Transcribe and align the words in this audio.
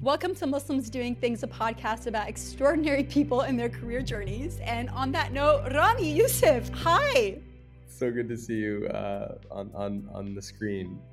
Welcome 0.00 0.32
to 0.36 0.46
Muslims 0.46 0.90
Doing 0.90 1.16
Things, 1.16 1.42
a 1.42 1.48
podcast 1.48 2.06
about 2.06 2.28
extraordinary 2.28 3.02
people 3.02 3.40
and 3.40 3.58
their 3.58 3.68
career 3.68 4.00
journeys. 4.00 4.60
And 4.62 4.88
on 4.90 5.10
that 5.10 5.32
note, 5.32 5.72
Ramy 5.74 6.12
Youssef, 6.12 6.68
hi. 6.68 7.40
So 7.88 8.08
good 8.12 8.28
to 8.28 8.36
see 8.36 8.58
you 8.58 8.86
uh, 8.94 9.38
on, 9.50 9.72
on, 9.74 10.08
on 10.14 10.34
the 10.34 10.42
screen. 10.42 11.00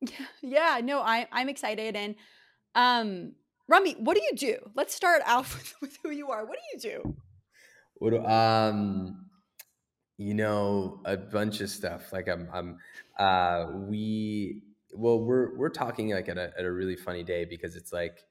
Yeah, 0.00 0.26
yeah 0.40 0.80
no, 0.82 1.00
I, 1.00 1.26
I'm 1.32 1.48
excited. 1.48 1.96
And 1.96 2.14
um, 2.76 3.32
Ramy, 3.66 3.94
what 3.94 4.16
do 4.16 4.22
you 4.22 4.36
do? 4.36 4.70
Let's 4.76 4.94
start 4.94 5.22
out 5.26 5.42
with, 5.54 5.74
with 5.80 5.98
who 6.04 6.10
you 6.10 6.30
are. 6.30 6.44
What 6.46 6.58
do 6.58 6.88
you 6.88 7.00
do? 7.02 7.16
What 7.94 8.24
um, 8.24 9.26
you 10.16 10.34
know, 10.34 11.00
a 11.04 11.16
bunch 11.16 11.60
of 11.60 11.70
stuff. 11.70 12.12
Like 12.12 12.28
I'm, 12.28 12.48
I'm, 12.52 12.78
uh, 13.18 13.66
we 13.88 14.62
well 14.92 15.20
we're 15.20 15.56
we're 15.56 15.70
talking 15.70 16.10
like 16.10 16.28
at 16.28 16.38
a, 16.38 16.52
at 16.58 16.64
a 16.64 16.70
really 16.70 16.96
funny 16.96 17.22
day 17.22 17.44
because 17.44 17.76
it's 17.76 17.92
like 17.92 18.24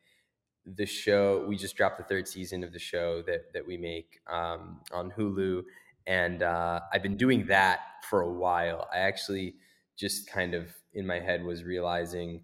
the 0.66 0.86
show 0.86 1.46
we 1.48 1.56
just 1.56 1.76
dropped 1.76 1.98
the 1.98 2.04
third 2.04 2.28
season 2.28 2.64
of 2.64 2.72
the 2.72 2.80
show 2.80 3.22
that 3.24 3.52
that 3.54 3.66
we 3.66 3.78
make 3.78 4.20
um, 4.32 4.80
on 4.94 5.12
Hulu 5.12 5.64
and 6.08 6.44
uh, 6.44 6.82
I've 6.92 7.04
been 7.04 7.18
doing 7.18 7.46
that 7.48 7.80
for 8.10 8.22
a 8.22 8.32
while. 8.32 8.88
I 8.94 9.00
actually 9.00 9.56
just 9.98 10.30
kind 10.30 10.54
of 10.54 10.74
in 10.94 11.06
my 11.06 11.20
head 11.20 11.44
was 11.44 11.64
realizing 11.64 12.44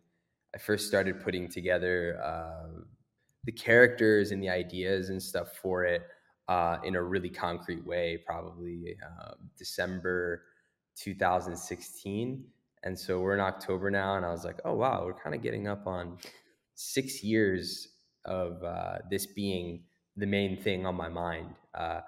I 0.53 0.57
first 0.57 0.87
started 0.87 1.21
putting 1.23 1.49
together 1.49 2.19
uh, 2.23 2.81
the 3.43 3.51
characters 3.51 4.31
and 4.31 4.41
the 4.41 4.49
ideas 4.49 5.09
and 5.09 5.21
stuff 5.21 5.57
for 5.61 5.85
it 5.85 6.03
uh, 6.47 6.77
in 6.83 6.95
a 6.95 7.03
really 7.03 7.29
concrete 7.29 7.85
way, 7.85 8.19
probably 8.25 8.95
uh, 9.03 9.31
December 9.57 10.43
2016 10.95 12.45
and 12.83 12.97
so 12.97 13.19
we're 13.19 13.33
in 13.33 13.39
October 13.39 13.89
now, 13.89 14.15
and 14.15 14.25
I 14.25 14.31
was 14.31 14.43
like, 14.45 14.59
oh 14.65 14.73
wow, 14.73 15.03
we're 15.05 15.13
kind 15.13 15.35
of 15.35 15.41
getting 15.41 15.67
up 15.67 15.87
on 15.87 16.17
six 16.75 17.23
years 17.23 17.87
of 18.25 18.63
uh, 18.63 18.99
this 19.09 19.25
being 19.25 19.83
the 20.15 20.25
main 20.25 20.61
thing 20.61 20.85
on 20.85 20.95
my 20.95 21.09
mind. 21.09 21.55
Uh, 21.73 22.01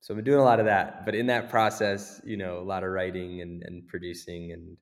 so 0.00 0.12
I've 0.12 0.16
been 0.16 0.24
doing 0.24 0.40
a 0.40 0.44
lot 0.44 0.60
of 0.60 0.66
that, 0.66 1.04
but 1.04 1.14
in 1.14 1.26
that 1.26 1.48
process, 1.48 2.20
you 2.24 2.36
know, 2.36 2.58
a 2.58 2.62
lot 2.62 2.84
of 2.84 2.90
writing 2.90 3.40
and, 3.40 3.62
and 3.64 3.86
producing 3.88 4.52
and 4.52 4.76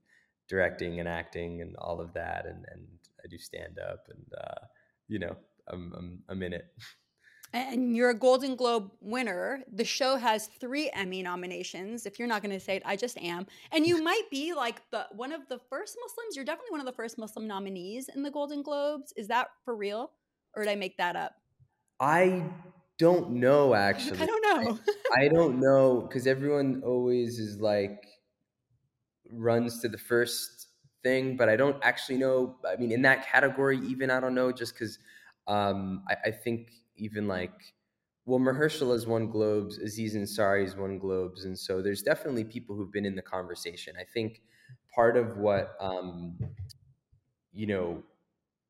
directing 0.48 1.00
and 1.00 1.08
acting 1.08 1.62
and 1.62 1.74
all 1.76 2.00
of 2.00 2.12
that, 2.14 2.44
and 2.46 2.64
and 2.70 2.86
I 3.24 3.28
do 3.28 3.38
stand 3.38 3.78
up, 3.78 4.06
and 4.08 4.24
uh, 4.38 4.66
you 5.08 5.18
know, 5.18 5.36
I'm 5.68 5.92
I'm 5.96 6.22
I'm 6.28 6.42
in 6.42 6.52
it. 6.52 6.64
And 7.54 7.96
you're 7.96 8.10
a 8.10 8.18
Golden 8.18 8.56
Globe 8.56 8.90
winner. 9.00 9.62
The 9.72 9.84
show 9.84 10.16
has 10.16 10.48
three 10.58 10.90
Emmy 10.92 11.22
nominations. 11.22 12.04
If 12.04 12.18
you're 12.18 12.26
not 12.26 12.42
going 12.42 12.52
to 12.52 12.58
say 12.58 12.76
it, 12.76 12.82
I 12.84 12.96
just 12.96 13.16
am. 13.18 13.46
And 13.70 13.86
you 13.86 14.02
might 14.02 14.28
be 14.28 14.52
like 14.52 14.82
the 14.90 15.06
one 15.12 15.32
of 15.32 15.42
the 15.48 15.60
first 15.70 15.96
Muslims. 16.00 16.34
You're 16.34 16.44
definitely 16.44 16.72
one 16.72 16.80
of 16.80 16.86
the 16.86 16.92
first 16.92 17.16
Muslim 17.16 17.46
nominees 17.46 18.08
in 18.08 18.24
the 18.24 18.30
Golden 18.30 18.60
Globes. 18.60 19.12
Is 19.16 19.28
that 19.28 19.50
for 19.64 19.76
real, 19.76 20.10
or 20.56 20.64
did 20.64 20.70
I 20.72 20.74
make 20.74 20.96
that 20.96 21.14
up? 21.14 21.36
I 22.00 22.42
don't 22.98 23.30
know. 23.30 23.74
Actually, 23.74 24.18
I 24.22 24.26
don't 24.26 24.42
know. 24.42 24.78
I, 25.16 25.28
don't 25.28 25.60
know 25.60 26.00
because 26.00 26.26
everyone 26.26 26.82
always 26.84 27.38
is 27.38 27.60
like 27.60 28.04
runs 29.30 29.80
to 29.82 29.88
the 29.88 29.98
first 29.98 30.70
thing, 31.04 31.36
but 31.36 31.48
I 31.48 31.54
don't 31.54 31.76
actually 31.82 32.18
know. 32.18 32.56
I 32.68 32.74
mean, 32.74 32.90
in 32.90 33.02
that 33.02 33.28
category, 33.28 33.78
even 33.86 34.10
I 34.10 34.18
don't 34.18 34.34
know, 34.34 34.50
just 34.50 34.74
because 34.74 34.98
um, 35.46 36.02
I, 36.08 36.16
I 36.26 36.30
think 36.32 36.72
even 36.96 37.28
like 37.28 37.52
well, 38.26 38.40
Mahershala 38.40 38.92
has 38.92 39.06
won 39.06 39.28
Globes, 39.28 39.76
Aziz 39.76 40.14
Ansari 40.14 40.64
has 40.64 40.74
won 40.76 40.98
Globes, 40.98 41.44
and 41.44 41.58
so 41.58 41.82
there's 41.82 42.02
definitely 42.02 42.44
people 42.44 42.74
who've 42.74 42.90
been 42.90 43.04
in 43.04 43.14
the 43.14 43.22
conversation. 43.22 43.94
I 44.00 44.04
think 44.04 44.40
part 44.94 45.18
of 45.18 45.36
what 45.36 45.76
um, 45.78 46.38
you 47.52 47.66
know, 47.66 48.02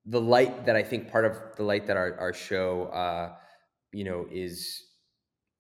the 0.07 0.21
light 0.21 0.67
that 0.67 0.77
I 0.77 0.83
think 0.83 1.11
part 1.11 1.25
of 1.25 1.39
the 1.57 1.63
light 1.63 1.87
that 1.87 1.97
our 1.97 2.19
our 2.19 2.33
show, 2.33 2.87
uh, 2.87 3.35
you 3.93 4.05
know, 4.05 4.27
is 4.31 4.83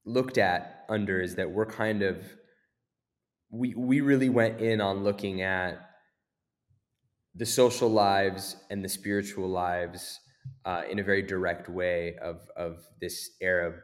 looked 0.05 0.39
at 0.39 0.85
under 0.89 1.21
is 1.21 1.37
that 1.37 1.51
we're 1.51 1.67
kind 1.67 2.03
of 2.03 2.25
we 3.51 3.75
we 3.75 4.01
really 4.01 4.29
went 4.29 4.61
in 4.61 4.81
on 4.81 5.05
looking 5.05 5.41
at 5.41 5.79
the 7.35 7.47
social 7.47 7.89
lives 7.89 8.57
and 8.71 8.85
the 8.85 8.89
spiritual 8.89 9.49
lives 9.49 10.21
uh, 10.65 10.83
in 10.91 10.99
a 10.99 11.03
very 11.03 11.23
direct 11.23 11.69
way 11.69 12.17
of 12.23 12.49
of 12.57 12.87
this 13.01 13.31
Arab 13.41 13.75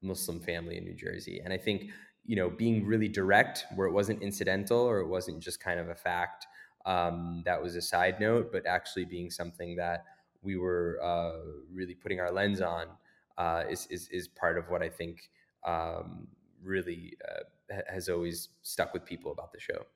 Muslim 0.00 0.40
family 0.40 0.78
in 0.78 0.84
New 0.84 0.94
Jersey. 0.94 1.40
And 1.44 1.52
I 1.52 1.58
think 1.58 1.90
you 2.24 2.36
know 2.36 2.50
being 2.50 2.86
really 2.86 3.08
direct, 3.08 3.64
where 3.74 3.86
it 3.86 3.92
wasn't 3.92 4.22
incidental 4.22 4.80
or 4.80 5.00
it 5.00 5.08
wasn't 5.08 5.40
just 5.40 5.60
kind 5.60 5.80
of 5.80 5.88
a 5.88 5.94
fact 5.94 6.46
um, 6.86 7.42
that 7.44 7.62
was 7.62 7.76
a 7.76 7.82
side 7.82 8.20
note, 8.20 8.50
but 8.52 8.66
actually 8.66 9.04
being 9.04 9.30
something 9.30 9.76
that 9.76 10.04
we 10.42 10.56
were 10.56 10.98
uh, 11.02 11.38
really 11.72 11.94
putting 11.94 12.20
our 12.20 12.32
lens 12.32 12.60
on 12.60 12.86
uh, 13.38 13.64
is, 13.70 13.86
is, 13.86 14.08
is 14.08 14.28
part 14.28 14.58
of 14.58 14.68
what 14.68 14.82
I 14.82 14.88
think 14.88 15.30
um, 15.64 16.26
really 16.62 17.16
uh, 17.28 17.76
has 17.88 18.08
always 18.08 18.48
stuck 18.62 18.92
with 18.92 19.04
people 19.04 19.32
about 19.32 19.52
the 19.52 19.60
show. 19.60 19.86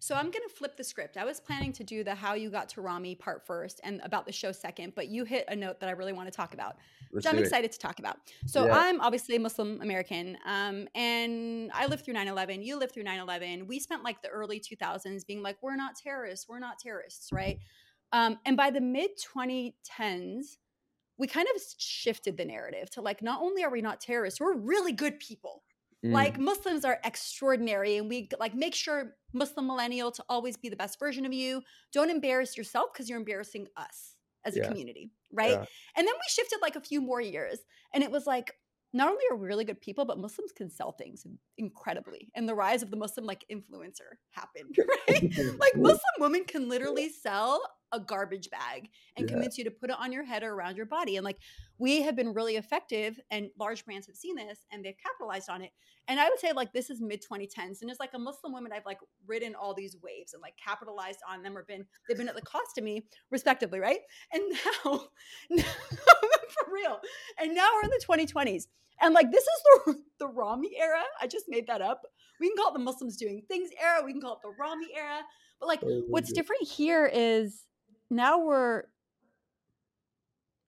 So 0.00 0.14
I'm 0.14 0.30
going 0.30 0.42
to 0.48 0.54
flip 0.54 0.78
the 0.78 0.82
script. 0.82 1.18
I 1.18 1.26
was 1.26 1.40
planning 1.40 1.74
to 1.74 1.84
do 1.84 2.02
the 2.02 2.14
how 2.14 2.32
you 2.32 2.50
got 2.50 2.70
to 2.70 2.80
Ramy 2.80 3.14
part 3.14 3.46
first 3.46 3.80
and 3.84 4.00
about 4.02 4.24
the 4.24 4.32
show 4.32 4.50
second, 4.50 4.94
but 4.96 5.08
you 5.08 5.24
hit 5.24 5.44
a 5.48 5.54
note 5.54 5.78
that 5.80 5.90
I 5.90 5.92
really 5.92 6.14
want 6.14 6.26
to 6.26 6.34
talk 6.34 6.54
about, 6.54 6.78
Let's 7.12 7.26
which 7.26 7.26
I'm 7.26 7.38
excited 7.38 7.70
to 7.70 7.78
talk 7.78 7.98
about. 7.98 8.16
So 8.46 8.64
yeah. 8.64 8.78
I'm 8.78 9.00
obviously 9.02 9.36
a 9.36 9.40
Muslim 9.40 9.82
American, 9.82 10.38
um, 10.46 10.88
and 10.94 11.70
I 11.74 11.86
lived 11.86 12.06
through 12.06 12.14
9/11. 12.14 12.64
You 12.64 12.78
lived 12.78 12.92
through 12.92 13.04
9/11. 13.04 13.66
We 13.66 13.78
spent 13.78 14.02
like 14.02 14.22
the 14.22 14.28
early 14.28 14.58
2000s 14.58 15.26
being 15.26 15.42
like, 15.42 15.58
we're 15.62 15.76
not 15.76 15.96
terrorists, 15.96 16.48
we're 16.48 16.60
not 16.60 16.78
terrorists, 16.78 17.30
right? 17.30 17.58
Um, 18.12 18.38
and 18.46 18.56
by 18.56 18.70
the 18.70 18.80
mid 18.80 19.10
2010s, 19.18 20.56
we 21.18 21.26
kind 21.26 21.46
of 21.54 21.62
shifted 21.76 22.38
the 22.38 22.46
narrative 22.46 22.88
to 22.92 23.02
like, 23.02 23.20
not 23.20 23.42
only 23.42 23.62
are 23.62 23.70
we 23.70 23.82
not 23.82 24.00
terrorists, 24.00 24.40
we're 24.40 24.56
really 24.56 24.92
good 24.92 25.20
people. 25.20 25.62
Mm. 26.04 26.12
Like 26.12 26.38
Muslims 26.38 26.84
are 26.84 26.98
extraordinary, 27.04 27.96
and 27.98 28.08
we 28.08 28.28
like 28.38 28.54
make 28.54 28.74
sure 28.74 29.16
Muslim 29.32 29.66
millennial 29.66 30.10
to 30.12 30.24
always 30.28 30.56
be 30.56 30.68
the 30.68 30.76
best 30.76 30.98
version 30.98 31.26
of 31.26 31.32
you. 31.32 31.62
Don't 31.92 32.10
embarrass 32.10 32.56
yourself 32.56 32.90
because 32.92 33.08
you're 33.08 33.18
embarrassing 33.18 33.66
us 33.76 34.16
as 34.44 34.56
a 34.56 34.62
community, 34.62 35.10
right? 35.32 35.50
Yeah. 35.50 35.64
And 35.96 36.06
then 36.06 36.14
we 36.14 36.22
shifted 36.28 36.58
like 36.62 36.76
a 36.76 36.80
few 36.80 37.02
more 37.02 37.20
years, 37.20 37.58
and 37.92 38.02
it 38.02 38.10
was 38.10 38.26
like 38.26 38.54
not 38.92 39.08
only 39.08 39.22
are 39.30 39.36
we 39.36 39.46
really 39.46 39.64
good 39.64 39.80
people, 39.80 40.04
but 40.04 40.18
Muslims 40.18 40.52
can 40.52 40.70
sell 40.70 40.92
things 40.92 41.24
incredibly. 41.58 42.30
And 42.34 42.48
the 42.48 42.54
rise 42.54 42.82
of 42.82 42.90
the 42.90 42.96
Muslim 42.96 43.24
like 43.24 43.44
influencer 43.52 44.16
happened, 44.30 44.76
right? 45.08 45.22
like 45.60 45.76
Muslim 45.76 46.00
women 46.18 46.44
can 46.44 46.68
literally 46.68 47.08
sell 47.08 47.62
a 47.92 48.00
garbage 48.00 48.50
bag 48.50 48.88
and 49.16 49.28
yeah. 49.28 49.32
convince 49.32 49.58
you 49.58 49.64
to 49.64 49.70
put 49.70 49.90
it 49.90 49.96
on 49.98 50.12
your 50.12 50.24
head 50.24 50.42
or 50.42 50.52
around 50.52 50.76
your 50.76 50.86
body. 50.86 51.16
And 51.16 51.24
like 51.24 51.38
we 51.78 52.02
have 52.02 52.16
been 52.16 52.32
really 52.32 52.56
effective 52.56 53.18
and 53.30 53.50
large 53.58 53.84
brands 53.84 54.06
have 54.06 54.16
seen 54.16 54.36
this 54.36 54.60
and 54.70 54.84
they've 54.84 54.96
capitalized 55.02 55.48
on 55.48 55.62
it. 55.62 55.70
And 56.08 56.18
I 56.18 56.28
would 56.28 56.38
say 56.38 56.52
like 56.52 56.72
this 56.72 56.90
is 56.90 57.00
mid 57.00 57.22
2010s. 57.22 57.82
And 57.82 57.90
it's 57.90 58.00
like 58.00 58.14
a 58.14 58.18
Muslim 58.18 58.52
woman, 58.52 58.72
I've 58.72 58.86
like 58.86 58.98
ridden 59.26 59.54
all 59.54 59.74
these 59.74 59.96
waves 60.02 60.34
and 60.34 60.42
like 60.42 60.54
capitalized 60.56 61.20
on 61.28 61.42
them 61.42 61.56
or 61.56 61.64
been 61.64 61.84
they've 62.08 62.16
been 62.16 62.28
at 62.28 62.34
the 62.34 62.42
cost 62.42 62.74
to 62.76 62.82
me, 62.82 63.06
respectively, 63.30 63.80
right? 63.80 64.00
And 64.32 64.42
now, 64.84 65.02
now 65.50 65.62
for 65.62 66.72
real. 66.72 67.00
And 67.40 67.54
now 67.54 67.68
we're 67.74 67.84
in 67.84 67.90
the 67.90 68.26
2020s. 68.26 68.64
And 69.00 69.14
like 69.14 69.30
this 69.30 69.44
is 69.44 69.62
the 69.86 70.02
the 70.18 70.28
Ramy 70.28 70.72
era. 70.78 71.02
I 71.20 71.26
just 71.26 71.46
made 71.48 71.66
that 71.66 71.80
up. 71.80 72.02
We 72.38 72.48
can 72.48 72.56
call 72.56 72.70
it 72.70 72.74
the 72.74 72.84
Muslims 72.84 73.16
doing 73.16 73.42
things 73.48 73.70
era. 73.82 74.02
We 74.04 74.12
can 74.12 74.20
call 74.20 74.34
it 74.34 74.40
the 74.42 74.52
Ramy 74.58 74.88
era. 74.96 75.20
But 75.58 75.68
like 75.68 75.80
oh, 75.82 76.04
what's 76.08 76.32
different 76.32 76.68
here 76.68 77.10
is 77.12 77.64
now 78.10 78.44
we're 78.44 78.84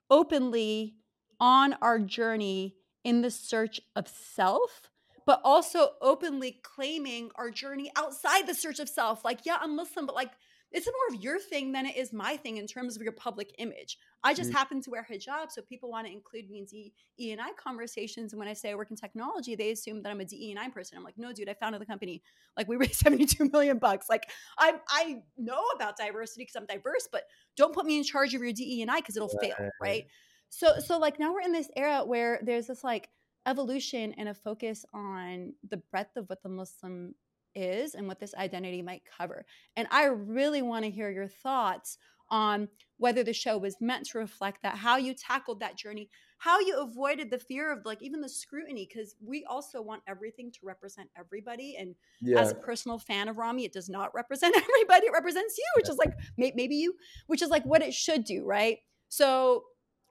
openly 0.08 0.94
on 1.40 1.74
our 1.82 1.98
journey 1.98 2.76
in 3.04 3.22
the 3.22 3.30
search 3.30 3.80
of 3.96 4.06
self 4.08 4.88
but 5.24 5.40
also 5.44 5.90
openly 6.00 6.60
claiming 6.62 7.30
our 7.36 7.50
journey 7.50 7.90
outside 7.96 8.46
the 8.46 8.54
search 8.54 8.78
of 8.78 8.88
self 8.88 9.24
like 9.24 9.40
yeah 9.44 9.56
i'm 9.60 9.74
muslim 9.74 10.06
but 10.06 10.14
like 10.14 10.30
it's 10.72 10.86
more 10.86 11.16
of 11.16 11.22
your 11.22 11.38
thing 11.38 11.72
than 11.72 11.86
it 11.86 11.96
is 11.96 12.12
my 12.12 12.36
thing 12.36 12.56
in 12.56 12.66
terms 12.66 12.96
of 12.96 13.02
your 13.02 13.12
public 13.12 13.54
image. 13.58 13.98
I 14.24 14.34
just 14.34 14.50
mm-hmm. 14.50 14.58
happen 14.58 14.82
to 14.82 14.90
wear 14.90 15.06
hijab, 15.10 15.50
so 15.50 15.62
people 15.62 15.90
want 15.90 16.06
to 16.06 16.12
include 16.12 16.48
me 16.48 16.58
in 16.58 16.64
D 16.64 16.92
E 17.18 17.32
and 17.32 17.40
I 17.40 17.52
conversations. 17.52 18.32
And 18.32 18.38
when 18.38 18.48
I 18.48 18.52
say 18.52 18.70
I 18.70 18.74
work 18.74 18.90
in 18.90 18.96
technology, 18.96 19.54
they 19.54 19.70
assume 19.70 20.02
that 20.02 20.10
I'm 20.10 20.20
a 20.20 20.24
DE 20.24 20.50
and 20.50 20.60
I 20.60 20.68
person. 20.68 20.96
I'm 20.96 21.04
like, 21.04 21.18
no, 21.18 21.32
dude, 21.32 21.48
I 21.48 21.54
founded 21.54 21.80
the 21.80 21.86
company. 21.86 22.22
Like 22.56 22.68
we 22.68 22.76
raised 22.76 22.94
72 22.96 23.50
million 23.52 23.78
bucks. 23.78 24.08
Like 24.08 24.30
I 24.58 24.74
I 24.88 25.22
know 25.36 25.62
about 25.74 25.96
diversity 25.96 26.42
because 26.42 26.56
I'm 26.56 26.66
diverse, 26.66 27.08
but 27.10 27.24
don't 27.56 27.74
put 27.74 27.84
me 27.84 27.98
in 27.98 28.04
charge 28.04 28.34
of 28.34 28.42
your 28.42 28.52
DE 28.52 28.82
and 28.82 28.90
I 28.90 28.96
because 29.00 29.16
it'll 29.16 29.28
fail, 29.28 29.56
right? 29.80 30.06
So 30.48 30.78
so 30.78 30.98
like 30.98 31.18
now 31.18 31.32
we're 31.32 31.40
in 31.40 31.52
this 31.52 31.68
era 31.76 32.04
where 32.04 32.40
there's 32.42 32.66
this 32.66 32.84
like 32.84 33.08
evolution 33.46 34.14
and 34.16 34.28
a 34.28 34.34
focus 34.34 34.84
on 34.94 35.52
the 35.68 35.78
breadth 35.90 36.16
of 36.16 36.28
what 36.28 36.42
the 36.42 36.48
Muslim 36.48 37.14
is 37.54 37.94
and 37.94 38.06
what 38.08 38.20
this 38.20 38.34
identity 38.34 38.82
might 38.82 39.02
cover. 39.18 39.44
And 39.76 39.88
I 39.90 40.06
really 40.06 40.62
want 40.62 40.84
to 40.84 40.90
hear 40.90 41.10
your 41.10 41.28
thoughts 41.28 41.98
on 42.30 42.68
whether 42.96 43.22
the 43.22 43.32
show 43.32 43.58
was 43.58 43.76
meant 43.80 44.06
to 44.06 44.18
reflect 44.18 44.62
that, 44.62 44.76
how 44.76 44.96
you 44.96 45.12
tackled 45.12 45.60
that 45.60 45.76
journey, 45.76 46.08
how 46.38 46.58
you 46.60 46.80
avoided 46.80 47.30
the 47.30 47.38
fear 47.38 47.70
of 47.70 47.84
like 47.84 48.02
even 48.02 48.20
the 48.20 48.28
scrutiny, 48.28 48.88
because 48.88 49.14
we 49.24 49.44
also 49.44 49.82
want 49.82 50.02
everything 50.08 50.50
to 50.50 50.58
represent 50.62 51.08
everybody. 51.16 51.76
And 51.78 51.94
yeah. 52.20 52.40
as 52.40 52.50
a 52.50 52.54
personal 52.54 52.98
fan 52.98 53.28
of 53.28 53.36
Ramy, 53.36 53.64
it 53.64 53.72
does 53.72 53.88
not 53.88 54.14
represent 54.14 54.56
everybody, 54.56 55.06
it 55.06 55.12
represents 55.12 55.58
you, 55.58 55.64
which 55.76 55.88
is 55.88 55.98
like 55.98 56.14
maybe 56.38 56.74
you, 56.74 56.94
which 57.26 57.42
is 57.42 57.50
like 57.50 57.64
what 57.64 57.82
it 57.82 57.92
should 57.92 58.24
do, 58.24 58.44
right? 58.44 58.78
So 59.08 59.64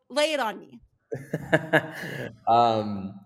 lay 0.09 0.33
it 0.33 0.39
on 0.39 0.59
me. 0.59 0.79
um, 2.47 3.19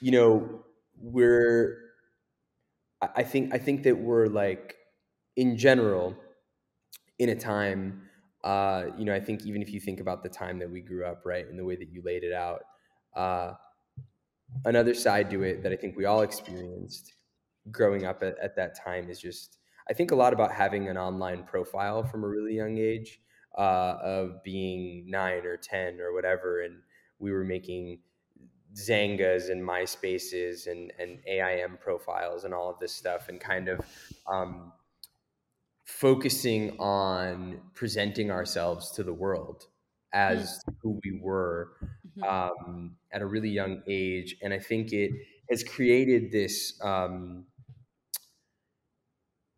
you 0.00 0.12
know, 0.12 0.62
we're. 0.98 1.89
I 3.02 3.22
think 3.22 3.54
I 3.54 3.58
think 3.58 3.82
that 3.84 3.96
we're 3.96 4.26
like, 4.26 4.76
in 5.36 5.56
general, 5.56 6.16
in 7.18 7.30
a 7.30 7.34
time. 7.34 8.02
Uh, 8.42 8.86
you 8.96 9.04
know, 9.04 9.14
I 9.14 9.20
think 9.20 9.44
even 9.44 9.60
if 9.60 9.70
you 9.70 9.80
think 9.80 10.00
about 10.00 10.22
the 10.22 10.28
time 10.28 10.58
that 10.60 10.70
we 10.70 10.80
grew 10.80 11.04
up, 11.04 11.22
right, 11.24 11.46
and 11.46 11.58
the 11.58 11.64
way 11.64 11.76
that 11.76 11.90
you 11.90 12.02
laid 12.02 12.24
it 12.24 12.32
out, 12.32 12.62
uh, 13.14 13.52
another 14.64 14.94
side 14.94 15.30
to 15.30 15.42
it 15.42 15.62
that 15.62 15.72
I 15.72 15.76
think 15.76 15.96
we 15.96 16.06
all 16.06 16.22
experienced 16.22 17.14
growing 17.70 18.06
up 18.06 18.22
at, 18.22 18.38
at 18.38 18.56
that 18.56 18.74
time 18.82 19.10
is 19.10 19.20
just 19.20 19.58
I 19.88 19.92
think 19.92 20.10
a 20.10 20.14
lot 20.14 20.32
about 20.32 20.52
having 20.52 20.88
an 20.88 20.96
online 20.96 21.44
profile 21.44 22.04
from 22.04 22.24
a 22.24 22.28
really 22.28 22.54
young 22.54 22.78
age 22.78 23.20
uh, 23.58 23.96
of 24.02 24.42
being 24.44 25.04
nine 25.08 25.44
or 25.44 25.56
ten 25.56 26.00
or 26.00 26.14
whatever, 26.14 26.62
and 26.62 26.76
we 27.18 27.32
were 27.32 27.44
making 27.44 28.00
Xangas 28.74 29.50
and 29.50 29.62
MySpaces 29.62 30.66
and 30.66 30.92
and 30.98 31.18
AIM 31.26 31.78
profiles 31.80 32.44
and 32.44 32.54
all 32.54 32.70
of 32.70 32.78
this 32.78 32.94
stuff, 32.94 33.28
and 33.28 33.40
kind 33.40 33.68
of 33.68 33.80
um, 34.26 34.72
focusing 35.84 36.78
on 36.78 37.60
presenting 37.74 38.30
ourselves 38.30 38.92
to 38.92 39.02
the 39.02 39.12
world 39.12 39.66
as 40.12 40.60
mm. 40.68 40.74
who 40.82 41.00
we 41.04 41.20
were 41.20 41.72
mm-hmm. 42.18 42.22
um, 42.22 42.96
at 43.12 43.22
a 43.22 43.26
really 43.26 43.50
young 43.50 43.82
age, 43.88 44.36
and 44.42 44.52
I 44.52 44.58
think 44.58 44.92
it 44.92 45.10
has 45.50 45.64
created 45.64 46.30
this. 46.30 46.80
Um, 46.82 47.46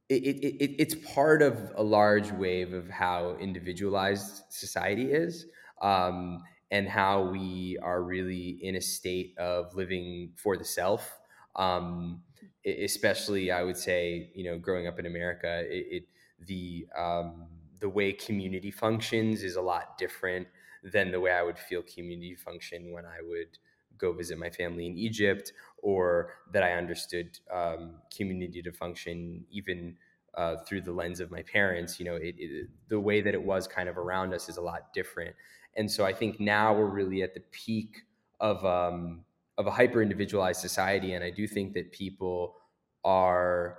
it, 0.09 0.25
it, 0.25 0.65
it, 0.65 0.71
it's 0.79 0.95
part 1.15 1.41
of 1.41 1.73
a 1.75 1.83
large 1.83 2.33
wave 2.33 2.75
of 2.75 2.91
how 2.91 3.37
individualized 3.41 4.43
society 4.51 5.11
is 5.11 5.47
um, 5.83 6.43
and 6.73 6.89
how 6.89 7.23
we 7.23 7.79
are 7.83 8.03
really 8.03 8.59
in 8.63 8.77
a 8.77 8.83
state 8.83 9.39
of 9.39 9.75
living 9.77 10.33
for 10.37 10.57
the 10.59 10.65
self 10.65 11.21
um, 11.57 12.23
especially 12.67 13.51
i 13.53 13.63
would 13.63 13.77
say 13.77 14.31
you 14.35 14.45
know 14.45 14.59
growing 14.59 14.87
up 14.89 14.99
in 14.99 15.07
america 15.07 15.65
it, 15.69 16.05
the 16.47 16.87
um, 16.99 17.47
the 17.81 17.89
way 17.89 18.13
community 18.13 18.71
functions 18.71 19.43
is 19.45 19.57
a 19.57 19.63
lot 19.63 19.99
different 19.99 20.49
than 20.83 21.11
the 21.13 21.21
way 21.21 21.33
i 21.33 21.43
would 21.43 21.59
feel 21.59 21.83
community 21.83 22.35
function 22.37 22.93
when 22.93 23.05
i 23.07 23.19
would 23.23 23.59
go 23.99 24.13
visit 24.13 24.39
my 24.39 24.51
family 24.51 24.87
in 24.87 24.97
Egypt, 24.97 25.53
or 25.79 26.33
that 26.53 26.63
I 26.65 26.73
understood 26.73 27.39
um, 27.53 27.97
community 28.17 28.63
to 28.63 28.73
function 28.73 29.45
even 29.51 29.97
uh, 30.35 30.57
through 30.67 30.81
the 30.83 30.93
lens 30.93 31.21
of 31.21 31.31
my 31.31 31.43
parents. 31.43 32.01
You 32.01 32.07
know, 32.07 32.17
it, 32.17 32.35
it, 32.39 32.69
the 32.89 32.99
way 32.99 33.21
that 33.21 33.35
it 33.35 33.43
was 33.43 33.69
kind 33.69 33.89
of 33.89 33.99
around 33.99 34.35
us 34.35 34.49
is 34.49 34.57
a 34.57 34.63
lot 34.63 34.93
different. 34.93 35.37
And 35.77 35.91
so 35.91 36.05
I 36.05 36.13
think 36.13 36.39
now 36.41 36.75
we're 36.75 36.87
really 36.87 37.23
at 37.23 37.35
the 37.35 37.41
peak 37.51 38.03
of 38.41 38.65
um, 38.65 39.25
of 39.59 39.67
a 39.67 39.71
hyper 39.71 40.03
individualized 40.03 40.61
society, 40.61 41.15
and 41.15 41.25
I 41.25 41.31
do 41.31 41.47
think 41.47 41.75
that 41.75 41.93
people 41.93 42.57
are 43.05 43.79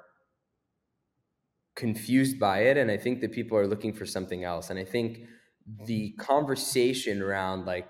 confused 1.75 2.39
by 2.39 2.59
it, 2.59 2.77
and 2.77 2.91
I 2.91 2.97
think 2.97 3.21
that 3.21 3.31
people 3.31 3.57
are 3.57 3.67
looking 3.67 3.93
for 3.93 4.05
something 4.05 4.43
else. 4.43 4.69
And 4.69 4.79
I 4.79 4.85
think 4.85 5.21
the 5.85 6.11
conversation 6.11 7.21
around 7.21 7.65
like 7.65 7.89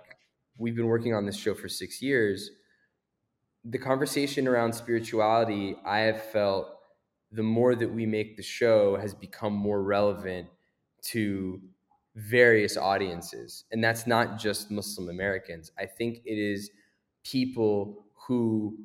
we've 0.58 0.76
been 0.76 0.88
working 0.88 1.14
on 1.14 1.26
this 1.26 1.36
show 1.36 1.54
for 1.54 1.68
six 1.68 2.02
years, 2.02 2.52
the 3.66 3.78
conversation 3.78 4.48
around 4.48 4.74
spirituality, 4.74 5.76
I 5.86 6.00
have 6.00 6.24
felt 6.32 6.68
the 7.32 7.44
more 7.44 7.76
that 7.76 7.92
we 7.92 8.06
make 8.06 8.38
the 8.38 8.44
show 8.44 8.96
has 8.98 9.14
become 9.14 9.54
more 9.54 9.82
relevant 9.82 10.48
to 11.02 11.60
various 12.16 12.78
audiences. 12.78 13.66
And 13.72 13.84
that's 13.84 14.06
not 14.06 14.38
just 14.38 14.72
Muslim 14.72 15.10
Americans. 15.10 15.72
I 15.78 15.86
think 15.86 16.20
it 16.26 16.38
is 16.38 16.70
people 17.24 18.06
who 18.28 18.78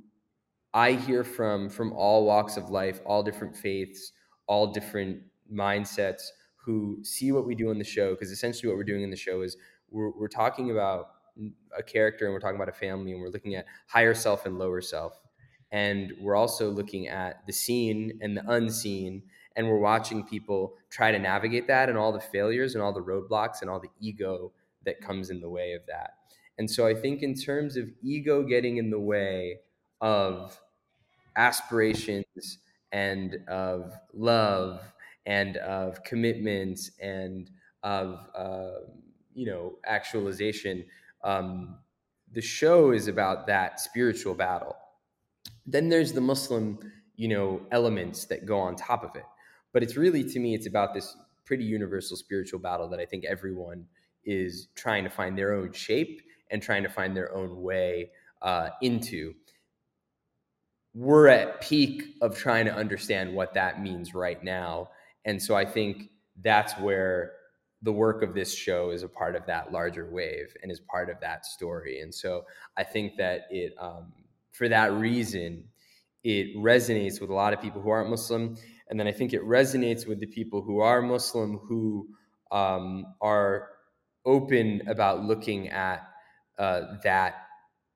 I 0.74 0.92
hear 0.92 1.24
from 1.24 1.68
from 1.68 1.92
all 1.92 2.24
walks 2.24 2.56
of 2.56 2.70
life, 2.70 3.00
all 3.04 3.22
different 3.22 3.56
faiths, 3.56 4.12
all 4.46 4.72
different 4.72 5.22
mindsets 5.52 6.22
who 6.56 6.98
see 7.02 7.32
what 7.32 7.46
we 7.46 7.54
do 7.54 7.70
in 7.70 7.78
the 7.78 7.84
show. 7.84 8.10
Because 8.10 8.30
essentially, 8.30 8.68
what 8.68 8.76
we're 8.76 8.84
doing 8.84 9.02
in 9.02 9.10
the 9.10 9.16
show 9.16 9.42
is 9.42 9.56
we're, 9.90 10.10
we're 10.10 10.28
talking 10.28 10.70
about 10.70 11.08
a 11.76 11.82
character 11.82 12.24
and 12.24 12.34
we're 12.34 12.40
talking 12.40 12.56
about 12.56 12.68
a 12.68 12.72
family 12.72 13.12
and 13.12 13.20
we're 13.20 13.30
looking 13.30 13.54
at 13.54 13.64
higher 13.86 14.14
self 14.14 14.44
and 14.44 14.58
lower 14.58 14.80
self 14.80 15.18
and 15.70 16.12
we're 16.20 16.36
also 16.36 16.70
looking 16.70 17.08
at 17.08 17.46
the 17.46 17.52
seen 17.52 18.18
and 18.22 18.36
the 18.36 18.50
unseen 18.50 19.22
and 19.56 19.68
we're 19.68 19.78
watching 19.78 20.24
people 20.24 20.74
try 20.90 21.10
to 21.10 21.18
navigate 21.18 21.66
that 21.66 21.88
and 21.88 21.98
all 21.98 22.12
the 22.12 22.20
failures 22.20 22.74
and 22.74 22.82
all 22.82 22.92
the 22.92 23.02
roadblocks 23.02 23.60
and 23.60 23.70
all 23.70 23.80
the 23.80 23.90
ego 24.00 24.52
that 24.84 25.00
comes 25.00 25.30
in 25.30 25.40
the 25.40 25.48
way 25.48 25.72
of 25.72 25.82
that 25.86 26.14
and 26.58 26.70
so 26.70 26.86
i 26.86 26.94
think 26.94 27.22
in 27.22 27.34
terms 27.34 27.76
of 27.76 27.88
ego 28.02 28.42
getting 28.42 28.76
in 28.76 28.90
the 28.90 29.00
way 29.00 29.58
of 30.00 30.60
aspirations 31.36 32.58
and 32.92 33.38
of 33.48 33.92
love 34.14 34.80
and 35.26 35.56
of 35.58 36.02
commitments 36.04 36.90
and 37.00 37.50
of 37.82 38.18
uh, 38.34 38.80
you 39.34 39.46
know 39.46 39.76
actualization 39.84 40.84
um, 41.24 41.78
the 42.32 42.40
show 42.40 42.90
is 42.92 43.08
about 43.08 43.46
that 43.46 43.80
spiritual 43.80 44.34
battle. 44.34 44.76
Then 45.66 45.88
there's 45.88 46.12
the 46.12 46.20
Muslim, 46.20 46.78
you 47.16 47.28
know, 47.28 47.62
elements 47.70 48.26
that 48.26 48.46
go 48.46 48.58
on 48.58 48.76
top 48.76 49.04
of 49.04 49.16
it. 49.16 49.24
But 49.78 49.84
it's 49.84 49.96
really, 49.96 50.24
to 50.24 50.40
me, 50.40 50.56
it's 50.56 50.66
about 50.66 50.92
this 50.92 51.16
pretty 51.44 51.62
universal 51.62 52.16
spiritual 52.16 52.58
battle 52.58 52.88
that 52.88 52.98
I 52.98 53.04
think 53.04 53.24
everyone 53.24 53.86
is 54.24 54.66
trying 54.74 55.04
to 55.04 55.08
find 55.08 55.38
their 55.38 55.54
own 55.54 55.70
shape 55.70 56.20
and 56.50 56.60
trying 56.60 56.82
to 56.82 56.88
find 56.88 57.16
their 57.16 57.32
own 57.32 57.62
way 57.62 58.10
uh, 58.42 58.70
into. 58.82 59.34
We're 60.94 61.28
at 61.28 61.60
peak 61.60 62.16
of 62.22 62.36
trying 62.36 62.64
to 62.64 62.74
understand 62.74 63.32
what 63.32 63.54
that 63.54 63.80
means 63.80 64.16
right 64.16 64.42
now. 64.42 64.88
And 65.24 65.40
so 65.40 65.54
I 65.54 65.64
think 65.64 66.10
that's 66.42 66.72
where 66.80 67.34
the 67.82 67.92
work 67.92 68.24
of 68.24 68.34
this 68.34 68.52
show 68.52 68.90
is 68.90 69.04
a 69.04 69.08
part 69.08 69.36
of 69.36 69.46
that 69.46 69.70
larger 69.70 70.10
wave 70.10 70.56
and 70.60 70.72
is 70.72 70.80
part 70.80 71.08
of 71.08 71.20
that 71.20 71.46
story. 71.46 72.00
And 72.00 72.12
so 72.12 72.46
I 72.76 72.82
think 72.82 73.16
that 73.18 73.42
it, 73.48 73.74
um, 73.78 74.12
for 74.50 74.68
that 74.68 74.92
reason, 74.94 75.62
it 76.24 76.56
resonates 76.56 77.20
with 77.20 77.30
a 77.30 77.34
lot 77.34 77.52
of 77.52 77.62
people 77.62 77.80
who 77.80 77.90
aren't 77.90 78.10
Muslim. 78.10 78.56
And 78.90 78.98
then 78.98 79.06
I 79.06 79.12
think 79.12 79.32
it 79.32 79.42
resonates 79.42 80.06
with 80.06 80.20
the 80.20 80.26
people 80.26 80.62
who 80.62 80.80
are 80.80 81.02
Muslim 81.02 81.58
who 81.58 82.08
um, 82.50 83.14
are 83.20 83.70
open 84.24 84.82
about 84.88 85.24
looking 85.24 85.68
at 85.68 86.08
uh, 86.58 86.96
that 87.04 87.46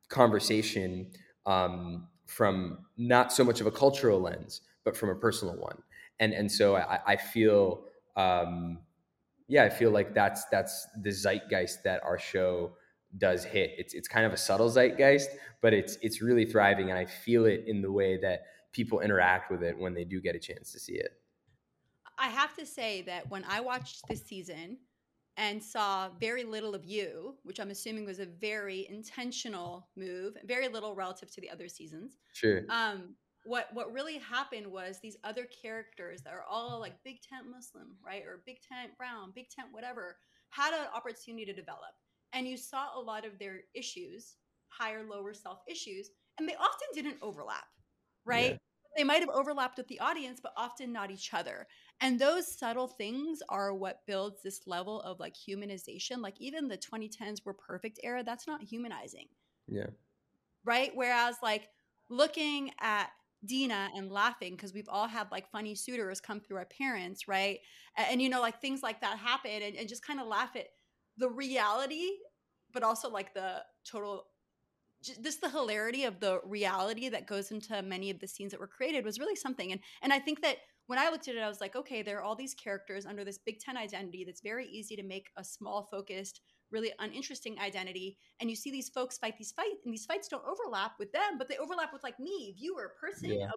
conversation 0.09 1.11
um, 1.47 2.09
from 2.27 2.79
not 2.97 3.33
so 3.33 3.45
much 3.45 3.61
of 3.61 3.67
a 3.67 3.71
cultural 3.71 4.21
lens, 4.21 4.61
but 4.85 4.97
from 4.97 5.09
a 5.09 5.15
personal 5.15 5.57
one. 5.57 5.79
And, 6.21 6.33
and 6.33 6.51
so 6.51 6.77
I, 6.77 6.99
I 7.07 7.17
feel 7.17 7.85
um, 8.17 8.79
yeah, 9.49 9.65
I 9.65 9.69
feel 9.69 9.91
like 9.91 10.15
that's 10.15 10.45
that's 10.47 10.87
the 11.03 11.11
zeitgeist 11.11 11.83
that 11.85 12.03
our 12.05 12.19
show 12.19 12.73
does 13.19 13.45
hit. 13.45 13.73
It's 13.77 13.95
it's 13.95 14.09
kind 14.09 14.25
of 14.25 14.33
a 14.33 14.37
subtle 14.37 14.71
zeitgeist, 14.71 15.29
but 15.61 15.73
it's 15.75 15.99
it's 16.03 16.23
really 16.23 16.45
thriving, 16.45 16.91
and 16.91 16.99
I 16.99 17.05
feel 17.05 17.47
it 17.47 17.65
in 17.67 17.83
the 17.83 17.93
way 17.93 18.19
that 18.19 18.45
people 18.73 19.01
interact 19.01 19.51
with 19.51 19.63
it 19.63 19.79
when 19.79 19.95
they 19.95 20.05
do 20.05 20.21
get 20.21 20.35
a 20.35 20.39
chance 20.39 20.73
to 20.73 20.79
see 20.79 20.95
it. 20.95 21.13
I 22.19 22.29
have 22.29 22.55
to 22.57 22.67
say 22.67 23.03
that 23.03 23.31
when 23.31 23.45
I 23.49 23.61
watched 23.61 24.07
this 24.09 24.23
season 24.23 24.79
and 25.37 25.63
saw 25.63 26.11
very 26.21 26.45
little 26.45 26.75
of 26.75 26.85
you, 26.85 27.37
which 27.43 27.59
I'm 27.59 27.71
assuming 27.71 28.05
was 28.05 28.19
a 28.19 28.27
very 28.27 28.87
intentional 28.91 29.89
move, 29.97 30.37
very 30.45 30.69
little 30.69 30.95
relative 30.95 31.31
to 31.33 31.41
the 31.41 31.51
other 31.51 31.69
seasons. 31.69 32.19
Sure. 32.35 32.63
Um, 32.69 33.15
what 33.45 33.69
what 33.73 33.93
really 33.93 34.19
happened 34.19 34.67
was 34.67 34.99
these 34.99 35.17
other 35.25 35.47
characters 35.63 36.23
that 36.23 36.33
are 36.33 36.45
all 36.49 36.79
like 36.79 37.03
big 37.05 37.21
tent 37.23 37.47
muslim 37.51 37.97
right 38.05 38.23
or 38.25 38.43
big 38.47 38.59
tent 38.63 38.97
brown 38.97 39.33
big 39.35 39.49
tent 39.51 39.69
whatever 39.73 40.17
had 40.51 40.73
an 40.73 40.87
opportunity 40.95 41.45
to 41.45 41.53
develop 41.53 41.95
and 42.33 42.47
you 42.47 42.57
saw 42.57 42.97
a 42.97 43.01
lot 43.01 43.27
of 43.27 43.39
their 43.39 43.61
issues 43.75 44.37
higher 44.69 45.03
lower 45.03 45.35
self 45.35 45.59
issues 45.67 46.11
and 46.39 46.49
they 46.49 46.55
often 46.55 46.89
didn't 46.95 47.17
overlap 47.21 47.67
right? 48.25 48.53
Yeah. 48.53 48.57
they 48.97 49.05
might 49.05 49.21
have 49.21 49.31
overlapped 49.31 49.79
with 49.79 49.89
the 49.89 50.01
audience 50.01 50.41
but 50.43 50.53
often 50.57 50.93
not 50.93 51.11
each 51.11 51.33
other. 51.33 51.67
And 52.01 52.19
those 52.19 52.59
subtle 52.59 52.89
things 52.89 53.41
are 53.49 53.75
what 53.75 54.01
builds 54.07 54.43
this 54.43 54.63
level 54.67 55.01
of 55.03 55.21
like 55.21 55.35
humanization. 55.35 56.19
Like 56.19 56.41
even 56.41 56.69
the 56.69 56.79
2010s 56.79 57.45
were 57.45 57.55
perfect 57.55 58.01
era 58.03 58.23
that's 58.25 58.47
not 58.47 58.63
humanizing. 58.63 59.29
Yeah. 59.69 59.87
Right? 60.65 60.91
Whereas 60.95 61.37
like 61.43 61.69
looking 62.09 62.71
at 62.81 63.11
Dena 63.45 63.91
and 63.97 64.11
laughing 64.11 64.55
because 64.55 64.73
we've 64.73 64.89
all 64.89 65.09
had 65.09 65.31
like 65.33 65.51
funny 65.51 65.75
suitors 65.75 66.21
come 66.21 66.41
through 66.41 66.59
our 66.59 66.67
parents, 66.67 67.27
right? 67.27 67.59
And, 67.97 68.07
and 68.13 68.23
you 68.23 68.29
know, 68.29 68.41
like 68.41 68.61
things 68.61 68.83
like 68.83 69.01
that 69.01 69.19
happen 69.19 69.51
and, 69.51 69.77
and 69.77 69.89
just 69.89 70.07
kind 70.07 70.21
of 70.21 70.29
laugh 70.29 70.55
at 70.55 70.67
the 71.17 71.29
reality, 71.29 72.09
but 72.73 72.83
also 72.83 73.11
like 73.11 73.35
the 73.35 73.63
total 73.85 74.27
just 75.03 75.41
the 75.41 75.51
hilarity 75.51 76.05
of 76.05 76.21
the 76.21 76.41
reality 76.45 77.09
that 77.09 77.27
goes 77.27 77.51
into 77.51 77.83
many 77.83 78.11
of 78.11 78.21
the 78.21 78.29
scenes 78.29 78.53
that 78.53 78.61
were 78.61 78.67
created 78.67 79.05
was 79.05 79.19
really 79.19 79.37
something. 79.37 79.73
And 79.73 79.81
and 80.03 80.13
I 80.13 80.19
think 80.19 80.43
that 80.43 80.59
when 80.87 80.99
I 80.99 81.11
looked 81.11 81.29
at 81.29 81.37
it, 81.37 81.41
I 81.41 81.49
was 81.49 81.61
like, 81.61 81.77
okay, 81.77 82.03
there 82.03 82.19
are 82.19 82.23
all 82.23 82.35
these 82.35 82.55
characters 82.55 83.07
under 83.07 83.25
this 83.25 83.39
Big 83.39 83.61
Ten 83.61 83.77
identity 83.77 84.25
that's 84.25 84.41
very 84.43 84.67
easy 84.67 84.97
to 84.97 85.03
make 85.03 85.29
a 85.37 85.45
small, 85.45 85.89
focused, 85.91 86.41
really 86.73 86.93
uninteresting 86.99 87.59
identity 87.61 88.17
and 88.41 88.51
you 88.51 88.57
see 88.57 88.71
these 88.71 88.89
folks 88.89 89.19
fight 89.19 89.37
these 89.39 89.53
fights 89.53 89.85
and 89.85 89.93
these 89.93 90.07
fights 90.07 90.27
don't 90.27 90.43
overlap 90.45 90.93
with 90.99 91.13
them 91.13 91.39
but 91.39 91.49
they 91.49 91.59
overlap 91.59 91.93
with 91.93 92.03
like 92.03 92.19
me 92.19 92.55
viewer 92.59 92.93
person 93.01 93.31
yeah. 93.31 93.51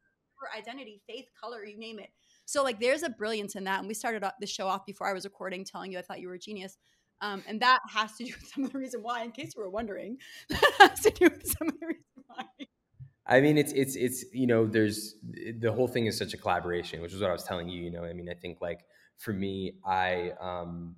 identity 0.56 1.02
faith 1.08 1.26
color 1.42 1.66
you 1.66 1.80
name 1.80 1.98
it 1.98 2.10
so 2.46 2.62
like 2.62 2.80
there's 2.80 3.04
a 3.04 3.10
brilliance 3.10 3.56
in 3.56 3.64
that 3.64 3.80
and 3.80 3.88
we 3.88 3.94
started 3.94 4.24
the 4.40 4.46
show 4.46 4.68
off 4.68 4.86
before 4.86 5.08
i 5.08 5.14
was 5.14 5.24
recording 5.24 5.64
telling 5.64 5.92
you 5.92 5.98
i 5.98 6.02
thought 6.02 6.20
you 6.20 6.28
were 6.28 6.36
a 6.36 6.40
genius 6.40 6.78
um, 7.22 7.44
and 7.48 7.62
that 7.62 7.80
has 7.90 8.16
to 8.18 8.26
do 8.26 8.34
with 8.40 8.50
some 8.54 8.64
of 8.66 8.74
the 8.74 8.80
reason 8.80 9.02
why 9.02 9.24
in 9.24 9.32
case 9.32 9.54
you 9.56 9.62
were 9.62 9.70
wondering 9.70 10.18
that 10.50 10.72
has 10.80 11.00
to 11.02 11.10
do 11.12 11.26
with 11.26 11.48
some 11.48 11.70
of 11.70 11.80
the 11.80 11.88
reason 11.88 12.04
why 12.28 12.46
I 13.28 13.42
mean, 13.42 13.58
it's 13.58 13.72
it's 13.72 13.96
it's 13.96 14.24
you 14.34 14.46
know, 14.46 14.68
there's 14.68 15.16
the 15.60 15.72
whole 15.72 15.88
thing 15.88 16.06
is 16.06 16.18
such 16.18 16.34
a 16.34 16.38
collaboration, 16.38 17.02
which 17.02 17.12
is 17.12 17.22
what 17.22 17.30
I 17.30 17.34
was 17.34 17.44
telling 17.44 17.70
you. 17.70 17.82
You 17.82 17.90
know, 17.90 18.04
I 18.04 18.14
mean, 18.14 18.30
I 18.30 18.36
think 18.36 18.62
like 18.62 18.82
for 19.18 19.34
me, 19.34 19.74
I 19.84 20.32
um, 20.40 20.96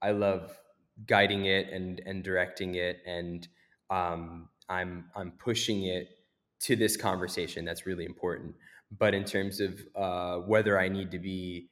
I 0.00 0.12
love 0.12 0.58
guiding 1.06 1.44
it 1.44 1.70
and 1.70 2.00
and 2.06 2.24
directing 2.24 2.76
it, 2.76 3.02
and 3.06 3.46
um, 3.90 4.48
I'm 4.70 5.04
I'm 5.14 5.32
pushing 5.32 5.84
it 5.84 6.08
to 6.60 6.76
this 6.76 6.96
conversation. 6.96 7.64
That's 7.64 7.86
really 7.86 8.06
important. 8.06 8.54
But 8.96 9.14
in 9.14 9.24
terms 9.24 9.60
of 9.60 9.80
uh, 9.94 10.36
whether 10.38 10.80
I 10.80 10.88
need 10.88 11.10
to 11.10 11.18
be, 11.18 11.68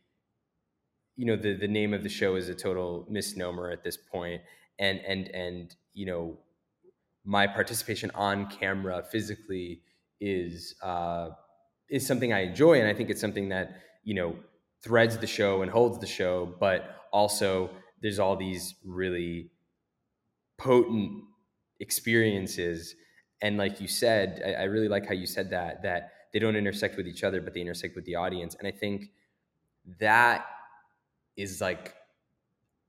you 1.17 1.25
know, 1.27 1.37
the 1.37 1.55
the 1.55 1.69
name 1.69 1.95
of 1.95 2.03
the 2.03 2.09
show 2.09 2.37
is 2.37 2.49
a 2.49 2.55
total 2.55 3.07
misnomer 3.09 3.71
at 3.71 3.83
this 3.83 3.97
point, 3.97 4.43
and 4.79 5.01
and 5.01 5.29
and 5.29 5.75
you 5.95 6.07
know, 6.07 6.39
my 7.25 7.47
participation 7.47 8.11
on 8.15 8.49
camera 8.51 9.03
physically 9.11 9.81
is 10.21 10.75
uh, 10.83 11.31
is 11.91 12.07
something 12.07 12.33
I 12.33 12.41
enjoy, 12.41 12.79
and 12.79 12.89
I 12.89 12.95
think 12.95 13.11
it's 13.11 13.21
something 13.21 13.49
that 13.49 13.81
you 14.05 14.15
know 14.15 14.37
threads 14.83 15.17
the 15.19 15.27
show 15.27 15.63
and 15.63 15.71
holds 15.71 15.99
the 15.99 16.07
show, 16.07 16.55
but 16.61 17.07
also 17.13 17.71
there's 18.03 18.19
all 18.19 18.37
these 18.37 18.75
really 18.85 19.51
potent 20.59 21.25
experiences. 21.81 22.95
And 23.43 23.57
like 23.57 23.81
you 23.81 23.89
said, 23.89 24.43
I, 24.45 24.63
I 24.63 24.65
really 24.65 24.89
like 24.89 25.07
how 25.07 25.15
you 25.15 25.27
said 25.27 25.51
that, 25.51 25.83
that 25.83 26.13
they 26.33 26.39
don't 26.39 26.57
intersect 26.57 26.97
with 26.97 27.07
each 27.07 27.25
other, 27.25 27.41
but 27.41 27.55
they 27.55 27.61
intersect 27.61 27.97
with 27.97 28.05
the 28.05 28.15
audience. 28.15 28.55
And 28.55 28.69
I 28.69 28.71
think 28.71 29.11
that 29.99 30.47
is 31.37 31.61
like 31.61 31.95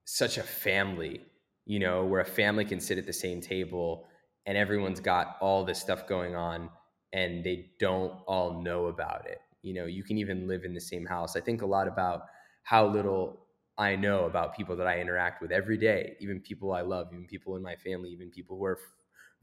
such 0.06 0.38
a 0.38 0.44
family, 0.44 1.22
you 1.66 1.80
know, 1.80 2.06
where 2.06 2.22
a 2.22 2.26
family 2.26 2.66
can 2.66 2.80
sit 2.80 2.98
at 2.98 3.06
the 3.06 3.14
same 3.14 3.42
table 3.42 4.08
and 4.46 4.58
everyone's 4.58 5.00
got 5.00 5.38
all 5.42 5.66
this 5.66 5.80
stuff 5.80 6.08
going 6.08 6.36
on 6.36 6.70
and 7.14 7.44
they 7.44 7.72
don't 7.80 8.12
all 8.28 8.62
know 8.62 8.88
about 8.88 9.28
it. 9.28 9.40
You 9.62 9.74
know 9.74 9.86
you 9.86 10.04
can 10.04 10.18
even 10.18 10.48
live 10.48 10.64
in 10.64 10.74
the 10.74 10.82
same 10.82 11.06
house. 11.06 11.36
I 11.36 11.42
think 11.42 11.62
a 11.62 11.66
lot 11.66 11.88
about 11.88 12.24
how 12.64 12.88
little 12.88 13.46
i 13.78 13.96
know 13.96 14.26
about 14.26 14.56
people 14.56 14.76
that 14.76 14.88
i 14.88 15.00
interact 15.00 15.40
with 15.40 15.52
every 15.52 15.78
day 15.78 16.18
even 16.20 16.40
people 16.42 16.74
i 16.74 16.82
love 16.82 17.08
even 17.14 17.28
people 17.28 17.56
in 17.56 17.62
my 17.62 17.76
family 17.76 18.10
even 18.10 18.30
people 18.32 18.58
who 18.58 18.66
are 18.66 18.80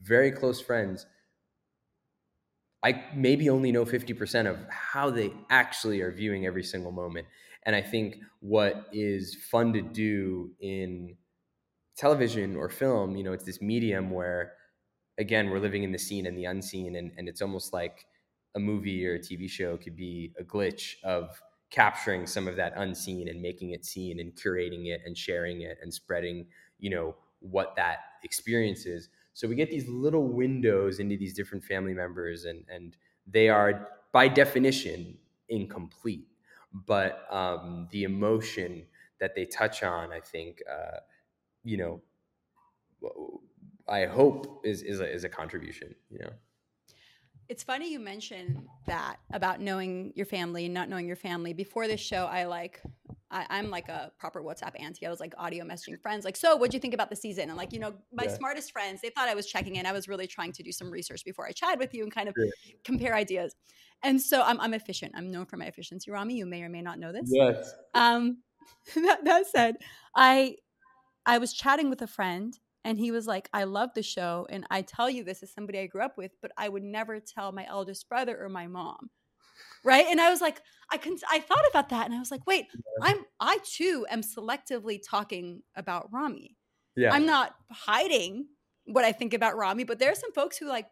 very 0.01 0.31
close 0.31 0.61
friends. 0.61 1.07
I 2.83 3.05
maybe 3.15 3.49
only 3.49 3.73
know 3.73 3.87
50% 3.87 4.47
of 4.47 4.69
how 4.69 5.09
they 5.09 5.33
actually 5.49 6.03
are 6.03 6.13
viewing 6.13 6.45
every 6.45 6.63
single 6.63 6.93
moment 6.93 7.27
and 7.67 7.75
i 7.77 7.83
think 7.83 8.19
what 8.41 8.89
is 8.93 9.35
fun 9.51 9.73
to 9.73 9.83
do 9.83 10.51
in 10.61 11.17
television 11.97 12.57
or 12.57 12.69
film 12.69 13.17
you 13.17 13.23
know 13.23 13.33
it's 13.33 13.45
this 13.45 13.61
medium 13.63 14.11
where 14.11 14.55
again 15.19 15.51
we're 15.51 15.59
living 15.61 15.83
in 15.85 15.93
the 15.93 15.99
seen 15.99 16.27
and 16.27 16.37
the 16.37 16.45
unseen 16.45 16.97
and, 16.97 17.13
and 17.17 17.29
it's 17.29 17.43
almost 17.43 17.73
like 17.73 18.07
a 18.57 18.61
movie 18.61 19.07
or 19.07 19.15
a 19.15 19.19
TV 19.19 19.49
show 19.49 19.77
could 19.77 19.97
be 19.97 20.33
a 20.39 20.45
glitch 20.45 20.95
of 21.03 21.41
capturing 21.71 22.27
some 22.27 22.47
of 22.47 22.57
that 22.57 22.73
unseen 22.77 23.29
and 23.29 23.41
making 23.43 23.71
it 23.73 23.85
seen 23.85 24.21
and 24.21 24.35
curating 24.37 24.87
it 24.87 25.01
and 25.05 25.19
sharing 25.19 25.63
it 25.63 25.79
and 25.83 25.93
spreading, 25.93 26.47
you 26.79 26.89
know, 26.89 27.17
what 27.41 27.75
that 27.77 27.99
experience 28.23 28.87
is. 28.87 29.09
So 29.33 29.49
we 29.49 29.57
get 29.57 29.71
these 29.71 29.89
little 29.89 30.29
windows 30.29 31.01
into 31.01 31.17
these 31.17 31.35
different 31.35 31.65
family 31.65 31.95
members 31.95 32.45
and 32.45 32.65
and 32.69 32.97
they 33.27 33.49
are 33.49 33.89
by 34.13 34.29
definition 34.29 35.19
incomplete. 35.49 36.29
But 36.75 37.27
um, 37.31 37.89
the 37.93 38.03
emotion 38.03 38.87
that 39.21 39.35
they 39.35 39.45
touch 39.45 39.83
on, 39.83 40.13
I 40.13 40.21
think, 40.21 40.61
uh, 40.69 40.99
you 41.63 41.77
know, 41.77 42.03
I 43.89 44.07
hope 44.07 44.63
is 44.65 44.83
is 44.83 45.01
a, 45.01 45.11
is 45.11 45.25
a 45.25 45.29
contribution. 45.29 45.95
You 46.11 46.19
know. 46.21 46.31
It's 47.49 47.63
funny 47.63 47.93
you 47.93 48.01
mentioned 48.01 48.67
that 48.87 49.17
about 49.33 49.61
knowing 49.61 50.13
your 50.17 50.27
family 50.27 50.65
and 50.65 50.75
not 50.75 50.89
knowing 50.89 51.07
your 51.07 51.17
family. 51.17 51.53
Before 51.53 51.87
this 51.87 52.01
show, 52.01 52.25
I 52.25 52.45
like 52.45 52.83
I, 53.35 53.59
am 53.59 53.71
like 53.71 53.89
a 53.89 54.13
proper 54.19 54.43
WhatsApp 54.43 54.81
auntie. 54.81 55.07
I 55.07 55.11
was 55.11 55.19
like 55.19 55.35
audio 55.37 55.65
messaging 55.65 56.01
friends, 56.01 56.25
like, 56.25 56.37
so 56.37 56.57
what'd 56.57 56.73
you 56.73 56.79
think 56.79 56.95
about 56.95 57.11
the 57.11 57.17
season? 57.17 57.49
And 57.49 57.57
like, 57.57 57.73
you 57.73 57.81
know, 57.81 57.93
my 58.13 58.25
yeah. 58.25 58.37
smartest 58.37 58.71
friends, 58.73 59.01
they 59.03 59.11
thought 59.11 59.29
I 59.29 59.35
was 59.35 59.47
checking 59.47 59.77
in. 59.77 59.87
I 59.87 59.93
was 59.93 60.09
really 60.09 60.29
trying 60.29 60.53
to 60.53 60.63
do 60.63 60.71
some 60.71 60.91
research 60.91 61.25
before 61.25 61.47
I 61.47 61.51
chatted 61.51 61.81
with 61.81 61.93
you 61.95 62.05
and 62.05 62.15
kind 62.15 62.29
of 62.29 62.35
yeah. 62.39 62.51
compare 62.85 63.15
ideas. 63.15 63.57
And 64.05 64.21
so 64.21 64.43
I'm, 64.43 64.61
I'm 64.61 64.75
efficient. 64.75 65.15
I'm 65.17 65.31
known 65.31 65.47
for 65.47 65.57
my 65.57 65.65
efficiency, 65.65 66.11
Ramy. 66.11 66.37
You 66.37 66.47
may 66.47 66.63
or 66.63 66.69
may 66.69 66.83
not 66.83 66.99
know 66.99 67.11
this. 67.11 67.31
Yes. 67.33 67.75
Um, 67.95 68.43
that, 68.95 69.25
that 69.25 69.47
said, 69.47 69.77
I 70.15 70.57
I 71.27 71.39
was 71.39 71.53
chatting 71.55 71.89
with 71.89 72.03
a 72.03 72.07
friend 72.07 72.57
and 72.85 72.99
he 72.99 73.11
was 73.11 73.27
like, 73.27 73.49
I 73.53 73.65
love 73.65 73.91
the 73.95 74.03
show. 74.03 74.47
And 74.51 74.67
I 74.71 74.83
tell 74.83 75.09
you 75.09 75.25
this 75.25 75.43
as 75.43 75.53
somebody 75.53 75.79
I 75.79 75.87
grew 75.87 76.03
up 76.03 76.19
with, 76.19 76.33
but 76.43 76.53
I 76.59 76.69
would 76.69 76.83
never 76.83 77.19
tell 77.19 77.51
my 77.51 77.67
eldest 77.67 78.09
brother 78.09 78.39
or 78.39 78.51
my 78.51 78.67
mom. 78.67 79.11
Right. 79.85 80.07
And 80.07 80.21
I 80.21 80.31
was 80.31 80.41
like, 80.41 80.61
I 80.91 80.99
can 80.99 81.17
I 81.31 81.41
thought 81.41 81.65
about 81.71 81.89
that 81.91 82.07
and 82.07 82.15
I 82.15 82.19
was 82.19 82.31
like, 82.31 82.47
wait, 82.47 82.67
I'm 83.03 83.25
I 83.41 83.59
too 83.65 84.07
am 84.11 84.23
selectively 84.23 85.01
talking 85.03 85.63
about 85.77 86.09
Ramy. 86.13 86.57
Yeah. 86.97 87.13
I'm 87.13 87.27
not 87.27 87.55
hiding 87.71 88.47
what 88.87 89.05
I 89.05 89.13
think 89.13 89.33
about 89.33 89.57
Ramy, 89.57 89.85
but 89.85 89.99
there 89.99 90.13
are 90.13 90.17
some 90.17 90.33
folks 90.33 90.59
who 90.59 90.69
like 90.69 90.87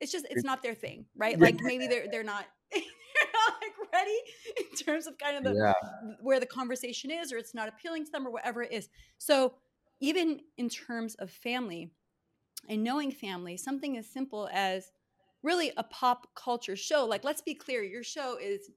it's 0.00 0.12
just 0.12 0.26
it's 0.30 0.44
not 0.44 0.62
their 0.62 0.74
thing, 0.74 1.06
right? 1.16 1.38
Like 1.38 1.60
maybe 1.60 1.86
they're 1.86 2.06
they're 2.10 2.24
not 2.24 2.46
they're 2.72 2.82
not 2.82 3.54
like 3.62 3.92
ready 3.92 4.18
in 4.58 4.76
terms 4.76 5.06
of 5.06 5.18
kind 5.18 5.36
of 5.36 5.44
the 5.44 5.58
yeah. 5.58 6.16
where 6.20 6.40
the 6.40 6.46
conversation 6.46 7.10
is, 7.10 7.32
or 7.32 7.38
it's 7.38 7.54
not 7.54 7.68
appealing 7.68 8.04
to 8.04 8.10
them 8.10 8.26
or 8.26 8.30
whatever 8.30 8.62
it 8.62 8.72
is. 8.72 8.88
So 9.18 9.54
even 10.00 10.40
in 10.58 10.68
terms 10.68 11.14
of 11.16 11.30
family 11.30 11.90
and 12.68 12.82
knowing 12.82 13.10
family, 13.10 13.56
something 13.56 13.96
as 13.96 14.06
simple 14.06 14.48
as 14.52 14.90
really 15.42 15.72
a 15.76 15.84
pop 15.84 16.26
culture 16.34 16.76
show. 16.76 17.06
Like, 17.06 17.24
let's 17.24 17.40
be 17.40 17.54
clear, 17.54 17.82
your 17.82 18.02
show 18.02 18.36
is 18.36 18.70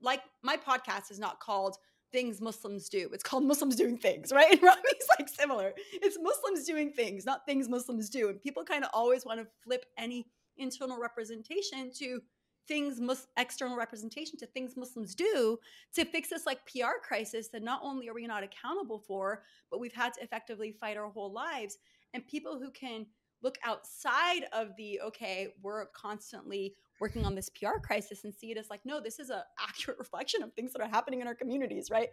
like 0.00 0.22
my 0.42 0.56
podcast 0.56 1.10
is 1.10 1.18
not 1.18 1.40
called 1.40 1.76
Things 2.14 2.40
Muslims 2.40 2.88
Do. 2.88 3.10
It's 3.12 3.24
called 3.24 3.42
Muslims 3.42 3.74
Doing 3.74 3.98
Things, 3.98 4.30
right? 4.34 4.52
And 4.52 4.62
Ramy's 4.62 5.08
like 5.18 5.28
similar. 5.28 5.74
It's 5.92 6.16
Muslims 6.22 6.64
doing 6.64 6.92
things, 6.92 7.26
not 7.26 7.44
things 7.44 7.68
Muslims 7.68 8.08
do. 8.08 8.28
And 8.28 8.40
people 8.40 8.62
kind 8.62 8.84
of 8.84 8.90
always 8.94 9.26
want 9.26 9.40
to 9.40 9.48
flip 9.64 9.84
any 9.98 10.28
internal 10.56 10.96
representation 10.96 11.90
to 11.98 12.20
things 12.68 13.00
mus- 13.00 13.26
external 13.36 13.76
representation 13.76 14.38
to 14.38 14.46
things 14.46 14.74
muslims 14.74 15.14
do 15.14 15.58
to 15.92 16.02
fix 16.06 16.30
this 16.30 16.46
like 16.46 16.64
pr 16.64 16.96
crisis 17.02 17.48
that 17.48 17.62
not 17.62 17.80
only 17.82 18.08
are 18.08 18.14
we 18.14 18.26
not 18.26 18.42
accountable 18.42 18.98
for 18.98 19.42
but 19.70 19.80
we've 19.80 19.92
had 19.92 20.14
to 20.14 20.22
effectively 20.22 20.72
fight 20.72 20.96
our 20.96 21.10
whole 21.10 21.30
lives 21.30 21.76
and 22.14 22.26
people 22.26 22.58
who 22.58 22.70
can 22.70 23.04
look 23.42 23.56
outside 23.64 24.44
of 24.52 24.68
the 24.76 25.00
okay 25.00 25.48
we're 25.62 25.86
constantly 25.86 26.74
working 27.00 27.24
on 27.24 27.34
this 27.34 27.48
pr 27.50 27.78
crisis 27.82 28.24
and 28.24 28.34
see 28.34 28.50
it 28.50 28.58
as 28.58 28.70
like 28.70 28.80
no 28.84 29.00
this 29.00 29.18
is 29.18 29.30
a 29.30 29.44
accurate 29.60 29.98
reflection 29.98 30.42
of 30.42 30.52
things 30.52 30.72
that 30.72 30.82
are 30.82 30.88
happening 30.88 31.20
in 31.20 31.26
our 31.26 31.34
communities 31.34 31.88
right 31.90 32.08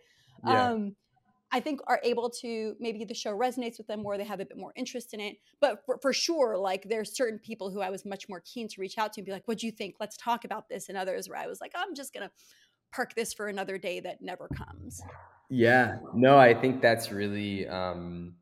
yeah. 0.46 0.72
um 0.72 0.96
I 1.54 1.60
think 1.60 1.82
are 1.88 2.00
able 2.04 2.30
to 2.42 2.76
maybe 2.80 3.04
the 3.04 3.14
show 3.14 3.38
resonates 3.38 3.78
with 3.78 3.88
them 3.88 4.02
more, 4.02 4.18
they 4.18 4.24
have 4.24 4.40
a 4.40 4.46
bit 4.46 4.58
more 4.58 4.72
interest 4.76 5.14
in 5.14 5.20
it. 5.20 5.36
But 5.60 5.86
for, 5.86 5.98
for 6.02 6.14
sure, 6.14 6.58
like 6.58 6.84
there's 6.88 7.16
certain 7.16 7.40
people 7.40 7.70
who 7.70 7.82
I 7.82 7.90
was 7.90 8.06
much 8.06 8.30
more 8.30 8.42
keen 8.46 8.70
to 8.70 8.80
reach 8.80 8.98
out 8.98 9.12
to 9.14 9.22
and 9.22 9.26
be 9.26 9.34
like, 9.34 9.48
what 9.48 9.58
do 9.58 9.66
you 9.66 9.72
think? 9.72 9.96
Let's 10.00 10.16
talk 10.16 10.46
about 10.46 10.70
this. 10.70 10.88
And 10.88 10.98
others 10.98 11.28
where 11.28 11.38
I 11.38 11.48
was 11.48 11.60
like, 11.60 11.74
I'm 11.76 11.94
just 11.94 12.14
gonna 12.14 12.32
park 12.94 13.16
this 13.16 13.34
for 13.34 13.48
another 13.48 13.78
day 13.78 14.00
that 14.00 14.22
never 14.22 14.48
comes. 14.48 15.02
Yeah. 15.50 15.98
No, 16.14 16.38
I 16.38 16.54
think 16.54 16.82
that's 16.82 17.12
really 17.12 17.68
um 17.68 18.36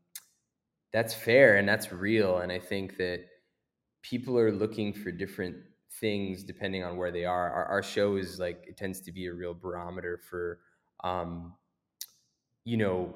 that's 0.92 1.14
fair 1.14 1.56
and 1.56 1.68
that's 1.68 1.92
real. 1.92 2.38
And 2.38 2.50
I 2.50 2.58
think 2.58 2.96
that 2.98 3.24
people 4.02 4.38
are 4.38 4.52
looking 4.52 4.92
for 4.92 5.10
different 5.10 5.56
things 6.00 6.44
depending 6.44 6.84
on 6.84 6.96
where 6.96 7.10
they 7.10 7.24
are. 7.24 7.50
Our, 7.50 7.64
our 7.66 7.82
show 7.82 8.16
is 8.16 8.38
like 8.38 8.64
it 8.66 8.76
tends 8.76 9.00
to 9.02 9.12
be 9.12 9.26
a 9.26 9.34
real 9.34 9.54
barometer 9.54 10.18
for 10.28 10.60
um 11.02 11.54
you 12.64 12.76
know 12.76 13.14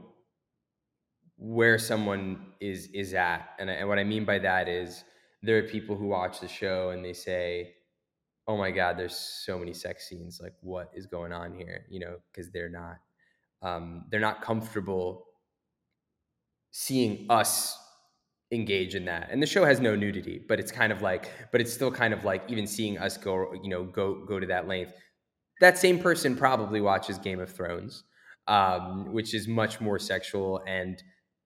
where 1.36 1.78
someone 1.78 2.52
is 2.60 2.86
is 2.94 3.12
at 3.14 3.50
and, 3.58 3.68
and 3.68 3.88
what 3.88 3.98
i 3.98 4.04
mean 4.04 4.24
by 4.24 4.38
that 4.38 4.68
is 4.68 5.04
there 5.42 5.58
are 5.58 5.62
people 5.62 5.96
who 5.96 6.06
watch 6.06 6.40
the 6.40 6.48
show 6.48 6.90
and 6.90 7.04
they 7.04 7.12
say 7.12 7.74
oh 8.46 8.56
my 8.56 8.70
god 8.70 8.96
there's 8.96 9.16
so 9.16 9.58
many 9.58 9.74
sex 9.74 10.08
scenes 10.08 10.40
like 10.42 10.54
what 10.60 10.90
is 10.94 11.06
going 11.06 11.32
on 11.32 11.54
here 11.54 11.84
you 11.90 12.00
know 12.00 12.16
because 12.32 12.50
they're 12.52 12.70
not 12.70 12.96
um, 13.62 14.04
they're 14.10 14.20
not 14.20 14.42
comfortable 14.42 15.24
seeing 16.76 17.24
us 17.30 17.78
engage 18.50 18.96
in 18.96 19.04
that. 19.04 19.28
And 19.30 19.40
the 19.40 19.46
show 19.46 19.64
has 19.64 19.78
no 19.78 19.94
nudity 19.94 20.44
but 20.48 20.58
it's 20.58 20.72
kind 20.72 20.92
of 20.92 21.02
like 21.02 21.30
but 21.52 21.60
it's 21.60 21.72
still 21.72 21.90
kind 21.92 22.12
of 22.12 22.24
like 22.24 22.42
even 22.48 22.66
seeing 22.66 22.98
us 22.98 23.16
go 23.16 23.52
you 23.62 23.68
know 23.68 23.84
go 23.84 24.24
go 24.26 24.40
to 24.40 24.46
that 24.48 24.66
length. 24.66 24.92
That 25.60 25.78
same 25.78 26.00
person 26.00 26.36
probably 26.36 26.80
watches 26.80 27.16
game 27.18 27.38
of 27.38 27.48
thrones 27.48 28.02
um, 28.48 29.12
which 29.12 29.34
is 29.34 29.46
much 29.46 29.80
more 29.80 30.00
sexual 30.00 30.62
and 30.66 31.00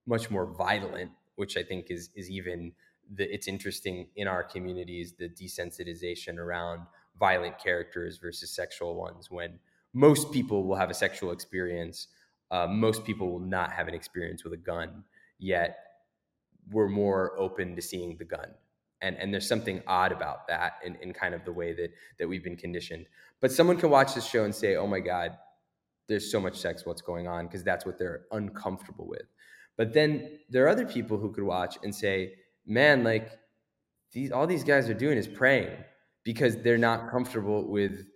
much 0.07 0.31
more 0.31 0.47
violent, 0.47 1.11
which 1.37 1.59
I 1.59 1.63
think 1.63 1.91
is 1.91 2.09
is 2.15 2.31
even 2.31 2.73
the 3.15 3.33
it's 3.33 3.49
interesting 3.49 4.09
in 4.17 4.27
our 4.27 4.43
communities 4.43 5.13
the 5.19 5.29
desensitization 5.29 6.39
around 6.39 6.81
violent 7.21 7.59
characters 7.59 8.17
versus 8.17 8.51
sexual 8.51 8.95
ones 8.95 9.31
when 9.31 9.59
most 9.93 10.33
people 10.33 10.67
will 10.67 10.77
have 10.77 10.91
a 10.91 10.95
sexual 10.95 11.33
experience 11.33 12.09
uh, 12.51 12.67
most 12.67 13.05
people 13.05 13.31
will 13.31 13.41
not 13.41 13.73
have 13.73 13.89
an 13.89 13.95
experience 13.95 14.45
with 14.45 14.53
a 14.53 14.59
gun 14.59 15.05
yet 15.39 15.79
we're 16.71 16.89
more 16.89 17.39
open 17.39 17.75
to 17.77 17.83
seeing 17.83 18.17
the 18.17 18.25
gun. 18.25 18.51
And 19.01 19.17
and 19.17 19.33
there's 19.33 19.49
something 19.49 19.83
odd 19.87 20.13
about 20.13 20.49
that 20.49 20.75
in, 20.85 20.97
in 20.97 21.13
kind 21.13 21.35
of 21.35 21.45
the 21.45 21.53
way 21.53 21.73
that 21.73 21.93
that 22.19 22.29
we've 22.29 22.43
been 22.43 22.57
conditioned. 22.57 23.07
But 23.41 23.53
someone 23.53 23.77
can 23.77 23.91
watch 23.91 24.15
this 24.15 24.27
show 24.27 24.45
and 24.45 24.55
say 24.55 24.77
oh 24.77 24.87
my 24.87 25.01
god 25.01 25.39
there's 26.09 26.31
so 26.31 26.41
much 26.41 26.59
sex 26.59 26.87
what's 26.87 27.03
going 27.03 27.29
on? 27.29 27.47
Because 27.47 27.63
that's 27.63 27.85
what 27.85 27.99
they're 27.99 28.23
uncomfortable 28.33 29.07
with. 29.07 29.27
But 29.77 29.93
then 29.93 30.39
there 30.49 30.65
are 30.65 30.69
other 30.69 30.87
people 30.87 31.19
who 31.19 31.31
could 31.33 31.45
watch 31.45 31.77
and 31.85 31.95
say 31.95 32.35
man 32.67 33.05
like 33.05 33.31
these 34.13 34.33
all 34.33 34.47
these 34.47 34.65
guys 34.65 34.89
are 34.89 34.95
doing 34.95 35.17
is 35.17 35.29
praying 35.29 35.71
because 36.25 36.57
they're 36.57 36.79
not 36.79 37.11
comfortable 37.11 37.67
with 37.69 38.07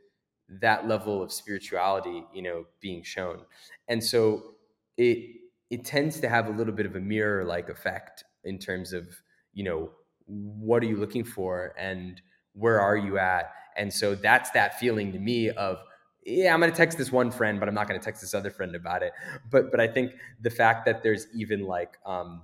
that 0.49 0.87
level 0.89 1.23
of 1.23 1.33
spirituality 1.33 2.25
you 2.35 2.43
know 2.43 2.65
being 2.81 3.03
shown. 3.03 3.43
And 3.89 4.03
so 4.03 4.55
it 4.97 5.42
it 5.73 5.85
tends 5.85 6.21
to 6.21 6.29
have 6.29 6.49
a 6.49 6.51
little 6.51 6.73
bit 6.73 6.87
of 6.87 6.97
a 6.97 7.01
mirror 7.01 7.45
like 7.45 7.69
effect 7.69 8.25
in 8.45 8.59
terms 8.59 8.93
of 8.93 9.09
you 9.55 9.65
know 9.65 9.91
what 10.27 10.83
are 10.83 10.87
you 10.87 10.97
looking 10.97 11.25
for 11.25 11.75
and 11.79 12.21
where 12.53 12.81
are 12.81 12.97
you 12.97 13.19
at? 13.19 13.51
And 13.77 13.93
so 13.93 14.15
that's 14.15 14.51
that 14.51 14.79
feeling 14.79 15.13
to 15.13 15.19
me 15.19 15.51
of 15.51 15.79
yeah 16.25 16.55
i'm 16.55 16.61
going 16.61 16.71
to 16.71 16.77
text 16.77 16.97
this 16.99 17.11
one 17.11 17.33
friend 17.33 17.59
but 17.59 17.69
i'm 17.69 17.75
not 17.75 17.89
going 17.89 17.99
to 17.99 18.05
text 18.05 18.21
this 18.21 18.35
other 18.35 18.51
friend 18.51 18.77
about 18.77 19.03
it. 19.03 19.13
But 19.51 19.71
but 19.73 19.81
i 19.81 19.89
think 19.89 20.13
the 20.41 20.51
fact 20.51 20.85
that 20.87 21.03
there's 21.03 21.27
even 21.35 21.67
like 21.67 21.99
um 22.07 22.43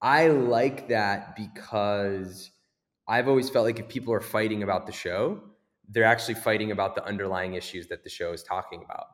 i 0.00 0.26
like 0.28 0.88
that 0.88 1.36
because 1.36 2.50
i've 3.06 3.28
always 3.28 3.48
felt 3.50 3.66
like 3.66 3.78
if 3.78 3.88
people 3.88 4.12
are 4.12 4.20
fighting 4.20 4.64
about 4.64 4.86
the 4.86 4.92
show 4.92 5.40
they're 5.92 6.04
actually 6.04 6.34
fighting 6.34 6.70
about 6.70 6.94
the 6.94 7.04
underlying 7.04 7.54
issues 7.54 7.86
that 7.88 8.02
the 8.02 8.10
show 8.10 8.32
is 8.32 8.42
talking 8.42 8.82
about. 8.84 9.06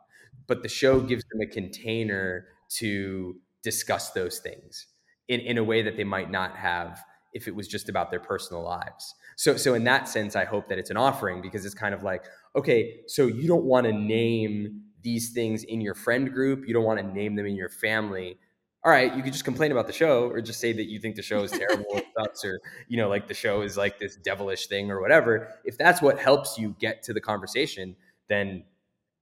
But 0.47 0.63
the 0.63 0.69
show 0.69 1.01
gives 1.01 1.25
them 1.31 1.41
a 1.41 1.47
container 1.47 2.47
to 2.77 3.37
discuss 3.63 4.11
those 4.13 4.39
things 4.39 4.87
in, 5.29 5.41
in 5.41 5.59
a 5.59 5.65
way 5.65 5.83
that 5.83 5.97
they 5.97 6.05
might 6.05 6.31
not 6.31 6.57
have 6.57 7.03
if 7.35 7.47
it 7.47 7.55
was 7.55 7.69
just 7.69 7.89
about 7.89 8.11
their 8.11 8.21
personal 8.21 8.63
lives. 8.63 9.15
So, 9.37 9.57
so 9.57 9.75
in 9.75 9.85
that 9.85 10.09
sense, 10.09 10.35
I 10.35 10.45
hope 10.45 10.69
that 10.69 10.79
it's 10.79 10.91
an 10.91 10.97
offering 10.97 11.43
because 11.43 11.65
it's 11.65 11.75
kind 11.75 11.95
of 11.95 12.03
like, 12.03 12.25
okay, 12.57 13.01
so 13.07 13.27
you 13.27 13.47
don't 13.47 13.65
want 13.65 13.87
to 13.87 13.93
name 13.93 14.83
these 15.03 15.31
things 15.31 15.63
in 15.65 15.81
your 15.81 15.95
friend 15.95 16.33
group, 16.33 16.67
you 16.67 16.75
don't 16.75 16.85
want 16.85 16.99
to 16.99 17.07
name 17.07 17.37
them 17.37 17.47
in 17.47 17.55
your 17.55 17.69
family. 17.69 18.39
All 18.85 18.93
right, 18.93 19.15
you 19.15 19.23
could 19.23 19.33
just 19.33 19.45
complain 19.45 19.73
about 19.73 19.87
the 19.87 19.93
show 19.93 20.29
or 20.29 20.41
just 20.41 20.61
say 20.61 20.73
that 20.73 20.87
you 20.87 20.99
think 20.99 21.17
the 21.17 21.23
show 21.23 21.43
is 21.43 21.51
terrible 21.51 21.87
or 21.93 22.03
sucks 22.19 22.45
or 22.45 22.61
you 22.89 22.97
know 22.97 23.09
like 23.09 23.29
the 23.29 23.35
show 23.35 23.63
is 23.63 23.77
like 23.77 23.99
this 23.99 24.17
devilish 24.17 24.67
thing 24.67 24.91
or 24.91 25.01
whatever. 25.01 25.49
If 25.65 25.77
that's 25.77 26.01
what 26.01 26.19
helps 26.19 26.59
you 26.59 26.75
get 26.79 27.03
to 27.05 27.13
the 27.13 27.21
conversation, 27.21 27.97
then 28.29 28.65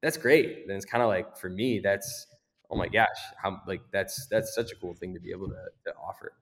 that's 0.02 0.16
great. 0.16 0.66
Then 0.66 0.76
it's 0.76 0.84
kind 0.84 1.02
of 1.02 1.08
like 1.08 1.36
for 1.36 1.48
me, 1.48 1.80
that's 1.80 2.26
oh 2.70 2.76
my 2.76 2.88
gosh, 2.88 3.18
how 3.42 3.61
like 3.66 3.82
that's 3.92 4.26
that's 4.30 4.54
such 4.54 4.73
a 4.73 4.76
cool 4.76 4.94
thing 4.94 5.14
to 5.14 5.20
be 5.20 5.30
able 5.30 5.49
to, 5.49 5.64
to 5.85 5.92
offer. 5.96 6.32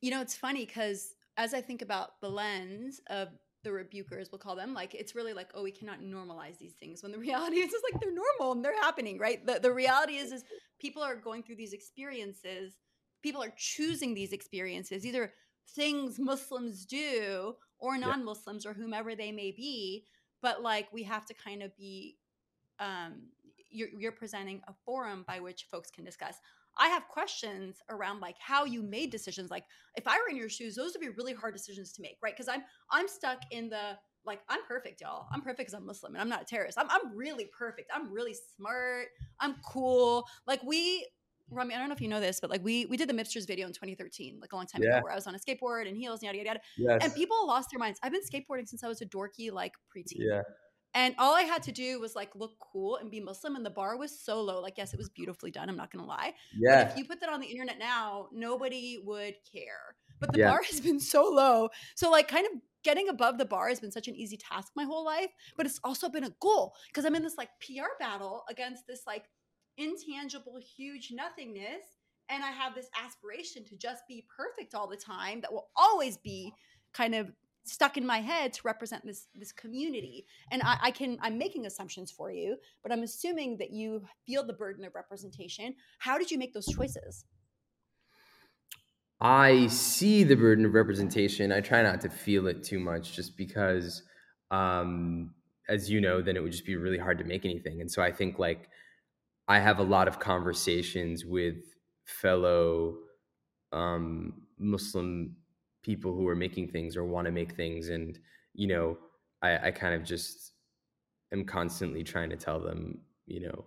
You 0.00 0.10
know, 0.10 0.20
it's 0.20 0.36
funny 0.36 0.66
because 0.66 1.14
as 1.36 1.54
I 1.54 1.60
think 1.60 1.82
about 1.82 2.20
the 2.20 2.28
lens 2.28 3.00
of 3.08 3.28
the 3.62 3.70
rebukers, 3.70 4.30
we'll 4.30 4.38
call 4.38 4.54
them, 4.56 4.74
like 4.74 4.94
it's 4.94 5.14
really 5.14 5.32
like, 5.32 5.50
oh, 5.54 5.62
we 5.62 5.72
cannot 5.72 6.00
normalize 6.00 6.58
these 6.58 6.74
things 6.74 7.02
when 7.02 7.12
the 7.12 7.18
reality 7.30 7.56
is 7.56 7.70
just 7.70 7.84
like 7.90 8.00
they're 8.00 8.12
normal 8.12 8.52
and 8.52 8.64
they're 8.64 8.80
happening, 8.80 9.18
right? 9.18 9.44
The 9.46 9.58
the 9.60 9.72
reality 9.72 10.16
is 10.16 10.32
is 10.32 10.44
people 10.78 11.02
are 11.02 11.16
going 11.16 11.42
through 11.42 11.56
these 11.56 11.72
experiences, 11.72 12.74
people 13.22 13.42
are 13.42 13.52
choosing 13.56 14.14
these 14.14 14.32
experiences. 14.32 15.02
These 15.02 15.16
are 15.16 15.32
things 15.70 16.18
Muslims 16.18 16.84
do 16.84 17.54
or 17.78 17.96
non-Muslims 17.96 18.64
yeah. 18.64 18.70
or 18.70 18.74
whomever 18.74 19.14
they 19.14 19.32
may 19.32 19.50
be, 19.50 20.04
but 20.42 20.62
like 20.62 20.92
we 20.92 21.02
have 21.04 21.24
to 21.26 21.34
kind 21.34 21.62
of 21.62 21.76
be 21.76 22.16
um 22.78 23.28
you're, 23.74 23.88
you're 23.98 24.12
presenting 24.12 24.62
a 24.68 24.72
forum 24.84 25.24
by 25.26 25.40
which 25.40 25.66
folks 25.70 25.90
can 25.90 26.04
discuss. 26.04 26.36
I 26.78 26.88
have 26.88 27.06
questions 27.08 27.76
around 27.88 28.20
like 28.20 28.36
how 28.38 28.64
you 28.64 28.82
made 28.82 29.10
decisions. 29.10 29.50
Like 29.50 29.64
if 29.96 30.06
I 30.08 30.16
were 30.16 30.28
in 30.30 30.36
your 30.36 30.48
shoes, 30.48 30.74
those 30.74 30.92
would 30.92 31.00
be 31.00 31.10
really 31.10 31.34
hard 31.34 31.54
decisions 31.54 31.92
to 31.92 32.02
make, 32.02 32.18
right? 32.22 32.34
Because 32.34 32.48
I'm 32.48 32.62
I'm 32.90 33.08
stuck 33.08 33.38
in 33.50 33.68
the 33.68 33.98
like 34.24 34.40
I'm 34.48 34.64
perfect, 34.66 35.00
y'all. 35.00 35.26
I'm 35.32 35.40
perfect 35.40 35.58
because 35.58 35.74
I'm 35.74 35.86
Muslim 35.86 36.14
and 36.14 36.22
I'm 36.22 36.28
not 36.28 36.42
a 36.42 36.44
terrorist. 36.44 36.78
I'm 36.78 36.88
I'm 36.90 37.16
really 37.16 37.48
perfect. 37.56 37.90
I'm 37.94 38.12
really 38.12 38.34
smart. 38.56 39.08
I'm 39.40 39.56
cool. 39.64 40.26
Like 40.46 40.62
we 40.64 41.06
Ramy, 41.50 41.74
I 41.74 41.78
don't 41.78 41.88
know 41.88 41.94
if 41.94 42.00
you 42.00 42.08
know 42.08 42.20
this, 42.20 42.40
but 42.40 42.50
like 42.50 42.64
we 42.64 42.86
we 42.86 42.96
did 42.96 43.08
the 43.08 43.12
Mipsterz 43.12 43.46
video 43.46 43.66
in 43.66 43.72
2013, 43.72 44.38
like 44.40 44.52
a 44.52 44.56
long 44.56 44.66
time 44.66 44.82
yeah. 44.82 44.96
ago, 44.96 45.04
where 45.04 45.12
I 45.12 45.14
was 45.14 45.26
on 45.26 45.34
a 45.34 45.38
skateboard 45.38 45.86
and 45.86 45.96
heels 45.96 46.22
and 46.22 46.26
yada 46.26 46.38
yada 46.38 46.48
yada. 46.48 46.60
Yes. 46.76 47.04
And 47.04 47.14
people 47.14 47.46
lost 47.46 47.68
their 47.70 47.78
minds. 47.78 48.00
I've 48.02 48.12
been 48.12 48.22
skateboarding 48.22 48.66
since 48.66 48.82
I 48.82 48.88
was 48.88 49.02
a 49.02 49.06
dorky 49.06 49.52
like 49.52 49.72
preteen. 49.94 50.18
Yeah. 50.18 50.42
And 50.94 51.14
all 51.18 51.34
I 51.34 51.42
had 51.42 51.62
to 51.64 51.72
do 51.72 52.00
was 52.00 52.14
like 52.14 52.34
look 52.36 52.52
cool 52.60 52.96
and 52.96 53.10
be 53.10 53.20
Muslim. 53.20 53.56
And 53.56 53.66
the 53.66 53.70
bar 53.70 53.96
was 53.96 54.16
so 54.18 54.40
low. 54.40 54.60
Like, 54.60 54.78
yes, 54.78 54.94
it 54.94 54.96
was 54.96 55.08
beautifully 55.08 55.50
done. 55.50 55.68
I'm 55.68 55.76
not 55.76 55.92
going 55.92 56.04
to 56.04 56.08
lie. 56.08 56.34
Yeah. 56.56 56.84
But 56.84 56.92
if 56.92 56.98
you 56.98 57.04
put 57.04 57.20
that 57.20 57.28
on 57.28 57.40
the 57.40 57.46
internet 57.46 57.78
now, 57.78 58.28
nobody 58.32 58.98
would 59.04 59.34
care. 59.50 59.96
But 60.20 60.32
the 60.32 60.40
yeah. 60.40 60.50
bar 60.50 60.62
has 60.70 60.80
been 60.80 61.00
so 61.00 61.28
low. 61.28 61.68
So, 61.96 62.10
like, 62.10 62.28
kind 62.28 62.46
of 62.46 62.60
getting 62.84 63.08
above 63.08 63.38
the 63.38 63.44
bar 63.44 63.68
has 63.68 63.80
been 63.80 63.90
such 63.90 64.08
an 64.08 64.14
easy 64.14 64.36
task 64.36 64.72
my 64.76 64.84
whole 64.84 65.04
life. 65.04 65.30
But 65.56 65.66
it's 65.66 65.80
also 65.82 66.08
been 66.08 66.24
a 66.24 66.34
goal 66.40 66.74
because 66.88 67.04
I'm 67.04 67.14
in 67.16 67.22
this 67.22 67.38
like 67.38 67.48
PR 67.60 67.96
battle 67.98 68.44
against 68.48 68.86
this 68.86 69.02
like 69.06 69.24
intangible, 69.76 70.58
huge 70.76 71.10
nothingness. 71.12 71.82
And 72.28 72.42
I 72.42 72.50
have 72.50 72.74
this 72.74 72.88
aspiration 73.02 73.64
to 73.66 73.76
just 73.76 74.02
be 74.08 74.24
perfect 74.34 74.74
all 74.74 74.88
the 74.88 74.96
time 74.96 75.40
that 75.40 75.52
will 75.52 75.68
always 75.76 76.16
be 76.16 76.52
kind 76.94 77.14
of 77.14 77.30
stuck 77.64 77.96
in 77.96 78.06
my 78.06 78.18
head 78.18 78.52
to 78.52 78.60
represent 78.64 79.04
this 79.04 79.28
this 79.34 79.52
community. 79.52 80.26
And 80.50 80.62
I, 80.62 80.78
I, 80.82 80.90
can 80.90 81.18
i'm 81.22 81.38
making 81.38 81.66
assumptions 81.66 82.10
for 82.10 82.30
you 82.30 82.56
but 82.82 82.92
i'm 82.92 83.02
assuming 83.02 83.56
that 83.58 83.70
you 83.70 84.04
feel 84.26 84.46
the 84.46 84.52
burden 84.52 84.84
of 84.84 84.94
representation. 84.94 85.74
How 85.98 86.18
did 86.18 86.30
you 86.30 86.38
make 86.38 86.52
those 86.52 86.66
choices? 86.66 87.24
I 89.20 89.68
see 89.68 90.24
the 90.24 90.34
burden 90.34 90.66
of 90.66 90.74
representation. 90.74 91.52
I 91.52 91.60
try 91.60 91.82
not 91.82 92.00
to 92.02 92.10
feel 92.10 92.46
it 92.46 92.62
too 92.62 92.78
much 92.78 93.14
just 93.14 93.36
because 93.36 94.02
um 94.50 95.34
as 95.68 95.90
you 95.90 96.00
know 96.00 96.20
then 96.20 96.36
it 96.36 96.42
would 96.42 96.52
just 96.52 96.66
be 96.66 96.76
really 96.76 96.98
hard 96.98 97.18
to 97.18 97.24
make 97.24 97.44
anything. 97.44 97.80
And 97.80 97.90
so 97.90 98.02
i 98.02 98.12
think 98.12 98.38
like 98.38 98.68
i 99.48 99.58
have 99.58 99.78
a 99.78 99.82
lot 99.82 100.08
of 100.08 100.18
conversations 100.18 101.24
with 101.24 101.56
fellow 102.04 102.96
um 103.72 104.34
muslim 104.58 105.36
people 105.84 106.14
who 106.14 106.26
are 106.26 106.34
making 106.34 106.68
things 106.68 106.96
or 106.96 107.04
want 107.04 107.26
to 107.26 107.32
make 107.32 107.52
things 107.52 107.88
and 107.88 108.18
you 108.54 108.66
know 108.66 108.98
I, 109.42 109.68
I 109.68 109.70
kind 109.70 109.94
of 109.94 110.04
just 110.04 110.52
am 111.32 111.44
constantly 111.44 112.02
trying 112.02 112.30
to 112.30 112.36
tell 112.36 112.60
them 112.60 112.98
you 113.26 113.40
know 113.46 113.64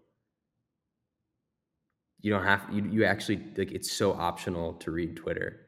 you 2.19 2.31
don't 2.31 2.43
have 2.43 2.63
you, 2.71 2.83
you 2.89 3.05
actually 3.05 3.41
like 3.55 3.71
it's 3.71 3.91
so 3.91 4.13
optional 4.13 4.73
to 4.73 4.91
read 4.91 5.15
twitter. 5.15 5.61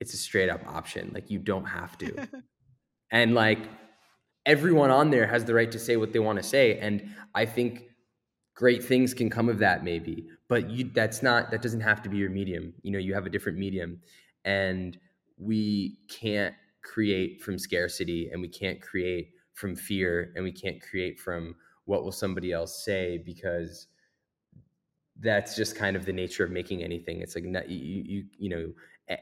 It's 0.00 0.12
a 0.12 0.18
straight 0.18 0.50
up 0.50 0.66
option 0.66 1.10
like 1.14 1.30
you 1.30 1.38
don't 1.38 1.66
have 1.66 1.96
to. 1.98 2.28
And 3.12 3.34
like 3.36 3.60
everyone 4.44 4.90
on 4.90 5.10
there 5.10 5.28
has 5.28 5.44
the 5.44 5.54
right 5.54 5.70
to 5.70 5.78
say 5.78 5.96
what 5.96 6.12
they 6.12 6.18
want 6.18 6.38
to 6.38 6.42
say 6.42 6.76
and 6.80 7.08
i 7.36 7.46
think 7.46 7.84
great 8.56 8.82
things 8.82 9.14
can 9.14 9.30
come 9.30 9.48
of 9.48 9.58
that 9.60 9.84
maybe 9.84 10.26
but 10.48 10.68
you 10.68 10.90
that's 10.92 11.22
not 11.22 11.52
that 11.52 11.62
doesn't 11.62 11.80
have 11.80 12.02
to 12.02 12.08
be 12.08 12.16
your 12.16 12.30
medium 12.30 12.74
you 12.82 12.90
know 12.90 12.98
you 12.98 13.14
have 13.14 13.26
a 13.26 13.30
different 13.30 13.58
medium. 13.58 14.00
And 14.44 14.98
we 15.38 15.98
can't 16.08 16.54
create 16.82 17.42
from 17.42 17.58
scarcity 17.58 18.30
and 18.32 18.40
we 18.40 18.48
can't 18.48 18.80
create 18.80 19.30
from 19.54 19.74
fear 19.74 20.32
and 20.34 20.44
we 20.44 20.52
can't 20.52 20.80
create 20.80 21.18
from 21.18 21.54
what 21.84 22.04
will 22.04 22.12
somebody 22.12 22.52
else 22.52 22.84
say 22.84 23.18
because 23.24 23.88
that's 25.20 25.56
just 25.56 25.76
kind 25.76 25.96
of 25.96 26.04
the 26.04 26.12
nature 26.12 26.44
of 26.44 26.50
making 26.50 26.82
anything. 26.82 27.20
It's 27.20 27.34
like 27.34 27.44
you, 27.44 28.02
you 28.06 28.24
you 28.38 28.48
know 28.48 28.72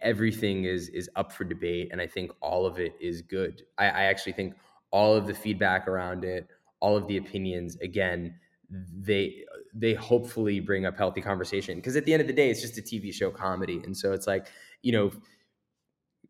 everything 0.03 0.65
is 0.65 0.89
is 0.89 1.11
up 1.15 1.31
for 1.31 1.45
debate 1.45 1.91
and 1.93 2.01
i 2.01 2.07
think 2.07 2.33
all 2.41 2.65
of 2.65 2.79
it 2.79 2.95
is 3.01 3.21
good. 3.21 3.63
I, 3.79 3.85
I 3.85 4.03
actually 4.05 4.33
think 4.33 4.55
all 4.91 5.15
of 5.15 5.27
the 5.27 5.35
feedback 5.35 5.87
around 5.87 6.25
it 6.25 6.49
all 6.81 6.97
of 6.97 7.07
the 7.07 7.19
opinions 7.19 7.77
again 7.77 8.35
they 8.71 9.45
they 9.75 9.95
hopefully 9.95 10.61
bring 10.61 10.87
up 10.87 10.97
healthy 10.97 11.21
conversation 11.21 11.77
because 11.77 11.97
at 11.97 12.05
the 12.05 12.13
end 12.13 12.21
of 12.21 12.27
the 12.27 12.33
day 12.33 12.51
it's 12.51 12.61
just 12.61 12.79
a 12.79 12.83
tv 12.83 13.13
show 13.13 13.31
comedy. 13.31 13.81
And 13.85 13.97
so 13.97 14.13
it's 14.13 14.27
like 14.27 14.47
you 14.83 14.93
know 14.93 15.11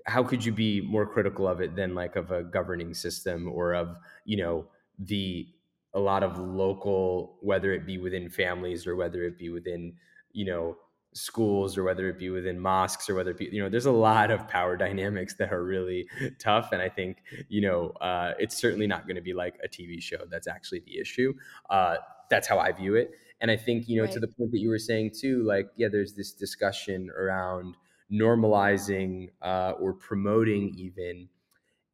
how 0.05 0.23
could 0.23 0.45
you 0.45 0.53
be 0.53 0.81
more 0.83 1.07
critical 1.07 1.49
of 1.49 1.61
it 1.61 1.75
than 1.75 1.95
like 1.95 2.17
of 2.17 2.31
a 2.31 2.43
governing 2.43 2.95
system 2.95 3.49
or 3.49 3.75
of 3.75 3.97
you 4.25 4.37
know 4.37 4.67
the 4.99 5.49
a 5.95 6.01
lot 6.01 6.23
of 6.23 6.39
local 6.39 7.39
whether 7.41 7.73
it 7.73 7.87
be 7.87 7.99
within 7.99 8.29
families 8.29 8.87
or 8.87 8.97
whether 8.97 9.23
it 9.25 9.39
be 9.39 9.49
within 9.49 9.95
you 10.33 10.45
know 10.45 10.77
schools 11.15 11.79
or 11.79 11.85
whether 11.85 12.09
it 12.09 12.19
be 12.19 12.29
within 12.29 12.59
mosques 12.59 13.09
or 13.09 13.15
whether 13.15 13.31
it 13.31 13.39
be 13.39 13.49
you 13.53 13.63
know 13.63 13.69
there's 13.69 13.87
a 13.87 13.93
lot 13.93 14.31
of 14.31 14.47
power 14.49 14.77
dynamics 14.87 15.35
that 15.35 15.53
are 15.53 15.65
really 15.65 16.07
tough 16.39 16.73
and 16.73 16.83
i 16.83 16.89
think 16.89 17.19
you 17.49 17.61
know 17.61 17.91
uh, 18.01 18.35
it's 18.39 18.57
certainly 18.57 18.87
not 18.87 19.07
going 19.07 19.17
to 19.17 19.23
be 19.23 19.33
like 19.33 19.55
a 19.65 19.69
tv 19.69 20.03
show 20.03 20.19
that's 20.29 20.49
actually 20.49 20.81
the 20.81 20.99
issue 20.99 21.33
uh, 21.71 21.97
that's 22.29 22.49
how 22.49 22.59
i 22.59 22.73
view 22.73 22.97
it 22.97 23.13
and 23.41 23.51
i 23.51 23.57
think 23.57 23.89
you 23.89 23.97
know 23.97 24.05
right. 24.05 24.13
to 24.13 24.21
the 24.21 24.29
point 24.29 24.51
that 24.51 24.59
you 24.59 24.69
were 24.69 24.79
saying 24.79 25.11
too 25.17 25.45
like 25.45 25.69
yeah 25.77 25.89
there's 25.91 26.15
this 26.15 26.33
discussion 26.33 27.09
around 27.17 27.77
normalizing 28.13 29.31
uh, 29.43 29.73
or 29.81 29.95
promoting 29.95 30.75
even. 30.77 31.29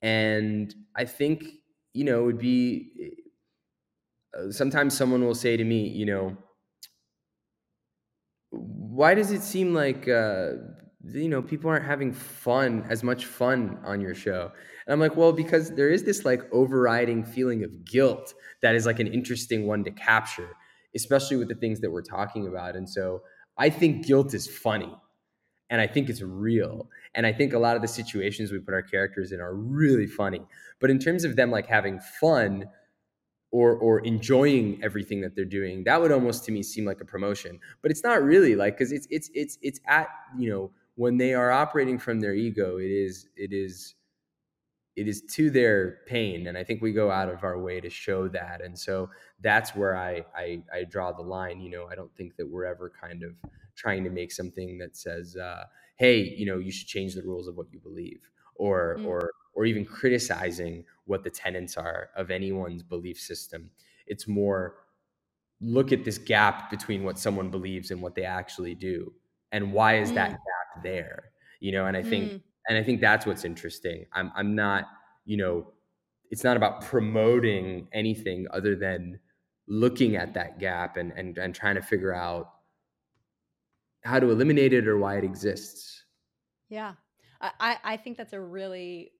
And 0.02 0.74
i 0.96 1.04
think 1.04 1.44
you 1.94 2.04
know 2.04 2.22
it 2.22 2.26
would 2.26 2.38
be 2.38 2.92
uh, 4.36 4.50
sometimes 4.50 4.96
someone 4.96 5.24
will 5.24 5.34
say 5.34 5.56
to 5.56 5.64
me 5.64 5.88
you 5.88 6.06
know 6.06 6.36
why 8.50 9.14
does 9.14 9.30
it 9.30 9.42
seem 9.42 9.74
like 9.74 10.08
uh, 10.08 10.52
you 11.12 11.28
know 11.28 11.42
people 11.42 11.70
aren't 11.70 11.84
having 11.84 12.12
fun 12.12 12.84
as 12.88 13.02
much 13.02 13.26
fun 13.26 13.78
on 13.84 14.00
your 14.00 14.14
show? 14.14 14.50
And 14.86 14.92
i'm 14.92 15.00
like 15.00 15.16
well 15.16 15.32
because 15.32 15.74
there 15.74 15.90
is 15.90 16.04
this 16.04 16.24
like 16.24 16.42
overriding 16.52 17.24
feeling 17.24 17.62
of 17.62 17.84
guilt 17.84 18.34
that 18.62 18.74
is 18.74 18.86
like 18.86 18.98
an 18.98 19.06
interesting 19.06 19.66
one 19.66 19.84
to 19.84 19.90
capture 19.90 20.50
especially 20.96 21.36
with 21.36 21.48
the 21.48 21.54
things 21.54 21.78
that 21.78 21.90
we're 21.92 22.02
talking 22.02 22.48
about. 22.48 22.74
And 22.74 22.88
so 22.88 23.22
i 23.56 23.70
think 23.70 24.06
guilt 24.06 24.34
is 24.34 24.46
funny 24.48 24.92
and 25.70 25.80
i 25.80 25.86
think 25.86 26.08
it's 26.10 26.20
real. 26.20 26.88
And 27.14 27.26
i 27.26 27.32
think 27.32 27.52
a 27.52 27.58
lot 27.58 27.76
of 27.76 27.82
the 27.82 27.88
situations 27.88 28.52
we 28.52 28.58
put 28.58 28.74
our 28.74 28.82
characters 28.82 29.32
in 29.32 29.40
are 29.40 29.54
really 29.54 30.06
funny. 30.06 30.42
But 30.80 30.90
in 30.90 30.98
terms 30.98 31.24
of 31.24 31.36
them 31.36 31.50
like 31.50 31.66
having 31.66 32.00
fun 32.20 32.66
or 33.52 33.74
or 33.76 34.00
enjoying 34.00 34.78
everything 34.82 35.20
that 35.22 35.34
they're 35.34 35.44
doing 35.44 35.82
that 35.84 36.00
would 36.00 36.12
almost 36.12 36.44
to 36.44 36.52
me 36.52 36.62
seem 36.62 36.84
like 36.84 37.00
a 37.00 37.04
promotion. 37.04 37.58
But 37.82 37.90
it's 37.90 38.04
not 38.04 38.22
really 38.22 38.54
like 38.54 38.76
because 38.76 38.92
it's 38.92 39.06
it's 39.10 39.30
it's 39.34 39.58
it's 39.62 39.80
at 39.86 40.08
you 40.38 40.50
know 40.50 40.70
when 40.96 41.16
they 41.16 41.34
are 41.34 41.50
operating 41.50 41.98
from 41.98 42.20
their 42.20 42.34
ego 42.34 42.78
it 42.78 42.90
is 42.90 43.28
it 43.36 43.52
is 43.52 43.94
it 44.96 45.08
is 45.08 45.22
to 45.34 45.50
their 45.50 45.98
pain. 46.06 46.48
And 46.48 46.58
i 46.58 46.64
think 46.64 46.82
we 46.82 46.92
go 46.92 47.10
out 47.10 47.28
of 47.28 47.44
our 47.44 47.58
way 47.58 47.80
to 47.80 47.90
show 47.90 48.28
that. 48.28 48.60
And 48.62 48.78
so 48.78 49.10
that's 49.40 49.74
where 49.74 49.96
i 49.96 50.24
i, 50.36 50.62
I 50.72 50.84
draw 50.84 51.12
the 51.12 51.22
line 51.22 51.60
you 51.60 51.70
know 51.70 51.86
i 51.90 51.94
don't 51.94 52.14
think 52.16 52.36
that 52.36 52.48
we're 52.48 52.66
ever 52.66 52.92
kind 53.00 53.22
of 53.22 53.32
trying 53.76 54.04
to 54.04 54.10
make 54.10 54.32
something 54.32 54.78
that 54.78 54.96
says 54.96 55.36
uh, 55.36 55.64
hey 55.96 56.34
you 56.36 56.46
know 56.46 56.58
you 56.58 56.70
should 56.70 56.86
change 56.86 57.14
the 57.14 57.22
rules 57.22 57.48
of 57.48 57.56
what 57.56 57.66
you 57.72 57.78
believe 57.78 58.20
or 58.56 58.96
mm. 58.98 59.06
or 59.06 59.30
or 59.52 59.64
even 59.64 59.84
criticizing 59.84 60.84
what 61.04 61.24
the 61.24 61.30
tenets 61.30 61.76
are 61.76 62.10
of 62.16 62.30
anyone's 62.30 62.82
belief 62.82 63.18
system 63.18 63.70
it's 64.06 64.26
more 64.28 64.76
look 65.60 65.92
at 65.92 66.04
this 66.04 66.18
gap 66.18 66.70
between 66.70 67.04
what 67.04 67.18
someone 67.18 67.50
believes 67.50 67.90
and 67.90 68.00
what 68.00 68.14
they 68.14 68.24
actually 68.24 68.74
do 68.74 69.12
and 69.52 69.72
why 69.72 69.98
is 69.98 70.10
mm. 70.10 70.14
that 70.14 70.30
gap 70.30 70.82
there 70.82 71.30
you 71.60 71.72
know 71.72 71.86
and 71.86 71.96
i 71.96 72.02
think 72.02 72.32
mm 72.32 72.42
and 72.68 72.78
I 72.78 72.84
think 72.84 73.00
that's 73.00 73.26
what's 73.26 73.44
interesting. 73.44 74.06
I'm 74.12 74.30
I'm 74.34 74.54
not, 74.54 74.84
you 75.24 75.36
know, 75.36 75.72
it's 76.30 76.44
not 76.44 76.56
about 76.56 76.82
promoting 76.82 77.88
anything 77.92 78.46
other 78.52 78.76
than 78.76 79.18
looking 79.66 80.16
at 80.16 80.34
that 80.34 80.60
gap 80.60 80.96
and 80.96 81.12
and 81.16 81.36
and 81.36 81.54
trying 81.54 81.74
to 81.74 81.82
figure 81.82 82.14
out 82.14 82.50
how 84.02 84.18
to 84.18 84.30
eliminate 84.30 84.72
it 84.72 84.88
or 84.88 84.98
why 84.98 85.16
it 85.16 85.24
exists. 85.24 86.04
Yeah. 86.68 86.94
I, 87.40 87.78
I 87.82 87.96
think 87.96 88.18
that's 88.18 88.34
a 88.34 88.40
really 88.40 89.12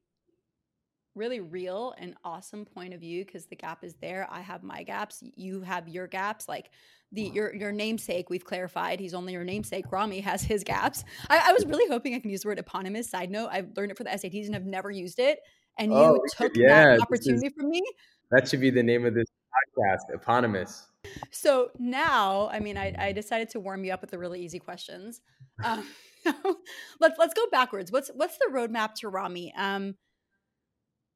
really 1.15 1.41
real 1.41 1.95
and 1.99 2.15
awesome 2.25 2.65
point 2.65 2.95
of 2.95 3.01
view 3.01 3.25
because 3.25 3.47
the 3.47 3.57
gap 3.57 3.83
is 3.83 3.95
there. 4.01 4.27
I 4.31 4.41
have 4.41 4.63
my 4.63 4.83
gaps, 4.83 5.23
you 5.37 5.61
have 5.63 5.89
your 5.89 6.07
gaps. 6.07 6.49
Like 6.49 6.71
the 7.13 7.23
your 7.23 7.55
your 7.55 7.73
namesake, 7.73 8.31
we've 8.31 8.45
clarified 8.45 9.01
he's 9.01 9.15
only 9.15 9.33
your 9.33 9.45
namesake. 9.45 9.91
Ramy 9.91 10.21
has 10.21 10.43
his 10.43 10.63
gaps. 10.65 11.05
I, 11.29 11.51
I 11.51 11.53
was 11.53 11.67
really 11.67 11.89
hoping 11.91 12.15
I 12.15 12.21
can 12.21 12.31
use 12.31 12.43
the 12.43 12.49
word 12.49 12.59
eponymous. 12.59 13.11
Side 13.11 13.31
note, 13.31 13.49
I've 13.51 13.77
learned 13.77 13.91
it 13.91 13.97
for 13.97 14.05
the 14.05 14.11
SATs 14.11 14.47
and 14.47 14.55
I've 14.55 14.67
never 14.67 14.91
used 14.91 15.19
it. 15.19 15.41
And 15.79 15.93
oh, 15.93 16.15
you 16.15 16.21
oh, 16.23 16.27
took 16.37 16.57
yeah, 16.57 16.85
that 16.85 17.01
opportunity 17.01 17.49
is, 17.49 17.53
from 17.55 17.71
me. 17.71 17.83
That 18.31 18.49
should 18.49 18.61
be 18.61 18.71
the 18.71 18.83
name 18.83 19.05
of 19.05 19.15
this 19.15 19.27
podcast, 19.79 20.15
eponymous. 20.15 20.90
So 21.31 21.71
now, 21.79 22.49
I 22.53 22.61
mean, 22.61 22.77
I, 22.77 22.95
I 22.99 23.13
decided 23.13 23.51
to 23.51 23.61
warm 23.61 23.85
you 23.85 23.93
up 23.93 24.01
with 24.01 24.11
the 24.11 24.19
really 24.19 24.43
easy 24.43 24.59
questions. 24.59 25.21
Um, 25.65 25.87
let's 27.01 27.19
let's 27.19 27.35
go 27.35 27.47
backwards. 27.51 27.91
What's 27.93 28.11
what's 28.15 28.37
the 28.39 28.51
roadmap 28.53 28.95
to 28.97 29.09
Ramy? 29.09 29.53
Um, 29.57 29.97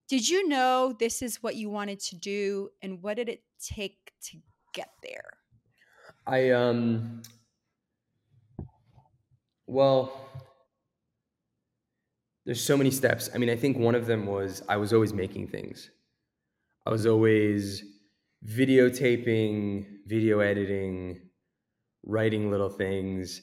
did 0.08 0.28
you 0.28 0.48
know 0.48 0.94
this 0.98 1.22
is 1.22 1.42
what 1.42 1.56
you 1.56 1.70
wanted 1.70 2.00
to 2.00 2.16
do, 2.16 2.70
and 2.82 3.02
what 3.02 3.16
did 3.16 3.28
it 3.28 3.42
take 3.60 4.12
to 4.24 4.38
get 4.72 4.90
there? 5.02 5.30
I 6.26 6.50
um 6.50 7.22
well 9.66 10.12
there's 12.46 12.62
so 12.62 12.76
many 12.76 12.90
steps. 12.90 13.30
I 13.34 13.38
mean, 13.38 13.48
I 13.48 13.56
think 13.56 13.78
one 13.78 13.94
of 13.94 14.06
them 14.06 14.26
was 14.26 14.62
I 14.68 14.76
was 14.76 14.92
always 14.92 15.12
making 15.12 15.48
things. 15.48 15.90
I 16.86 16.90
was 16.90 17.06
always 17.06 17.84
videotaping, 18.46 19.87
video 20.07 20.40
editing, 20.40 21.20
writing 22.04 22.50
little 22.50 22.70
things. 22.70 23.42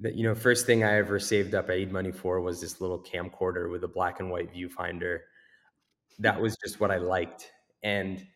That 0.00 0.14
you 0.14 0.24
know, 0.24 0.34
first 0.34 0.66
thing 0.66 0.84
I 0.84 0.96
ever 0.96 1.18
saved 1.18 1.54
up 1.54 1.70
I 1.70 1.74
aid 1.74 1.92
money 1.92 2.12
for 2.12 2.40
was 2.40 2.60
this 2.60 2.80
little 2.80 3.02
camcorder 3.02 3.70
with 3.70 3.82
a 3.84 3.88
black 3.88 4.20
and 4.20 4.30
white 4.30 4.52
viewfinder. 4.52 5.20
That 6.18 6.40
was 6.40 6.56
just 6.56 6.80
what 6.80 6.90
I 6.90 6.98
liked. 6.98 7.50
And 7.82 8.26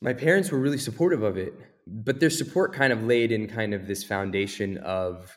my 0.00 0.12
parents 0.12 0.50
were 0.50 0.58
really 0.58 0.78
supportive 0.78 1.22
of 1.22 1.36
it 1.36 1.54
but 1.86 2.20
their 2.20 2.30
support 2.30 2.72
kind 2.72 2.92
of 2.92 3.02
laid 3.04 3.32
in 3.32 3.46
kind 3.46 3.74
of 3.74 3.86
this 3.86 4.02
foundation 4.04 4.78
of 4.78 5.36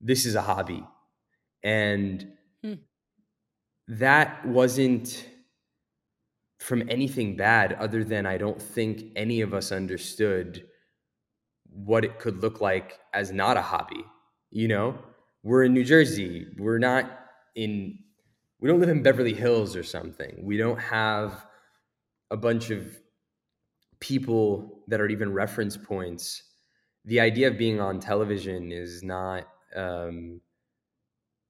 this 0.00 0.26
is 0.26 0.34
a 0.34 0.42
hobby 0.42 0.84
and 1.62 2.32
hmm. 2.62 2.74
that 3.88 4.44
wasn't 4.46 5.26
from 6.64 6.88
anything 6.88 7.36
bad 7.36 7.74
other 7.74 8.02
than 8.02 8.26
i 8.26 8.36
don't 8.36 8.60
think 8.60 9.12
any 9.16 9.40
of 9.40 9.54
us 9.54 9.70
understood 9.70 10.64
what 11.68 12.04
it 12.04 12.18
could 12.18 12.42
look 12.42 12.60
like 12.60 12.98
as 13.12 13.32
not 13.32 13.56
a 13.56 13.62
hobby 13.62 14.04
you 14.54 14.68
know? 14.68 14.96
We're 15.42 15.64
in 15.64 15.74
new 15.74 15.84
jersey. 15.84 16.46
We're 16.56 16.78
not 16.78 17.10
in 17.54 17.98
we 18.60 18.70
don't 18.70 18.80
live 18.80 18.88
in 18.88 19.02
beverly 19.02 19.34
hills 19.34 19.76
or 19.76 19.82
something. 19.82 20.38
We 20.42 20.56
don't 20.56 20.78
have 20.78 21.44
a 22.30 22.36
bunch 22.36 22.70
of 22.70 22.98
people 24.00 24.84
that 24.88 25.02
are 25.02 25.08
even 25.08 25.34
reference 25.34 25.76
points, 25.76 26.42
the 27.04 27.20
idea 27.20 27.48
of 27.48 27.58
being 27.58 27.78
on 27.78 28.00
television 28.00 28.72
is 28.72 29.02
not 29.02 29.46
um, 29.76 30.40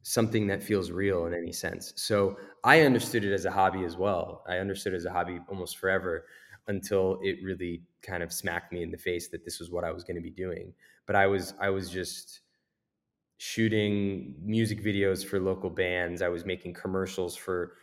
something 0.05 0.47
that 0.49 0.63
feels 0.63 0.93
real 0.93 1.27
in 1.27 1.35
any 1.35 1.53
sense. 1.53 1.95
So 1.97 2.39
I 2.63 2.83
understood 2.83 3.25
it 3.25 3.33
as 3.35 3.47
a 3.47 3.51
hobby 3.51 3.85
as 3.85 3.97
well. 3.97 4.45
I 4.47 4.59
understood 4.59 4.95
it 4.95 4.99
as 4.99 5.07
a 5.07 5.13
hobby 5.13 5.41
almost 5.49 5.79
forever 5.79 6.27
until 6.69 7.19
it 7.23 7.39
really 7.43 7.83
kind 8.03 8.23
of 8.23 8.33
smacked 8.33 8.73
me 8.73 8.83
in 8.83 8.93
the 8.93 8.99
face 8.99 9.29
that 9.31 9.45
this 9.45 9.59
was 9.61 9.71
what 9.71 9.85
I 9.85 9.93
was 9.93 10.05
going 10.05 10.17
to 10.17 10.23
be 10.23 10.31
doing. 10.31 10.75
But 11.07 11.17
I 11.17 11.27
was 11.27 11.55
I 11.61 11.71
was 11.71 11.91
just 11.91 12.43
shooting 13.39 14.37
music 14.41 14.83
videos 14.83 15.25
for 15.27 15.41
local 15.41 15.71
bands. 15.71 16.23
I 16.23 16.29
was 16.29 16.45
making 16.45 16.75
commercials 16.75 17.37
for 17.37 17.75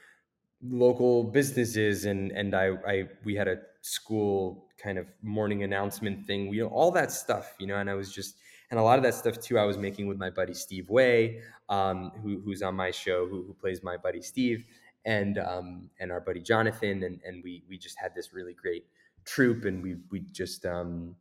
local 0.63 1.25
businesses 1.25 2.05
and 2.05 2.31
and 2.33 2.55
I, 2.55 2.67
I 2.87 3.09
we 3.25 3.35
had 3.35 3.47
a 3.47 3.57
school 3.81 4.69
kind 4.77 4.99
of 4.99 5.07
morning 5.23 5.63
announcement 5.63 6.25
thing 6.27 6.49
we 6.49 6.57
you 6.57 6.63
know 6.63 6.69
all 6.69 6.91
that 6.91 7.11
stuff 7.11 7.55
you 7.59 7.67
know 7.67 7.77
and 7.77 7.89
I 7.89 7.95
was 7.95 8.13
just 8.13 8.37
and 8.71 8.79
a 8.79 8.83
lot 8.83 8.97
of 8.97 9.03
that 9.03 9.13
stuff 9.13 9.39
too 9.39 9.59
I 9.59 9.65
was 9.65 9.77
making 9.77 10.07
with 10.07 10.17
my 10.17 10.29
buddy 10.29 10.53
Steve 10.53 10.89
Way 10.89 11.41
um, 11.69 12.11
who, 12.23 12.41
who's 12.43 12.61
on 12.61 12.75
my 12.75 12.89
show 12.91 13.27
who, 13.27 13.43
who 13.43 13.53
plays 13.53 13.83
my 13.83 13.97
buddy 13.97 14.21
Steve 14.21 14.65
and 15.05 15.37
um, 15.37 15.89
and 15.99 16.11
our 16.11 16.21
buddy 16.21 16.41
Jonathan. 16.41 17.03
And 17.03 17.19
and 17.25 17.43
we 17.43 17.63
we 17.69 17.77
just 17.77 17.97
had 17.99 18.13
this 18.15 18.33
really 18.33 18.53
great 18.53 18.85
troop 19.25 19.65
and 19.65 19.81
we 19.83 19.97
we 20.09 20.21
just 20.31 20.65
um, 20.65 21.15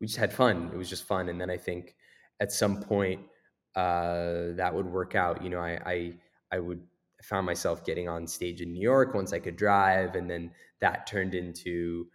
we 0.00 0.06
just 0.06 0.18
had 0.18 0.32
fun. 0.32 0.70
It 0.72 0.76
was 0.76 0.88
just 0.88 1.04
fun. 1.04 1.28
And 1.28 1.40
then 1.40 1.50
I 1.50 1.56
think 1.56 1.94
at 2.40 2.52
some 2.52 2.80
point 2.80 3.20
uh, 3.76 4.52
that 4.56 4.72
would 4.72 4.86
work 4.86 5.14
out. 5.14 5.42
You 5.42 5.50
know 5.50 5.60
I 5.60 5.78
I, 5.84 6.12
I 6.52 6.58
would 6.58 6.80
found 7.22 7.46
myself 7.46 7.84
getting 7.84 8.08
on 8.08 8.26
stage 8.26 8.60
in 8.60 8.72
New 8.72 8.82
York 8.82 9.14
once 9.14 9.32
I 9.32 9.38
could 9.38 9.56
drive, 9.56 10.14
and 10.14 10.30
then 10.30 10.50
that 10.80 11.06
turned 11.06 11.34
into 11.34 12.06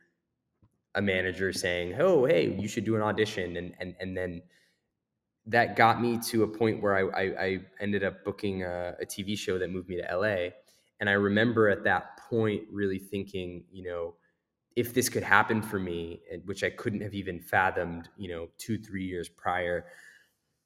a 0.95 1.02
manager 1.02 1.52
saying, 1.52 1.95
"Oh, 1.99 2.25
hey, 2.25 2.56
you 2.60 2.67
should 2.67 2.86
do 2.86 2.95
an 2.95 3.02
audition," 3.02 3.58
and 3.58 3.73
and 3.80 3.95
and 3.99 4.15
then 4.15 4.41
that 5.50 5.76
got 5.76 6.02
me 6.02 6.20
to 6.20 6.44
a 6.44 6.48
point 6.48 6.82
where 6.82 6.96
I 6.96 7.22
I, 7.22 7.46
I 7.46 7.60
ended 7.80 8.04
up 8.04 8.24
booking 8.24 8.64
a, 8.64 8.96
a 9.02 9.06
TV 9.06 9.38
show 9.38 9.60
that 9.60 9.70
moved 9.70 9.90
me 9.90 9.98
to 10.02 10.16
LA, 10.16 10.50
and 11.00 11.10
I 11.10 11.14
remember 11.14 11.70
at 11.70 11.84
that 11.84 12.18
point 12.30 12.64
really 12.72 13.00
thinking, 13.00 13.66
you 13.72 13.84
know, 13.84 14.16
if 14.76 14.94
this 14.94 15.10
could 15.10 15.24
happen 15.24 15.62
for 15.62 15.80
me, 15.80 16.22
which 16.46 16.64
I 16.64 16.70
couldn't 16.70 17.02
have 17.02 17.14
even 17.14 17.40
fathomed, 17.40 18.10
you 18.18 18.30
know, 18.30 18.50
two 18.58 18.78
three 18.78 19.06
years 19.06 19.30
prior. 19.30 19.88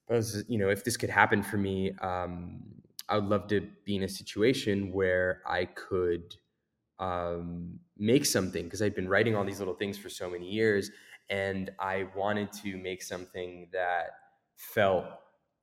I 0.10 0.14
was, 0.14 0.44
you 0.50 0.58
know, 0.58 0.70
if 0.70 0.84
this 0.84 0.98
could 0.98 1.10
happen 1.10 1.42
for 1.42 1.58
me, 1.58 1.94
um, 2.02 2.62
I 3.08 3.16
would 3.16 3.30
love 3.30 3.48
to 3.48 3.70
be 3.86 3.96
in 3.96 4.04
a 4.04 4.10
situation 4.10 4.92
where 4.92 5.42
I 5.46 5.66
could 5.66 6.36
um, 7.00 7.80
make 7.98 8.26
something 8.26 8.66
because 8.66 8.82
I'd 8.82 8.96
been 8.96 9.10
writing 9.10 9.36
all 9.36 9.46
these 9.46 9.60
little 9.60 9.74
things 9.76 9.98
for 9.98 10.10
so 10.10 10.30
many 10.30 10.50
years, 10.50 10.92
and 11.30 11.72
I 11.80 12.08
wanted 12.16 12.52
to 12.64 12.78
make 12.78 13.02
something 13.02 13.70
that 13.72 14.12
felt 14.74 15.06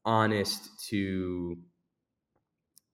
honest 0.04 0.88
to 0.88 1.56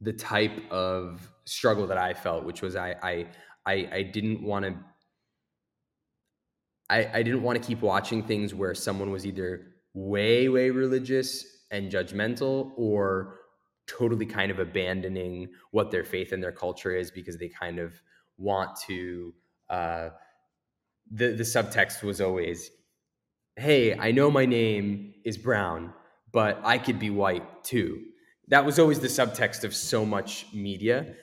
the 0.01 0.13
type 0.13 0.71
of 0.71 1.33
struggle 1.45 1.87
that 1.87 1.99
I 1.99 2.15
felt, 2.15 2.45
which 2.45 2.63
was 2.63 2.77
I 2.77 2.95
I 3.03 3.27
I, 3.67 3.89
I 3.93 4.03
didn't 4.03 4.43
want 4.43 4.65
to. 4.65 4.77
I, 6.89 7.11
I 7.15 7.23
didn't 7.25 7.43
want 7.43 7.61
to 7.61 7.67
keep 7.67 7.83
watching 7.83 8.23
things 8.23 8.55
where 8.55 8.73
someone 8.73 9.11
was 9.11 9.27
either 9.27 9.75
way, 9.93 10.49
way 10.49 10.71
religious 10.71 11.45
and 11.73 11.91
judgmental 11.91 12.71
or 12.77 13.41
totally 13.89 14.27
kind 14.27 14.53
of 14.53 14.61
abandoning 14.61 15.49
what 15.73 15.91
their 15.91 16.05
faith 16.05 16.31
and 16.31 16.41
their 16.41 16.53
culture 16.53 16.95
is 16.95 17.11
because 17.11 17.39
they 17.39 17.49
kind 17.49 17.81
of 17.81 18.01
want 18.39 18.77
to 18.87 19.35
uh, 19.69 20.11
the 21.11 21.33
the 21.33 21.43
subtext 21.43 22.03
was 22.03 22.21
always 22.21 22.71
hey 23.57 23.97
i 23.99 24.11
know 24.11 24.31
my 24.31 24.45
name 24.45 25.15
is 25.25 25.37
brown 25.39 25.93
but 26.33 26.61
i 26.65 26.77
could 26.79 26.99
be 26.99 27.11
white 27.11 27.65
too. 27.65 28.03
That 28.49 28.65
was 28.65 28.79
always 28.79 29.01
the 29.01 29.09
subtext 29.09 29.65
of 29.65 29.75
so 29.75 30.05
much 30.05 30.47
media 30.53 31.15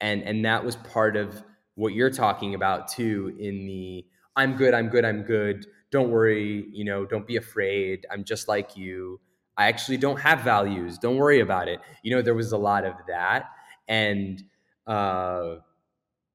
and 0.00 0.22
and 0.22 0.44
that 0.44 0.64
was 0.64 0.76
part 0.76 1.16
of 1.16 1.42
what 1.74 1.94
you're 1.94 2.10
talking 2.10 2.54
about 2.54 2.88
too 2.88 3.34
in 3.38 3.66
the 3.66 4.04
i'm 4.34 4.56
good 4.56 4.74
i'm 4.74 4.88
good 4.88 5.04
i'm 5.04 5.22
good. 5.22 5.66
Don't 5.90 6.10
worry 6.10 6.66
you 6.72 6.84
know 6.84 7.06
don't 7.06 7.26
be 7.26 7.36
afraid. 7.36 8.04
I'm 8.10 8.24
just 8.24 8.48
like 8.48 8.76
you. 8.76 9.20
I 9.56 9.68
actually 9.68 9.96
don't 9.96 10.20
have 10.20 10.40
values. 10.40 10.98
Don't 10.98 11.16
worry 11.16 11.40
about 11.40 11.68
it. 11.68 11.80
You 12.02 12.14
know 12.14 12.22
there 12.22 12.34
was 12.34 12.52
a 12.52 12.58
lot 12.58 12.84
of 12.84 12.94
that 13.08 13.46
and 13.88 14.42
uh 14.86 15.56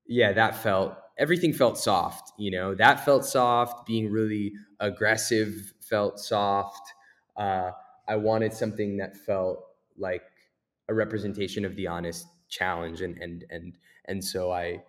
yeah 0.08 0.34
that 0.34 0.56
felt 0.56 0.96
everything 1.18 1.54
felt 1.54 1.78
soft 1.78 2.32
you 2.38 2.52
know 2.52 2.74
that 2.76 3.04
felt 3.06 3.26
soft 3.26 3.86
being 3.86 4.12
really 4.12 4.52
aggressive 4.80 5.74
felt 5.82 6.20
soft 6.20 6.94
uh 7.38 7.72
i 8.08 8.16
wanted 8.16 8.54
something 8.54 8.98
that 8.98 9.16
felt 9.16 9.64
like 9.98 10.24
a 10.90 10.94
representation 10.94 11.66
of 11.66 11.76
the 11.76 11.88
honest 11.88 12.28
challenge 12.50 13.02
and 13.02 13.18
and 13.18 13.46
and 13.50 13.78
and 14.06 14.24
so 14.24 14.52
I 14.52 14.84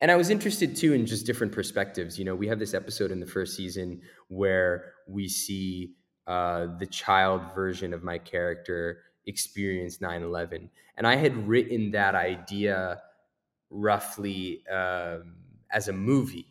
and 0.00 0.10
I 0.10 0.16
was 0.16 0.30
interested 0.30 0.74
too 0.74 0.94
in 0.94 1.06
just 1.06 1.26
different 1.26 1.52
perspectives. 1.52 2.18
You 2.18 2.24
know, 2.24 2.34
we 2.34 2.48
have 2.48 2.58
this 2.58 2.74
episode 2.74 3.12
in 3.12 3.20
the 3.20 3.26
first 3.26 3.56
season 3.56 4.00
where 4.28 4.94
we 5.06 5.28
see 5.28 5.94
uh, 6.26 6.66
the 6.78 6.86
child 6.86 7.40
version 7.54 7.94
of 7.94 8.02
my 8.02 8.18
character 8.18 9.02
experience 9.26 9.98
9-11 9.98 10.68
and 10.96 11.06
i 11.06 11.14
had 11.14 11.46
written 11.46 11.92
that 11.92 12.16
idea 12.16 13.00
roughly 13.72 14.66
um, 14.68 15.34
as 15.70 15.88
a 15.88 15.92
movie 15.92 16.46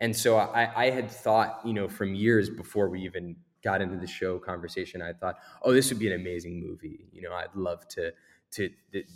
and 0.00 0.16
so 0.16 0.36
I, 0.36 0.86
I 0.86 0.90
had 0.90 1.10
thought 1.10 1.60
you 1.64 1.72
know 1.72 1.88
from 1.88 2.14
years 2.14 2.50
before 2.50 2.88
we 2.88 3.02
even 3.02 3.36
got 3.64 3.80
into 3.80 3.96
the 3.96 4.06
show 4.06 4.38
conversation, 4.38 5.00
I 5.00 5.14
thought, 5.14 5.38
oh, 5.62 5.72
this 5.72 5.88
would 5.88 5.98
be 5.98 6.06
an 6.12 6.20
amazing 6.20 6.60
movie. 6.60 7.08
You 7.10 7.22
know, 7.22 7.32
I'd 7.32 7.54
love 7.54 7.88
to 7.88 8.12
to 8.52 8.70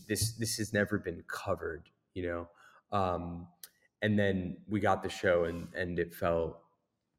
this 0.09 0.33
this 0.33 0.57
has 0.57 0.73
never 0.73 0.99
been 0.99 1.23
covered. 1.29 1.91
You 2.15 2.23
know, 2.27 2.49
um, 2.99 3.47
and 4.03 4.19
then 4.19 4.57
we 4.69 4.81
got 4.81 5.03
the 5.03 5.09
show, 5.09 5.45
and 5.45 5.69
and 5.75 5.99
it 5.99 6.15
felt 6.15 6.59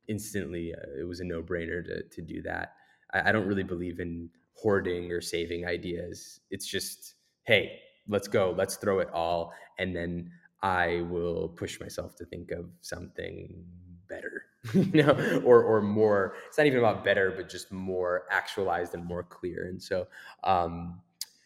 instantly 0.08 0.74
uh, 0.74 1.00
it 1.00 1.04
was 1.08 1.20
a 1.20 1.26
no 1.26 1.42
brainer 1.42 1.86
to 1.86 2.04
to 2.04 2.22
do 2.22 2.42
that. 2.42 2.74
I, 3.14 3.30
I 3.30 3.32
don't 3.32 3.48
really 3.48 3.64
believe 3.64 4.00
in 4.00 4.30
hoarding 4.56 5.12
or 5.12 5.22
saving 5.22 5.66
ideas. 5.68 6.42
It's 6.50 6.66
just 6.66 7.16
hey, 7.44 7.80
let's 8.08 8.28
go, 8.28 8.54
let's 8.58 8.76
throw 8.76 9.00
it 9.00 9.10
all, 9.12 9.54
and 9.80 9.96
then 9.96 10.32
I 10.62 11.02
will 11.10 11.50
push 11.50 11.80
myself 11.80 12.16
to 12.18 12.26
think 12.26 12.52
of 12.52 12.70
something 12.82 13.66
better 14.10 14.44
you 14.74 15.04
know 15.04 15.42
or 15.46 15.64
or 15.64 15.82
more 15.82 16.34
it's 16.48 16.58
not 16.58 16.68
even 16.68 16.80
about 16.80 17.04
better 17.06 17.32
but 17.32 17.48
just 17.48 17.72
more 17.72 18.24
actualized 18.30 18.94
and 18.94 19.06
more 19.06 19.24
clear. 19.24 19.68
And 19.68 19.82
so 19.82 20.08
um 20.44 21.00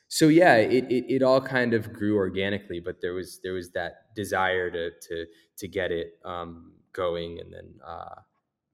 so 0.08 0.28
yeah 0.28 0.56
it, 0.56 0.86
it, 0.92 1.06
it 1.16 1.24
all 1.24 1.42
kind 1.42 1.74
of 1.74 1.94
grew 1.94 2.16
organically 2.18 2.80
but 2.80 3.02
there 3.02 3.14
was 3.14 3.40
there 3.44 3.54
was 3.54 3.72
that 3.72 4.16
desire 4.16 4.72
to 4.72 4.92
to 5.08 5.26
to 5.58 5.68
get 5.68 5.92
it 5.92 6.20
um 6.26 6.74
going. 6.92 7.40
And 7.40 7.54
then 7.54 7.76
uh 7.86 8.22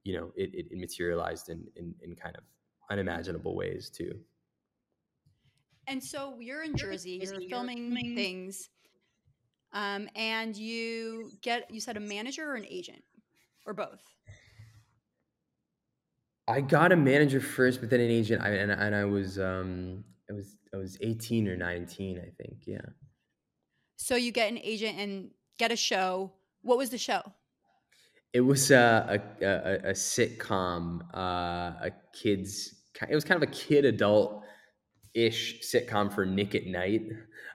you 0.04 0.14
know 0.14 0.32
it, 0.34 0.50
it, 0.54 0.78
materialized 0.78 1.50
in, 1.50 1.66
in 1.76 1.94
in 2.02 2.16
kind 2.16 2.36
of 2.36 2.44
unimaginable 2.90 3.54
ways 3.54 3.90
too. 3.90 4.18
And 5.86 6.02
so 6.02 6.38
you're 6.40 6.62
in 6.62 6.76
jersey 6.76 7.20
you're 7.22 7.40
filming 7.50 7.94
things 8.14 8.70
um, 9.72 10.08
and 10.14 10.56
you 10.56 11.30
get 11.42 11.70
you 11.70 11.80
said 11.80 11.96
a 11.96 12.00
manager 12.00 12.50
or 12.50 12.54
an 12.54 12.66
agent 12.68 13.02
or 13.66 13.74
both 13.74 14.02
I 16.50 16.60
got 16.60 16.90
a 16.90 16.96
manager 16.96 17.40
first, 17.40 17.80
but 17.80 17.90
then 17.90 18.00
an 18.00 18.10
agent. 18.10 18.42
I, 18.42 18.48
and, 18.50 18.72
and 18.72 18.94
I 18.94 19.04
was 19.04 19.38
um, 19.38 20.02
I 20.28 20.32
was 20.32 20.56
I 20.74 20.78
was 20.78 20.98
eighteen 21.00 21.46
or 21.46 21.56
nineteen, 21.56 22.18
I 22.18 22.30
think. 22.42 22.62
Yeah. 22.66 22.80
So 23.96 24.16
you 24.16 24.32
get 24.32 24.50
an 24.50 24.58
agent 24.58 24.98
and 24.98 25.30
get 25.58 25.70
a 25.70 25.76
show. 25.76 26.32
What 26.62 26.76
was 26.76 26.90
the 26.90 26.98
show? 26.98 27.22
It 28.32 28.40
was 28.40 28.72
uh, 28.72 29.18
a, 29.40 29.44
a, 29.44 29.74
a 29.90 29.92
sitcom, 29.92 31.02
uh, 31.14 31.86
a 31.86 31.92
kids. 32.12 32.74
It 33.08 33.14
was 33.14 33.24
kind 33.24 33.42
of 33.42 33.48
a 33.48 33.52
kid 33.52 33.84
adult 33.84 34.42
ish 35.14 35.60
sitcom 35.62 36.12
for 36.12 36.26
Nick 36.26 36.54
at 36.54 36.66
Nite, 36.66 37.10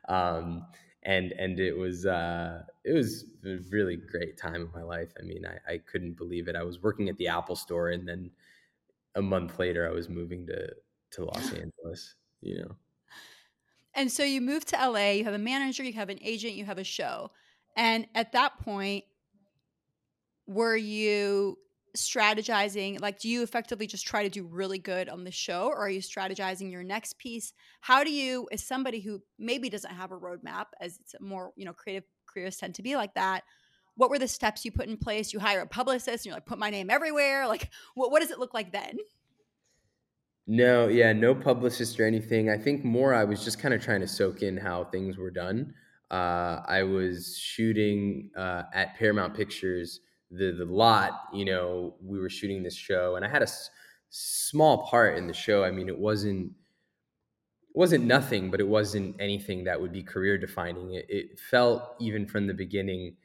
um, 0.08 0.66
and 1.06 1.32
and 1.34 1.60
it 1.60 1.78
was 1.78 2.06
uh, 2.06 2.64
it 2.84 2.94
was 2.94 3.26
a 3.46 3.58
really 3.72 3.96
great 3.96 4.38
time 4.38 4.64
of 4.64 4.74
my 4.74 4.82
life. 4.82 5.14
I 5.20 5.24
mean, 5.24 5.46
I, 5.46 5.74
I 5.74 5.78
couldn't 5.78 6.18
believe 6.18 6.48
it. 6.48 6.56
I 6.56 6.64
was 6.64 6.82
working 6.82 7.10
at 7.10 7.18
the 7.18 7.28
Apple 7.28 7.56
Store, 7.56 7.90
and 7.90 8.08
then 8.08 8.32
a 9.14 9.22
month 9.22 9.60
later, 9.60 9.88
I 9.88 9.92
was 9.92 10.10
moving 10.10 10.48
to 10.48 10.70
to 11.12 11.26
Los 11.26 11.52
Angeles. 11.54 12.16
You 12.42 12.60
know. 12.60 12.76
And 13.94 14.12
so 14.12 14.24
you 14.24 14.42
move 14.42 14.66
to 14.66 14.76
LA. 14.78 15.12
You 15.12 15.24
have 15.24 15.34
a 15.34 15.40
manager. 15.40 15.84
You 15.84 15.94
have 15.94 16.10
an 16.10 16.20
agent. 16.22 16.56
You 16.56 16.66
have 16.66 16.80
a 16.80 16.84
show. 16.84 17.32
And 17.78 18.08
at 18.14 18.34
that 18.34 18.60
point, 18.60 19.06
were 20.48 20.76
you 20.76 21.58
strategizing 21.96 23.00
like 23.02 23.20
do 23.20 23.30
you 23.30 23.44
effectively 23.44 23.88
just 23.88 24.06
try 24.06 24.24
to 24.24 24.30
do 24.30 24.46
really 24.46 24.80
good 24.80 25.10
on 25.10 25.24
the 25.24 25.32
show 25.32 25.68
or 25.68 25.78
are 25.78 25.90
you 25.90 26.02
strategizing 26.02 26.72
your 26.72 26.84
next 26.84 27.18
piece 27.18 27.54
how 27.82 28.04
do 28.04 28.12
you 28.12 28.48
as 28.52 28.64
somebody 28.64 29.00
who 29.00 29.22
maybe 29.40 29.70
doesn't 29.70 29.94
have 29.94 30.12
a 30.12 30.18
roadmap 30.18 30.66
as 30.80 30.98
it's 31.00 31.16
more 31.20 31.52
you 31.56 31.66
know 31.66 31.74
creative 31.74 32.04
careers 32.26 32.58
tend 32.58 32.76
to 32.76 32.84
be 32.84 32.96
like 32.96 33.14
that 33.14 33.44
what 33.96 34.10
were 34.10 34.20
the 34.20 34.28
steps 34.28 34.66
you 34.66 34.72
put 34.72 34.88
in 34.88 34.98
place? 34.98 35.34
You 35.34 35.40
hire 35.40 35.62
a 35.62 35.68
publicist 35.68 36.26
and 36.26 36.26
you're 36.26 36.36
like, 36.36 36.46
put 36.46 36.60
my 36.60 36.70
name 36.70 36.90
everywhere. 36.90 37.48
Like, 37.48 37.70
what, 37.96 38.12
what 38.12 38.22
does 38.22 38.32
it 38.32 38.40
look 38.40 38.54
like 38.54 38.72
then? 38.72 38.98
No, 40.48 40.88
yeah, 40.88 41.14
no 41.14 41.34
publicist 41.34 42.00
or 42.00 42.06
anything. 42.06 42.50
I 42.50 42.58
think 42.58 42.84
more 42.84 43.14
I 43.14 43.24
was 43.24 43.44
just 43.44 43.60
kind 43.60 43.74
of 43.74 43.84
trying 43.84 44.02
to 44.02 44.08
soak 44.08 44.44
in 44.44 44.58
how 44.58 44.84
things 44.86 45.18
were 45.18 45.32
done. 45.32 45.74
Uh, 46.12 46.62
I 46.68 46.84
was 46.84 47.38
shooting 47.38 48.30
uh, 48.38 48.64
at 48.74 48.96
Paramount 48.98 49.34
Pictures, 49.34 50.02
the 50.32 50.52
the 50.52 50.66
lot. 50.66 51.30
You 51.34 51.46
know, 51.46 51.96
we 52.02 52.20
were 52.20 52.30
shooting 52.30 52.64
this 52.64 52.76
show, 52.76 53.16
and 53.16 53.26
I 53.26 53.30
had 53.30 53.42
a 53.42 53.50
s- 53.50 53.70
small 54.10 54.88
part 54.88 55.18
in 55.18 55.28
the 55.28 55.34
show. 55.34 55.64
I 55.64 55.72
mean, 55.72 55.88
it 55.90 55.98
wasn't 55.98 56.54
it 57.70 57.78
wasn't 57.78 58.06
nothing, 58.06 58.52
but 58.52 58.60
it 58.60 58.68
wasn't 58.68 59.16
anything 59.20 59.66
that 59.66 59.80
would 59.82 59.92
be 59.92 60.04
career 60.04 60.38
defining. 60.38 60.94
It, 60.94 61.06
it 61.10 61.40
felt 61.40 61.96
even 62.00 62.26
from 62.26 62.48
the 62.48 62.54
beginning 62.54 63.18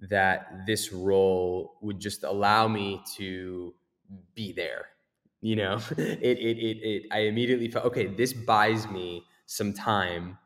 that 0.00 0.66
this 0.66 0.92
role 0.92 1.78
would 1.82 2.00
just 2.00 2.24
allow 2.24 2.68
me 2.68 3.02
to 3.16 3.74
be 4.34 4.52
there. 4.52 4.86
You 5.42 5.56
know, 5.56 5.76
it, 5.98 6.38
it, 6.38 6.58
it, 6.58 6.78
it, 6.82 7.02
I 7.12 7.20
immediately 7.20 7.68
felt, 7.68 7.86
okay, 7.86 8.06
this 8.06 8.32
buys 8.32 8.88
me 8.88 9.24
some 9.46 9.72
time 9.74 10.38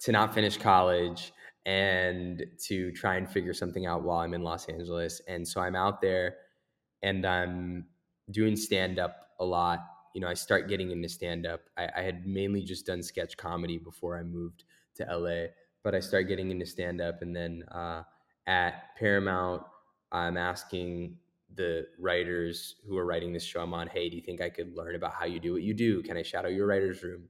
to 0.00 0.12
not 0.12 0.34
finish 0.34 0.56
college 0.56 1.32
and 1.66 2.46
to 2.60 2.92
try 2.92 3.16
and 3.16 3.28
figure 3.28 3.52
something 3.52 3.86
out 3.86 4.04
while 4.04 4.20
I'm 4.20 4.34
in 4.34 4.42
Los 4.42 4.68
Angeles. 4.68 5.20
And 5.26 5.46
so 5.46 5.60
I'm 5.60 5.74
out 5.74 6.00
there 6.00 6.36
and 7.02 7.26
I'm 7.26 7.86
doing 8.30 8.54
stand 8.56 9.00
up 9.00 9.30
a 9.40 9.44
lot. 9.44 9.80
You 10.14 10.20
know, 10.20 10.28
I 10.28 10.34
start 10.34 10.68
getting 10.68 10.92
into 10.92 11.08
stand 11.08 11.44
up. 11.44 11.62
I, 11.76 11.88
I 11.96 12.02
had 12.02 12.24
mainly 12.24 12.62
just 12.62 12.86
done 12.86 13.02
sketch 13.02 13.36
comedy 13.36 13.78
before 13.78 14.16
I 14.16 14.22
moved 14.22 14.62
to 14.94 15.04
LA, 15.04 15.48
but 15.82 15.92
I 15.92 16.00
start 16.00 16.28
getting 16.28 16.52
into 16.52 16.66
stand 16.66 17.00
up 17.00 17.20
and 17.20 17.34
then, 17.34 17.64
uh, 17.72 18.04
at 18.46 18.94
Paramount, 18.96 19.62
I'm 20.12 20.36
asking 20.36 21.16
the 21.56 21.86
writers 21.98 22.76
who 22.88 22.96
are 22.96 23.04
writing 23.04 23.32
this 23.32 23.42
show 23.42 23.60
I'm 23.60 23.74
on, 23.74 23.88
hey, 23.88 24.08
do 24.08 24.14
you 24.14 24.22
think 24.22 24.40
I 24.40 24.50
could 24.50 24.76
learn 24.76 24.94
about 24.94 25.14
how 25.14 25.24
you 25.24 25.40
do 25.40 25.52
what 25.52 25.62
you 25.62 25.74
do? 25.74 26.00
Can 26.04 26.16
I 26.16 26.22
shadow 26.22 26.48
your 26.48 26.66
writer's 26.66 27.02
room? 27.02 27.24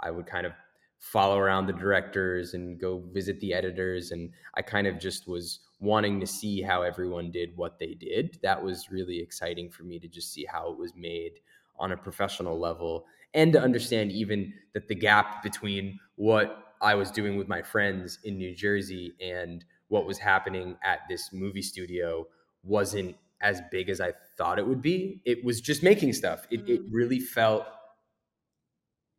I 0.00 0.10
would 0.10 0.26
kind 0.26 0.44
of 0.44 0.52
follow 0.98 1.38
around 1.38 1.66
the 1.66 1.72
directors 1.72 2.54
and 2.54 2.80
go 2.80 3.02
visit 3.12 3.38
the 3.40 3.52
editors. 3.52 4.10
And 4.10 4.30
I 4.54 4.62
kind 4.62 4.86
of 4.86 4.98
just 4.98 5.28
was 5.28 5.60
wanting 5.78 6.20
to 6.20 6.26
see 6.26 6.62
how 6.62 6.82
everyone 6.82 7.30
did 7.30 7.56
what 7.56 7.78
they 7.78 7.94
did. 7.94 8.38
That 8.42 8.62
was 8.62 8.90
really 8.90 9.20
exciting 9.20 9.70
for 9.70 9.84
me 9.84 9.98
to 9.98 10.08
just 10.08 10.32
see 10.32 10.44
how 10.44 10.70
it 10.70 10.78
was 10.78 10.94
made 10.96 11.32
on 11.78 11.92
a 11.92 11.96
professional 11.96 12.58
level 12.58 13.04
and 13.34 13.52
to 13.52 13.60
understand 13.60 14.10
even 14.12 14.52
that 14.72 14.88
the 14.88 14.94
gap 14.94 15.42
between 15.42 15.98
what 16.16 16.74
I 16.80 16.94
was 16.94 17.10
doing 17.10 17.36
with 17.36 17.48
my 17.48 17.62
friends 17.62 18.18
in 18.24 18.38
New 18.38 18.54
Jersey 18.54 19.14
and 19.20 19.64
what 19.88 20.06
was 20.06 20.18
happening 20.18 20.76
at 20.82 21.00
this 21.08 21.32
movie 21.32 21.62
studio 21.62 22.26
wasn't 22.62 23.16
as 23.42 23.60
big 23.70 23.90
as 23.90 24.00
I 24.00 24.12
thought 24.36 24.58
it 24.58 24.66
would 24.66 24.82
be. 24.82 25.20
It 25.24 25.44
was 25.44 25.60
just 25.60 25.82
making 25.82 26.14
stuff. 26.14 26.46
It, 26.50 26.62
mm-hmm. 26.62 26.72
it 26.72 26.80
really 26.90 27.20
felt, 27.20 27.66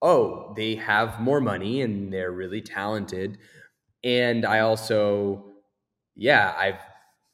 oh, 0.01 0.53
they 0.55 0.75
have 0.75 1.19
more 1.19 1.41
money 1.41 1.81
and 1.81 2.13
they're 2.13 2.31
really 2.31 2.61
talented. 2.61 3.37
And 4.03 4.45
I 4.45 4.59
also, 4.59 5.45
yeah, 6.15 6.53
I've 6.57 6.79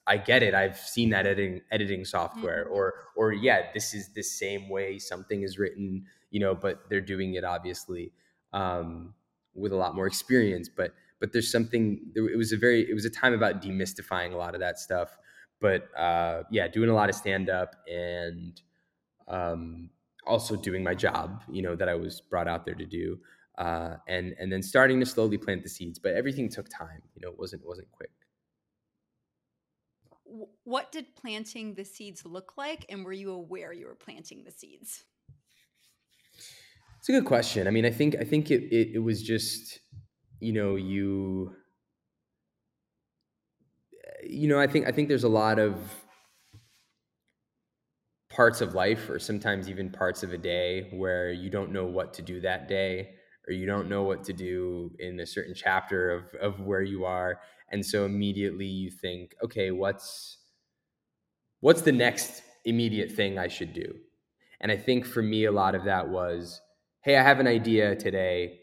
I 0.05 0.17
get 0.17 0.43
it. 0.43 0.53
I've 0.53 0.77
seen 0.77 1.11
that 1.11 1.25
editing 1.25 1.61
editing 1.71 2.03
software, 2.05 2.65
mm-hmm. 2.65 2.73
or 2.73 2.93
or 3.15 3.31
yeah, 3.31 3.71
this 3.73 3.93
is 3.93 4.13
the 4.13 4.23
same 4.23 4.69
way 4.69 4.99
something 4.99 5.43
is 5.43 5.57
written, 5.57 6.05
you 6.29 6.39
know, 6.39 6.55
but 6.55 6.89
they're 6.89 7.01
doing 7.01 7.35
it 7.35 7.43
obviously 7.43 8.11
um, 8.51 9.13
with 9.53 9.71
a 9.71 9.75
lot 9.75 9.95
more 9.95 10.07
experience. 10.07 10.69
But 10.69 10.93
but 11.19 11.31
there's 11.31 11.51
something. 11.51 12.11
It 12.15 12.37
was 12.37 12.51
a 12.51 12.57
very 12.57 12.89
it 12.89 12.93
was 12.93 13.05
a 13.05 13.09
time 13.09 13.33
about 13.33 13.61
demystifying 13.61 14.33
a 14.33 14.37
lot 14.37 14.55
of 14.55 14.59
that 14.59 14.77
stuff. 14.77 15.17
But 15.61 15.87
uh, 15.97 16.43
yeah, 16.51 16.67
doing 16.67 16.89
a 16.89 16.93
lot 16.93 17.09
of 17.09 17.15
stand 17.15 17.49
up 17.49 17.75
and 17.87 18.61
um, 19.29 19.89
also 20.25 20.55
doing 20.55 20.83
my 20.83 20.95
job, 20.95 21.43
you 21.49 21.61
know, 21.61 21.75
that 21.75 21.89
I 21.89 21.95
was 21.95 22.21
brought 22.21 22.47
out 22.47 22.65
there 22.65 22.75
to 22.75 22.85
do. 22.85 23.19
Uh, 23.57 23.97
and 24.07 24.33
and 24.39 24.51
then 24.51 24.63
starting 24.63 24.99
to 24.99 25.05
slowly 25.05 25.37
plant 25.37 25.61
the 25.61 25.69
seeds, 25.69 25.99
but 25.99 26.15
everything 26.15 26.49
took 26.49 26.67
time. 26.69 27.03
You 27.15 27.21
know, 27.21 27.29
it 27.29 27.37
wasn't 27.37 27.65
wasn't 27.65 27.91
quick 27.91 28.09
what 30.63 30.91
did 30.91 31.15
planting 31.15 31.75
the 31.75 31.85
seeds 31.85 32.25
look 32.25 32.53
like 32.57 32.85
and 32.89 33.05
were 33.05 33.13
you 33.13 33.31
aware 33.31 33.71
you 33.71 33.85
were 33.85 33.95
planting 33.95 34.43
the 34.43 34.51
seeds 34.51 35.03
it's 36.97 37.09
a 37.09 37.11
good 37.11 37.25
question 37.25 37.67
i 37.67 37.71
mean 37.71 37.85
i 37.85 37.91
think 37.91 38.15
i 38.19 38.23
think 38.23 38.49
it, 38.49 38.63
it, 38.73 38.95
it 38.95 38.99
was 38.99 39.21
just 39.21 39.79
you 40.39 40.51
know 40.51 40.75
you 40.75 41.55
you 44.23 44.47
know 44.47 44.59
i 44.59 44.65
think 44.65 44.87
i 44.87 44.91
think 44.91 45.07
there's 45.07 45.23
a 45.23 45.29
lot 45.29 45.59
of 45.59 46.02
parts 48.33 48.61
of 48.61 48.73
life 48.73 49.09
or 49.09 49.19
sometimes 49.19 49.69
even 49.69 49.91
parts 49.91 50.23
of 50.23 50.33
a 50.33 50.37
day 50.37 50.89
where 50.91 51.31
you 51.31 51.49
don't 51.51 51.71
know 51.71 51.85
what 51.85 52.13
to 52.15 52.21
do 52.23 52.41
that 52.41 52.67
day 52.67 53.11
or 53.47 53.53
you 53.53 53.67
don't 53.67 53.87
know 53.87 54.03
what 54.03 54.23
to 54.23 54.33
do 54.33 54.91
in 54.99 55.19
a 55.19 55.25
certain 55.25 55.53
chapter 55.53 56.09
of, 56.09 56.23
of 56.41 56.59
where 56.59 56.81
you 56.81 57.05
are. 57.05 57.39
And 57.71 57.85
so 57.85 58.05
immediately 58.05 58.65
you 58.65 58.89
think 58.89 59.35
okay 59.43 59.71
what's 59.71 60.37
what's 61.59 61.81
the 61.81 61.91
next 61.91 62.41
immediate 62.65 63.11
thing 63.11 63.37
i 63.37 63.47
should 63.47 63.73
do? 63.73 63.93
And 64.61 64.71
i 64.71 64.77
think 64.77 65.05
for 65.05 65.21
me 65.21 65.45
a 65.45 65.51
lot 65.51 65.75
of 65.75 65.85
that 65.85 66.09
was 66.09 66.61
hey 67.01 67.17
i 67.17 67.23
have 67.23 67.39
an 67.39 67.47
idea 67.47 67.95
today. 67.95 68.59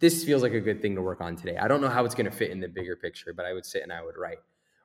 This 0.00 0.24
feels 0.24 0.42
like 0.42 0.52
a 0.52 0.60
good 0.60 0.82
thing 0.82 0.94
to 0.96 1.02
work 1.02 1.20
on 1.20 1.34
today. 1.34 1.56
I 1.56 1.66
don't 1.66 1.80
know 1.80 1.88
how 1.88 2.04
it's 2.04 2.14
going 2.14 2.30
to 2.30 2.36
fit 2.36 2.50
in 2.50 2.60
the 2.60 2.68
bigger 2.68 2.96
picture 2.96 3.34
but 3.34 3.44
i 3.44 3.52
would 3.52 3.66
sit 3.66 3.82
and 3.82 3.92
i 3.92 4.02
would 4.02 4.16
write. 4.16 4.38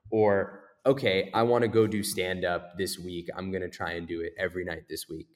Or 0.09 0.66
okay 0.85 1.29
i 1.33 1.43
want 1.43 1.61
to 1.61 1.67
go 1.67 1.87
do 1.87 2.03
stand 2.03 2.45
up 2.45 2.77
this 2.77 2.97
week 2.99 3.29
i'm 3.35 3.51
going 3.51 3.61
to 3.61 3.69
try 3.69 3.91
and 3.91 4.07
do 4.07 4.21
it 4.21 4.33
every 4.37 4.63
night 4.63 4.83
this 4.89 5.07
week 5.09 5.27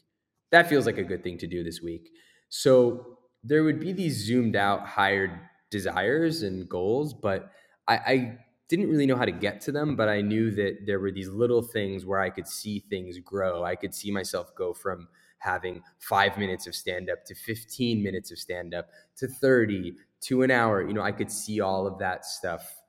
that 0.51 0.67
feels 0.67 0.86
like 0.86 0.97
a 0.97 1.04
good 1.04 1.23
thing 1.23 1.38
to 1.38 1.47
do 1.47 1.63
this 1.63 1.82
week 1.82 2.10
so 2.49 3.17
there 3.43 3.63
would 3.63 3.80
be 3.80 3.91
these 3.91 4.17
zoomed 4.25 4.56
out 4.56 4.88
higher 4.88 5.49
desires 5.69 6.41
and 6.43 6.67
goals 6.69 7.13
but 7.13 7.51
I, 7.88 7.95
I 7.95 8.38
didn't 8.71 8.89
really 8.89 9.06
know 9.06 9.17
how 9.17 9.25
to 9.25 9.34
get 9.34 9.60
to 9.60 9.73
them, 9.73 9.97
but 9.97 10.08
I 10.08 10.21
knew 10.21 10.49
that 10.51 10.86
there 10.86 11.01
were 11.01 11.12
these 11.12 11.27
little 11.27 11.62
things 11.62 12.06
where 12.06 12.21
I 12.21 12.30
could 12.30 12.47
see 12.47 12.80
things 12.80 13.19
grow. 13.19 13.65
I 13.65 13.75
could 13.75 13.93
see 13.93 14.12
myself 14.12 14.56
go 14.56 14.73
from 14.73 15.10
having 15.39 15.84
five 15.99 16.38
minutes 16.38 16.67
of 16.67 16.73
stand 16.73 17.10
up 17.10 17.25
to 17.25 17.36
15 17.36 18.01
minutes 18.01 18.32
of 18.32 18.39
stand 18.39 18.73
up 18.73 18.88
to 19.17 19.27
30 19.27 19.95
to 20.21 20.43
an 20.43 20.51
hour. 20.51 20.88
You 20.88 20.93
know, 20.93 21.01
I 21.01 21.12
could 21.12 21.30
see 21.30 21.60
all 21.60 21.86
of 21.86 21.99
that 21.99 22.23
stuff 22.23 22.81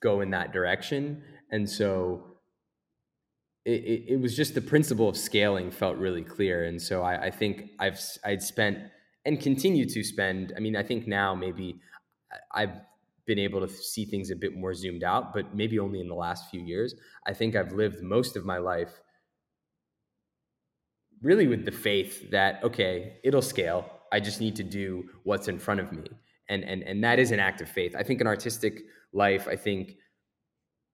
go 0.00 0.20
in 0.20 0.30
that 0.30 0.52
direction. 0.52 1.22
And 1.50 1.68
so 1.68 2.38
it, 3.64 3.84
it, 3.84 4.04
it 4.08 4.20
was 4.20 4.36
just 4.36 4.54
the 4.54 4.60
principle 4.60 5.08
of 5.08 5.16
scaling 5.16 5.70
felt 5.70 5.96
really 5.96 6.22
clear. 6.22 6.64
And 6.64 6.80
so 6.80 7.02
I, 7.02 7.26
I 7.26 7.30
think 7.30 7.70
I've, 7.78 8.00
I'd 8.24 8.42
spent 8.42 8.78
and 9.24 9.40
continue 9.40 9.86
to 9.86 10.02
spend, 10.02 10.52
I 10.56 10.60
mean, 10.60 10.76
I 10.76 10.82
think 10.82 11.06
now 11.06 11.34
maybe 11.34 11.80
I've 12.52 12.72
been 13.26 13.38
able 13.38 13.60
to 13.60 13.68
see 13.68 14.06
things 14.06 14.30
a 14.30 14.36
bit 14.36 14.56
more 14.56 14.72
zoomed 14.72 15.04
out, 15.04 15.34
but 15.34 15.54
maybe 15.54 15.78
only 15.78 16.00
in 16.00 16.08
the 16.08 16.14
last 16.14 16.50
few 16.50 16.62
years. 16.62 16.94
I 17.26 17.34
think 17.34 17.54
I've 17.54 17.72
lived 17.72 18.02
most 18.02 18.36
of 18.36 18.44
my 18.44 18.58
life 18.58 19.00
really 21.22 21.46
with 21.46 21.64
the 21.64 21.72
faith 21.72 22.30
that 22.30 22.62
okay, 22.62 23.18
it'll 23.24 23.42
scale. 23.42 23.84
I 24.12 24.20
just 24.20 24.40
need 24.40 24.56
to 24.56 24.62
do 24.62 25.04
what's 25.24 25.48
in 25.48 25.58
front 25.58 25.80
of 25.80 25.92
me. 25.92 26.04
And 26.48 26.64
and 26.64 26.82
and 26.82 27.04
that 27.04 27.18
is 27.18 27.30
an 27.30 27.40
act 27.40 27.60
of 27.60 27.68
faith. 27.68 27.94
I 27.94 28.02
think 28.02 28.20
an 28.20 28.26
artistic 28.26 28.80
life, 29.12 29.48
I 29.48 29.56
think 29.56 29.96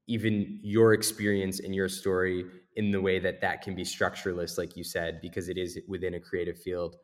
even 0.07 0.61
your 0.63 0.93
experience 0.93 1.61
and 1.61 1.75
your 1.75 1.89
story 1.89 2.45
in 2.77 2.91
the 2.91 3.01
way 3.01 3.19
that 3.19 3.41
that 3.41 3.63
can 3.63 3.75
be 3.75 3.85
structureless 3.85 4.59
like 4.59 4.77
you 4.77 4.85
said 4.85 5.19
because 5.23 5.49
it 5.49 5.57
is 5.57 5.79
within 5.89 6.15
a 6.15 6.21
creative 6.21 6.59
field 6.59 6.97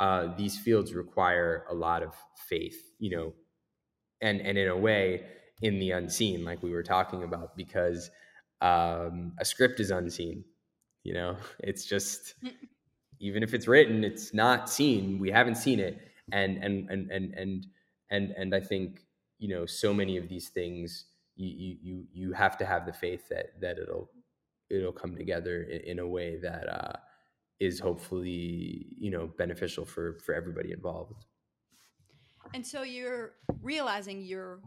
uh, 0.00 0.34
these 0.36 0.58
fields 0.58 0.94
require 0.94 1.64
a 1.70 1.74
lot 1.74 2.02
of 2.02 2.14
faith 2.48 2.90
you 2.98 3.14
know 3.14 3.32
and 4.20 4.40
and 4.40 4.58
in 4.58 4.68
a 4.68 4.76
way 4.76 5.22
in 5.62 5.78
the 5.78 5.90
unseen 5.90 6.44
like 6.44 6.62
we 6.62 6.70
were 6.70 6.82
talking 6.82 7.22
about 7.22 7.54
because 7.56 8.10
um, 8.62 9.32
a 9.38 9.44
script 9.44 9.78
is 9.78 9.90
unseen 9.90 10.42
you 11.04 11.14
know? 11.14 11.36
It's 11.60 11.84
just 11.84 12.34
mm. 12.44 12.52
even 13.20 13.42
if 13.42 13.54
it's 13.54 13.68
written 13.68 14.04
it's 14.04 14.32
not 14.34 14.70
seen. 14.70 15.18
We 15.18 15.30
haven't 15.30 15.56
seen 15.56 15.80
it. 15.80 15.98
And 16.32 16.62
and 16.62 16.88
and 16.90 17.10
and 17.10 17.34
and 17.34 17.66
and, 18.10 18.30
and 18.36 18.54
i 18.54 18.60
think 18.60 19.00
you 19.40 19.48
know 19.48 19.66
so 19.66 19.92
many 19.92 20.16
of 20.16 20.28
these 20.28 20.48
things 20.48 21.06
you 21.34 21.76
you 21.82 22.04
you 22.12 22.32
have 22.32 22.56
to 22.58 22.64
have 22.64 22.86
the 22.86 22.92
faith 22.92 23.28
that 23.28 23.60
that 23.60 23.78
it'll 23.78 24.08
it'll 24.68 24.92
come 24.92 25.16
together 25.16 25.64
in, 25.64 25.80
in 25.80 25.98
a 25.98 26.06
way 26.06 26.36
that 26.36 26.68
uh, 26.68 26.96
is 27.58 27.80
hopefully 27.80 28.86
you 28.96 29.10
know 29.10 29.26
beneficial 29.36 29.84
for 29.84 30.18
for 30.24 30.34
everybody 30.34 30.70
involved 30.70 31.24
and 32.54 32.64
so 32.66 32.82
you're 32.82 33.32
realizing 33.62 34.22
you're 34.22 34.60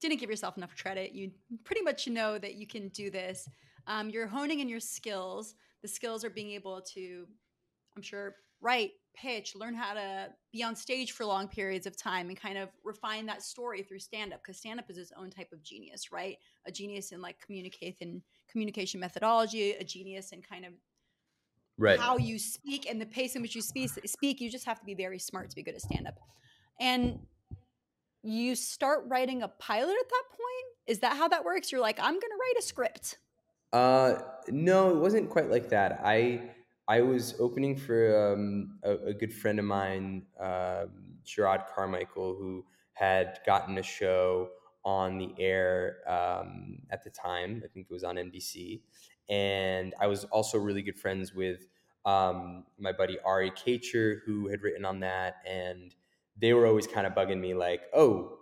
didn't 0.00 0.18
give 0.18 0.30
yourself 0.30 0.56
enough 0.56 0.74
credit. 0.76 1.12
You 1.12 1.30
pretty 1.64 1.82
much 1.82 2.08
know 2.08 2.38
that 2.38 2.54
you 2.54 2.66
can 2.66 2.88
do 2.88 3.10
this. 3.10 3.48
Um, 3.86 4.10
you're 4.10 4.26
honing 4.26 4.60
in 4.60 4.68
your 4.68 4.80
skills. 4.80 5.54
The 5.82 5.88
skills 5.88 6.24
are 6.24 6.30
being 6.30 6.50
able 6.52 6.80
to, 6.94 7.26
I'm 7.96 8.02
sure, 8.02 8.36
write, 8.60 8.92
pitch, 9.14 9.54
learn 9.56 9.74
how 9.74 9.94
to 9.94 10.28
be 10.52 10.62
on 10.62 10.76
stage 10.76 11.12
for 11.12 11.24
long 11.24 11.48
periods 11.48 11.86
of 11.86 11.96
time 11.96 12.28
and 12.28 12.40
kind 12.40 12.56
of 12.56 12.68
refine 12.84 13.26
that 13.26 13.42
story 13.42 13.82
through 13.82 13.98
stand 13.98 14.32
up 14.32 14.40
because 14.42 14.58
stand 14.58 14.78
up 14.78 14.88
is 14.88 14.98
its 14.98 15.12
own 15.16 15.30
type 15.30 15.52
of 15.52 15.62
genius, 15.62 16.12
right? 16.12 16.36
A 16.66 16.72
genius 16.72 17.12
in 17.12 17.20
like 17.20 17.40
communication 17.40 18.22
communication 18.50 19.00
methodology, 19.00 19.72
a 19.72 19.84
genius 19.84 20.32
in 20.32 20.42
kind 20.42 20.64
of 20.64 20.72
right. 21.78 21.98
how 21.98 22.16
you 22.16 22.38
speak 22.38 22.88
and 22.88 23.00
the 23.00 23.06
pace 23.06 23.36
in 23.36 23.42
which 23.42 23.54
you 23.54 23.62
speak 23.62 23.90
speak. 24.06 24.40
You 24.40 24.50
just 24.50 24.66
have 24.66 24.78
to 24.80 24.84
be 24.84 24.94
very 24.94 25.18
smart 25.18 25.50
to 25.50 25.56
be 25.56 25.62
good 25.62 25.74
at 25.74 25.82
stand 25.82 26.06
up 26.06 26.14
and 26.80 27.18
you 28.22 28.54
start 28.54 29.04
writing 29.06 29.42
a 29.42 29.48
pilot 29.48 29.94
at 29.98 30.08
that 30.08 30.24
point 30.30 30.66
is 30.86 30.98
that 31.00 31.16
how 31.16 31.28
that 31.28 31.44
works 31.44 31.70
you're 31.70 31.80
like 31.80 31.98
i'm 32.00 32.14
going 32.14 32.20
to 32.20 32.38
write 32.40 32.54
a 32.58 32.62
script 32.62 33.18
uh 33.72 34.14
no 34.48 34.90
it 34.90 34.96
wasn't 34.96 35.28
quite 35.30 35.50
like 35.50 35.68
that 35.68 36.00
i 36.02 36.40
i 36.96 37.00
was 37.00 37.34
opening 37.38 37.76
for 37.76 38.00
um, 38.32 38.78
a, 38.82 38.92
a, 39.12 39.14
good 39.14 39.32
friend 39.32 39.58
of 39.58 39.64
mine 39.64 40.26
uh, 40.48 40.84
Jerrod 41.24 41.62
Carmichael 41.74 42.34
who 42.38 42.64
had 42.94 43.38
gotten 43.46 43.78
a 43.78 43.82
show 43.82 44.50
on 44.84 45.18
the 45.18 45.30
air 45.38 45.98
um, 46.16 46.78
at 46.90 47.04
the 47.04 47.10
time 47.10 47.62
i 47.64 47.68
think 47.68 47.86
it 47.90 47.92
was 47.92 48.04
on 48.04 48.16
nbc 48.16 48.80
and 49.28 49.94
i 50.00 50.06
was 50.06 50.24
also 50.36 50.58
really 50.58 50.82
good 50.82 50.98
friends 50.98 51.34
with 51.34 51.60
um, 52.04 52.64
my 52.78 52.92
buddy 52.92 53.18
ari 53.24 53.50
katcher 53.50 54.20
who 54.26 54.48
had 54.48 54.62
written 54.62 54.84
on 54.84 55.00
that 55.00 55.36
and 55.46 55.94
they 56.40 56.52
were 56.52 56.66
always 56.66 56.86
kind 56.86 57.06
of 57.06 57.12
bugging 57.12 57.40
me 57.40 57.54
like, 57.54 57.82
"Oh, 57.92 58.38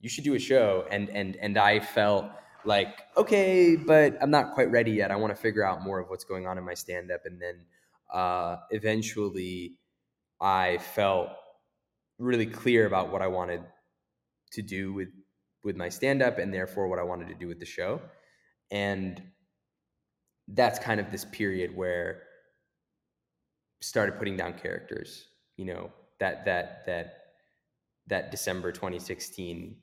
you 0.00 0.08
should 0.08 0.24
do 0.24 0.34
a 0.34 0.38
show." 0.38 0.86
And 0.90 1.10
and 1.10 1.36
and 1.36 1.58
I 1.58 1.80
felt 1.80 2.26
like, 2.64 3.00
"Okay, 3.16 3.76
but 3.76 4.16
I'm 4.22 4.30
not 4.30 4.54
quite 4.54 4.70
ready 4.70 4.92
yet. 4.92 5.10
I 5.10 5.16
want 5.16 5.34
to 5.34 5.40
figure 5.40 5.64
out 5.64 5.82
more 5.82 5.98
of 5.98 6.08
what's 6.08 6.24
going 6.24 6.46
on 6.46 6.58
in 6.58 6.64
my 6.64 6.74
stand 6.74 7.10
up." 7.10 7.22
And 7.24 7.40
then 7.40 7.66
uh, 8.12 8.56
eventually 8.70 9.78
I 10.40 10.78
felt 10.78 11.30
really 12.18 12.46
clear 12.46 12.86
about 12.86 13.10
what 13.10 13.22
I 13.22 13.26
wanted 13.26 13.62
to 14.52 14.62
do 14.62 14.92
with 14.92 15.08
with 15.62 15.76
my 15.76 15.88
stand 15.88 16.22
up 16.22 16.38
and 16.38 16.52
therefore 16.52 16.88
what 16.88 16.98
I 16.98 17.02
wanted 17.02 17.28
to 17.28 17.34
do 17.34 17.46
with 17.46 17.60
the 17.60 17.66
show. 17.66 18.00
And 18.70 19.22
that's 20.48 20.78
kind 20.78 21.00
of 21.00 21.10
this 21.10 21.24
period 21.24 21.76
where 21.76 22.22
started 23.82 24.18
putting 24.18 24.36
down 24.36 24.54
characters, 24.54 25.26
you 25.56 25.66
know, 25.66 25.90
that 26.18 26.44
that 26.46 26.86
that 26.86 27.16
that 28.06 28.30
December 28.30 28.72
2016, 28.72 29.76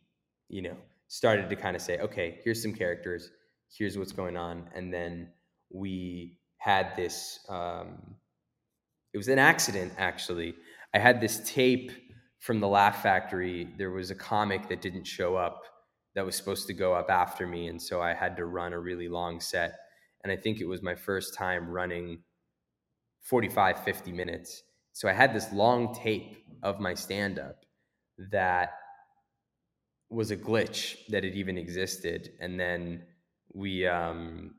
you 0.50 0.62
know, 0.62 0.78
started 1.08 1.50
to 1.50 1.56
kind 1.56 1.76
of 1.76 1.82
say, 1.82 2.00
okay, 2.00 2.40
here's 2.44 2.62
some 2.62 2.74
characters, 2.74 3.30
here's 3.70 3.98
what's 3.98 4.12
going 4.12 4.36
on, 4.38 4.70
and 4.76 4.94
then 4.94 5.30
we 5.70 6.40
had 6.58 6.96
this. 6.96 7.40
Um, 7.50 8.16
it 9.18 9.26
was 9.26 9.30
an 9.30 9.40
accident, 9.40 9.94
actually. 9.98 10.54
I 10.94 11.00
had 11.00 11.20
this 11.20 11.42
tape 11.44 11.92
from 12.38 12.60
the 12.60 12.68
Laugh 12.68 13.02
Factory. 13.02 13.68
There 13.76 13.90
was 13.90 14.12
a 14.12 14.16
comic 14.16 14.70
that 14.70 14.80
didn't 14.80 15.06
show 15.06 15.36
up 15.36 15.64
that 16.14 16.24
was 16.24 16.36
supposed 16.36 16.68
to 16.68 16.74
go 16.76 16.94
up 16.94 17.10
after 17.10 17.48
me, 17.48 17.66
and 17.66 17.82
so 17.82 18.00
I 18.00 18.14
had 18.14 18.38
to 18.38 18.46
run 18.46 18.74
a 18.74 18.80
really 18.80 19.10
long 19.10 19.40
set. 19.40 19.74
And 20.24 20.32
I 20.32 20.36
think 20.36 20.62
it 20.62 20.68
was 20.68 20.84
my 20.84 20.94
first 20.94 21.34
time 21.34 21.68
running 21.68 22.20
45, 23.22 23.84
50 23.84 24.12
minutes. 24.12 24.62
So 24.94 25.10
I 25.10 25.14
had 25.14 25.34
this 25.34 25.52
long 25.52 25.96
tape 25.96 26.38
of 26.62 26.80
my 26.80 26.94
stand 26.94 27.40
up 27.40 27.66
that 28.30 28.70
was 30.12 30.30
a 30.30 30.38
glitch 30.38 30.96
that 31.10 31.26
it 31.26 31.34
even 31.34 31.58
existed 31.58 32.30
and 32.40 32.60
then 32.60 33.02
we 33.52 33.88
um, 33.88 34.54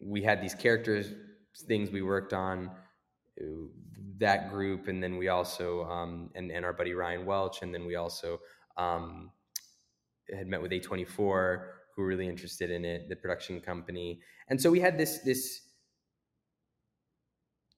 we 0.00 0.22
had 0.22 0.40
these 0.42 0.54
characters 0.54 1.12
things 1.68 1.90
we 1.90 2.02
worked 2.02 2.32
on 2.32 2.70
that 4.18 4.50
group 4.50 4.88
and 4.88 5.02
then 5.02 5.16
we 5.16 5.28
also 5.28 5.84
um, 5.84 6.30
and, 6.34 6.50
and 6.50 6.64
our 6.64 6.72
buddy 6.72 6.94
ryan 6.94 7.26
welch 7.26 7.62
and 7.62 7.74
then 7.74 7.84
we 7.84 7.96
also 7.96 8.38
um, 8.76 9.30
had 10.32 10.46
met 10.46 10.62
with 10.62 10.70
a24 10.70 11.62
who 11.94 12.02
were 12.02 12.08
really 12.08 12.28
interested 12.28 12.70
in 12.70 12.84
it 12.84 13.08
the 13.08 13.16
production 13.16 13.60
company. 13.60 14.20
And 14.48 14.60
so 14.60 14.70
we 14.70 14.80
had 14.80 14.98
this 14.98 15.18
this 15.18 15.60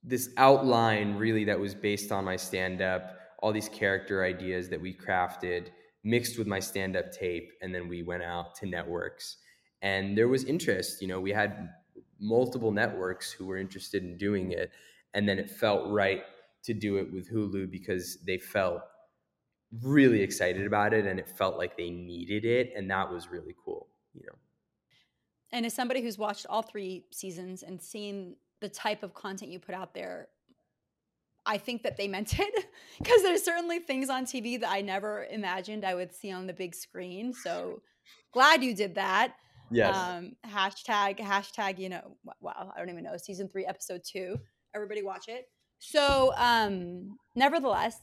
this 0.02 0.30
outline 0.36 1.16
really 1.16 1.44
that 1.44 1.58
was 1.58 1.74
based 1.74 2.12
on 2.12 2.24
my 2.24 2.36
stand 2.36 2.80
up 2.80 3.18
all 3.40 3.52
these 3.52 3.68
character 3.68 4.24
ideas 4.24 4.68
that 4.68 4.80
we 4.80 4.94
crafted 4.94 5.68
mixed 6.04 6.38
with 6.38 6.46
my 6.46 6.60
stand 6.60 6.96
up 6.96 7.10
tape 7.10 7.50
and 7.60 7.74
then 7.74 7.88
we 7.88 8.02
went 8.02 8.22
out 8.22 8.54
to 8.56 8.66
networks. 8.66 9.38
And 9.82 10.16
there 10.16 10.28
was 10.28 10.44
interest 10.44 11.02
you 11.02 11.08
know 11.08 11.20
we 11.20 11.32
had 11.32 11.70
multiple 12.18 12.72
networks 12.72 13.30
who 13.30 13.46
were 13.46 13.58
interested 13.58 14.02
in 14.02 14.16
doing 14.16 14.52
it 14.52 14.70
and 15.16 15.26
then 15.26 15.38
it 15.38 15.50
felt 15.50 15.90
right 15.90 16.22
to 16.62 16.74
do 16.74 16.98
it 16.98 17.10
with 17.12 17.32
Hulu 17.32 17.70
because 17.70 18.18
they 18.26 18.38
felt 18.38 18.82
really 19.82 20.20
excited 20.20 20.66
about 20.66 20.92
it 20.92 21.06
and 21.06 21.18
it 21.18 21.28
felt 21.28 21.56
like 21.56 21.76
they 21.76 21.90
needed 21.90 22.44
it 22.44 22.72
and 22.76 22.88
that 22.90 23.10
was 23.10 23.28
really 23.28 23.54
cool 23.64 23.88
you 24.14 24.22
know 24.26 24.38
and 25.52 25.66
as 25.66 25.74
somebody 25.74 26.00
who's 26.02 26.18
watched 26.18 26.46
all 26.48 26.62
three 26.62 27.04
seasons 27.10 27.64
and 27.64 27.82
seen 27.82 28.36
the 28.60 28.68
type 28.68 29.02
of 29.02 29.12
content 29.14 29.50
you 29.50 29.58
put 29.58 29.74
out 29.74 29.92
there 29.92 30.28
I 31.48 31.58
think 31.58 31.84
that 31.84 31.96
they 31.96 32.08
meant 32.08 32.38
it 32.38 32.66
because 32.98 33.22
there's 33.22 33.42
certainly 33.42 33.78
things 33.78 34.10
on 34.10 34.24
TV 34.24 34.60
that 34.60 34.70
I 34.70 34.80
never 34.82 35.26
imagined 35.30 35.84
I 35.84 35.94
would 35.94 36.12
see 36.12 36.32
on 36.32 36.46
the 36.46 36.52
big 36.52 36.74
screen. 36.74 37.32
So 37.32 37.82
glad 38.32 38.62
you 38.64 38.74
did 38.74 38.96
that. 38.96 39.34
Yes. 39.70 39.96
Um, 39.96 40.32
hashtag, 40.44 41.18
hashtag, 41.18 41.78
you 41.78 41.88
know, 41.88 42.16
wow, 42.40 42.72
I 42.74 42.78
don't 42.78 42.90
even 42.90 43.04
know, 43.04 43.16
season 43.16 43.48
three, 43.48 43.64
episode 43.64 44.02
two. 44.04 44.38
Everybody 44.76 45.02
watch 45.02 45.26
it. 45.28 45.48
So, 45.78 46.32
um, 46.36 47.16
nevertheless, 47.34 47.98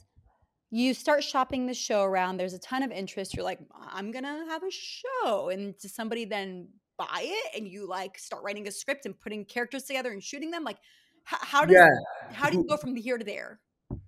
you 0.71 0.95
start 0.95 1.23
shopping 1.23 1.67
the 1.67 1.73
show 1.73 2.01
around. 2.01 2.37
There's 2.37 2.53
a 2.53 2.59
ton 2.59 2.81
of 2.81 2.91
interest. 2.91 3.35
You're 3.35 3.45
like, 3.45 3.59
I'm 3.91 4.11
gonna 4.11 4.45
have 4.49 4.63
a 4.63 4.71
show, 4.71 5.49
and 5.49 5.77
does 5.77 5.93
somebody 5.93 6.25
then 6.25 6.69
buy 6.97 7.21
it? 7.21 7.55
And 7.55 7.67
you 7.67 7.87
like 7.87 8.17
start 8.17 8.43
writing 8.43 8.67
a 8.67 8.71
script 8.71 9.05
and 9.05 9.19
putting 9.19 9.45
characters 9.45 9.83
together 9.83 10.11
and 10.11 10.23
shooting 10.23 10.51
them. 10.51 10.63
Like, 10.63 10.77
h- 11.31 11.39
how 11.41 11.63
does 11.63 11.75
yeah. 11.75 12.33
how 12.33 12.49
do 12.49 12.57
you 12.57 12.65
go 12.67 12.75
from 12.75 12.95
here 12.95 13.19
to 13.19 13.23
there? 13.23 13.59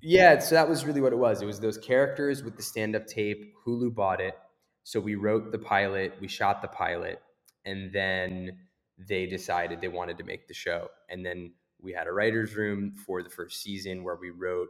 Yeah, 0.02 0.40
so 0.40 0.56
that 0.56 0.68
was 0.68 0.86
really 0.86 1.02
what 1.02 1.14
it 1.14 1.18
was. 1.20 1.42
It 1.44 1.46
was 1.46 1.60
those 1.60 1.78
characters 1.78 2.44
with 2.44 2.58
the 2.58 2.64
stand-up 2.64 3.06
tape. 3.06 3.54
Hulu 3.66 3.94
bought 3.94 4.20
it, 4.20 4.36
so 4.84 5.00
we 5.00 5.14
wrote 5.14 5.52
the 5.52 5.60
pilot, 5.60 6.14
we 6.20 6.28
shot 6.28 6.64
the 6.64 6.68
pilot, 6.68 7.22
and 7.66 7.94
then 7.94 8.58
they 8.98 9.28
decided 9.28 9.82
they 9.82 9.88
wanted 9.88 10.18
to 10.18 10.24
make 10.24 10.48
the 10.48 10.54
show. 10.54 10.88
And 11.10 11.26
then 11.26 11.54
we 11.86 11.94
had 11.94 12.08
a 12.08 12.12
writer's 12.12 12.56
room 12.56 12.94
for 13.06 13.24
the 13.24 13.30
first 13.30 13.62
season 13.62 14.04
where 14.04 14.16
we 14.16 14.32
wrote 14.32 14.68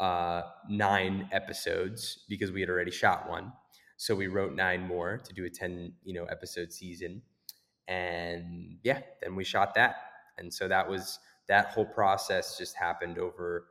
uh, 0.00 0.42
nine 0.68 1.28
episodes 1.30 2.24
because 2.28 2.50
we 2.50 2.60
had 2.60 2.70
already 2.70 2.90
shot 2.90 3.28
one. 3.28 3.52
So 3.98 4.14
we 4.14 4.28
wrote 4.28 4.54
nine 4.54 4.86
more 4.86 5.18
to 5.18 5.34
do 5.34 5.44
a 5.44 5.50
10, 5.50 5.92
you 6.04 6.14
know, 6.14 6.24
episode 6.24 6.72
season. 6.72 7.22
And 7.86 8.78
yeah, 8.82 9.00
then 9.20 9.36
we 9.36 9.44
shot 9.44 9.74
that. 9.74 9.96
And 10.38 10.52
so 10.52 10.68
that 10.68 10.88
was 10.88 11.18
that 11.48 11.66
whole 11.68 11.86
process 11.86 12.56
just 12.56 12.76
happened 12.76 13.18
over 13.18 13.66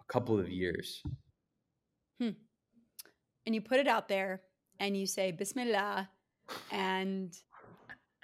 a 0.00 0.12
couple 0.12 0.38
of 0.38 0.48
years. 0.48 1.02
Hmm. 2.20 2.30
And 3.46 3.54
you 3.54 3.60
put 3.60 3.78
it 3.78 3.88
out 3.88 4.08
there 4.08 4.42
and 4.80 4.96
you 4.96 5.06
say 5.06 5.30
Bismillah 5.30 6.08
and 6.70 7.36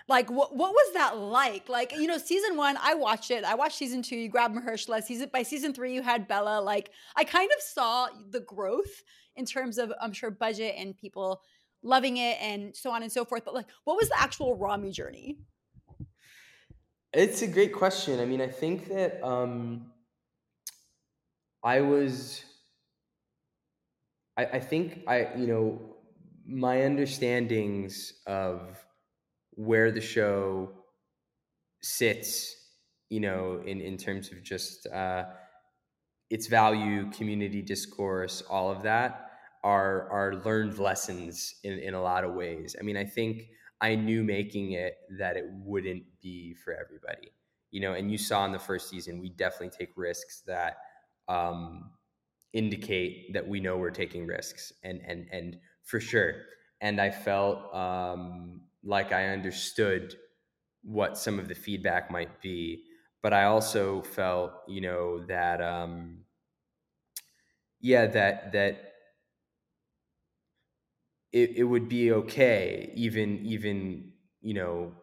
like 0.07 0.31
what 0.31 0.55
what 0.55 0.73
was 0.73 0.95
that 0.95 1.17
like? 1.17 1.69
Like, 1.69 1.93
you 1.97 2.07
know, 2.07 2.19
season 2.19 2.57
one, 2.57 2.77
I 2.81 2.95
watched 2.95 3.31
it. 3.31 3.45
I 3.45 3.55
watched 3.55 3.79
season 3.79 4.03
two, 4.03 4.17
you 4.17 4.29
grabbed 4.29 4.55
Mahershala. 4.55 5.03
Season 5.03 5.31
by 5.33 5.43
season 5.43 5.73
three, 5.73 5.95
you 5.95 6.03
had 6.03 6.29
Bella. 6.29 6.61
Like, 6.61 6.91
I 7.17 7.25
kind 7.25 7.51
of 7.57 7.63
saw 7.63 8.09
the 8.31 8.41
growth 8.41 9.03
in 9.37 9.47
terms 9.47 9.79
of 9.79 9.93
I'm 10.01 10.13
sure 10.13 10.31
budget 10.31 10.75
and 10.77 10.97
people 10.97 11.41
loving 11.83 12.19
it 12.19 12.39
and 12.41 12.77
so 12.77 12.91
on 12.91 13.03
and 13.03 13.11
so 13.11 13.25
forth. 13.25 13.45
But 13.45 13.55
like, 13.55 13.67
what 13.85 13.97
was 13.97 14.09
the 14.09 14.21
actual 14.21 14.57
Ramy 14.57 14.91
journey? 14.91 15.39
It's 17.13 17.43
a 17.43 17.47
great 17.47 17.73
question. 17.73 18.21
I 18.21 18.25
mean, 18.25 18.41
I 18.41 18.49
think 18.49 18.89
that 18.89 19.25
um 19.25 19.87
I 21.63 21.81
was 21.81 22.45
I, 24.37 24.45
I 24.45 24.61
think 24.61 25.05
I, 25.07 25.29
you 25.37 25.47
know, 25.47 25.81
my 26.47 26.83
understandings 26.83 28.13
of 28.27 28.84
where 29.57 29.91
the 29.91 30.01
show 30.01 30.71
sits, 31.83 32.57
you 33.11 33.21
know, 33.21 33.63
in, 33.65 33.81
in 33.81 33.97
terms 33.97 34.33
of 34.33 34.43
just 34.43 34.87
uh, 34.87 35.25
its 36.31 36.47
value, 36.47 37.11
community 37.11 37.63
discourse, 37.63 38.43
all 38.49 38.71
of 38.71 38.83
that 38.83 39.31
are 39.63 40.09
are 40.11 40.43
learned 40.45 40.79
lessons 40.79 41.57
in, 41.65 41.79
in 41.79 41.95
a 41.95 42.03
lot 42.03 42.25
of 42.25 42.35
ways. 42.35 42.77
I 42.79 42.83
mean, 42.83 42.97
I 42.97 43.05
think 43.05 43.49
I 43.81 43.95
knew 43.95 44.23
making 44.23 44.73
it 44.73 44.97
that 45.19 45.37
it 45.37 45.47
wouldn't 45.51 46.05
be 46.23 46.55
for 46.55 46.75
everybody, 46.75 47.33
you 47.71 47.81
know, 47.81 47.95
and 47.95 48.11
you 48.11 48.19
saw 48.19 48.45
in 48.45 48.53
the 48.53 48.59
first 48.59 48.89
season, 48.89 49.21
we 49.21 49.31
definitely 49.31 49.71
take 49.77 49.91
risks 49.97 50.43
that 50.47 50.77
um, 51.29 51.91
indicate 52.53 53.33
that 53.33 53.47
we 53.47 53.61
know 53.61 53.77
we're 53.77 53.91
taking 53.91 54.27
risks 54.27 54.73
and 54.83 55.01
and 55.07 55.27
and 55.33 55.59
for 55.83 56.01
sure. 56.01 56.35
And 56.81 57.01
I 57.01 57.11
felt 57.11 57.75
um, 57.75 58.61
like 58.85 59.13
I 59.13 59.29
understood 59.29 60.17
what 60.83 61.19
some 61.19 61.39
of 61.39 61.49
the 61.49 61.55
feedback 61.55 62.11
might 62.11 62.41
be. 62.43 62.85
But 63.23 63.33
I 63.33 63.45
also 63.45 64.03
felt, 64.03 64.53
you 64.69 64.81
know, 64.83 65.25
that 65.27 65.63
um, 65.63 66.25
yeah, 67.81 68.07
that 68.07 68.53
that 68.53 68.93
it, 71.33 71.51
it 71.57 71.65
would 71.65 71.89
be 71.89 72.13
okay, 72.13 72.93
even 72.95 73.45
even 73.45 74.13
you 74.41 74.55
know, 74.55 74.95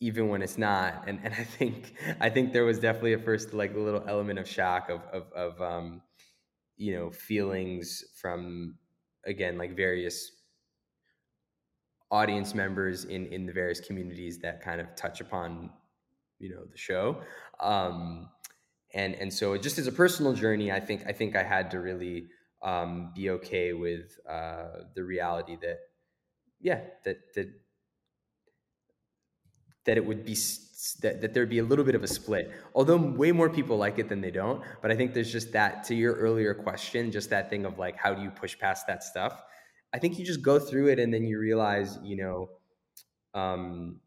even 0.00 0.28
when 0.28 0.42
it's 0.42 0.58
not. 0.58 1.08
And 1.08 1.20
and 1.24 1.34
I 1.38 1.44
think 1.44 1.94
I 2.20 2.30
think 2.30 2.54
there 2.54 2.64
was 2.64 2.80
definitely 2.80 3.14
a 3.14 3.18
first 3.18 3.54
like 3.54 3.74
little 3.74 4.04
element 4.08 4.38
of 4.38 4.48
shock 4.48 4.90
of 4.90 5.02
of, 5.12 5.32
of 5.32 5.62
um, 5.62 6.02
you 6.76 6.94
know, 6.94 7.10
feelings 7.10 8.04
from 8.20 8.78
again 9.26 9.58
like 9.58 9.76
various 9.76 10.30
audience 12.10 12.54
members 12.54 13.04
in 13.04 13.26
in 13.26 13.46
the 13.46 13.52
various 13.52 13.80
communities 13.80 14.38
that 14.38 14.62
kind 14.62 14.80
of 14.80 14.94
touch 14.96 15.20
upon 15.20 15.70
you 16.38 16.50
know 16.50 16.64
the 16.70 16.78
show. 16.78 17.20
Um 17.60 18.28
and 18.94 19.14
and 19.16 19.32
so 19.32 19.58
just 19.58 19.78
as 19.78 19.86
a 19.86 19.92
personal 19.92 20.32
journey 20.32 20.72
i 20.72 20.80
think 20.80 21.02
i 21.06 21.12
think 21.12 21.36
i 21.36 21.42
had 21.42 21.70
to 21.72 21.80
really 21.80 22.26
um 22.62 23.12
be 23.14 23.28
okay 23.28 23.72
with 23.72 24.18
uh 24.28 24.84
the 24.94 25.04
reality 25.04 25.56
that 25.60 25.80
yeah 26.60 26.80
that 27.04 27.18
that 27.34 27.48
that 29.84 29.96
it 29.98 30.06
would 30.06 30.24
be 30.24 30.36
that, 31.02 31.20
that 31.20 31.34
there'd 31.34 31.50
be 31.50 31.58
a 31.58 31.64
little 31.64 31.84
bit 31.84 31.94
of 31.94 32.02
a 32.02 32.06
split. 32.06 32.50
Although 32.74 32.96
way 32.96 33.32
more 33.32 33.50
people 33.50 33.76
like 33.76 33.98
it 33.98 34.08
than 34.08 34.20
they 34.20 34.30
don't 34.30 34.62
but 34.80 34.90
i 34.90 34.96
think 34.96 35.12
there's 35.12 35.32
just 35.32 35.52
that 35.52 35.84
to 35.84 35.94
your 35.94 36.14
earlier 36.14 36.54
question 36.54 37.10
just 37.10 37.30
that 37.30 37.50
thing 37.50 37.64
of 37.64 37.78
like 37.78 37.96
how 37.96 38.14
do 38.14 38.22
you 38.22 38.30
push 38.30 38.58
past 38.58 38.86
that 38.86 39.02
stuff 39.02 39.42
I 39.94 39.98
think 39.98 40.18
you 40.18 40.24
just 40.24 40.42
go 40.42 40.58
through 40.58 40.88
it 40.88 40.98
and 40.98 41.14
then 41.14 41.24
you 41.24 41.38
realize, 41.38 41.98
you 42.02 42.16
know, 42.16 42.50
um, 43.32 44.00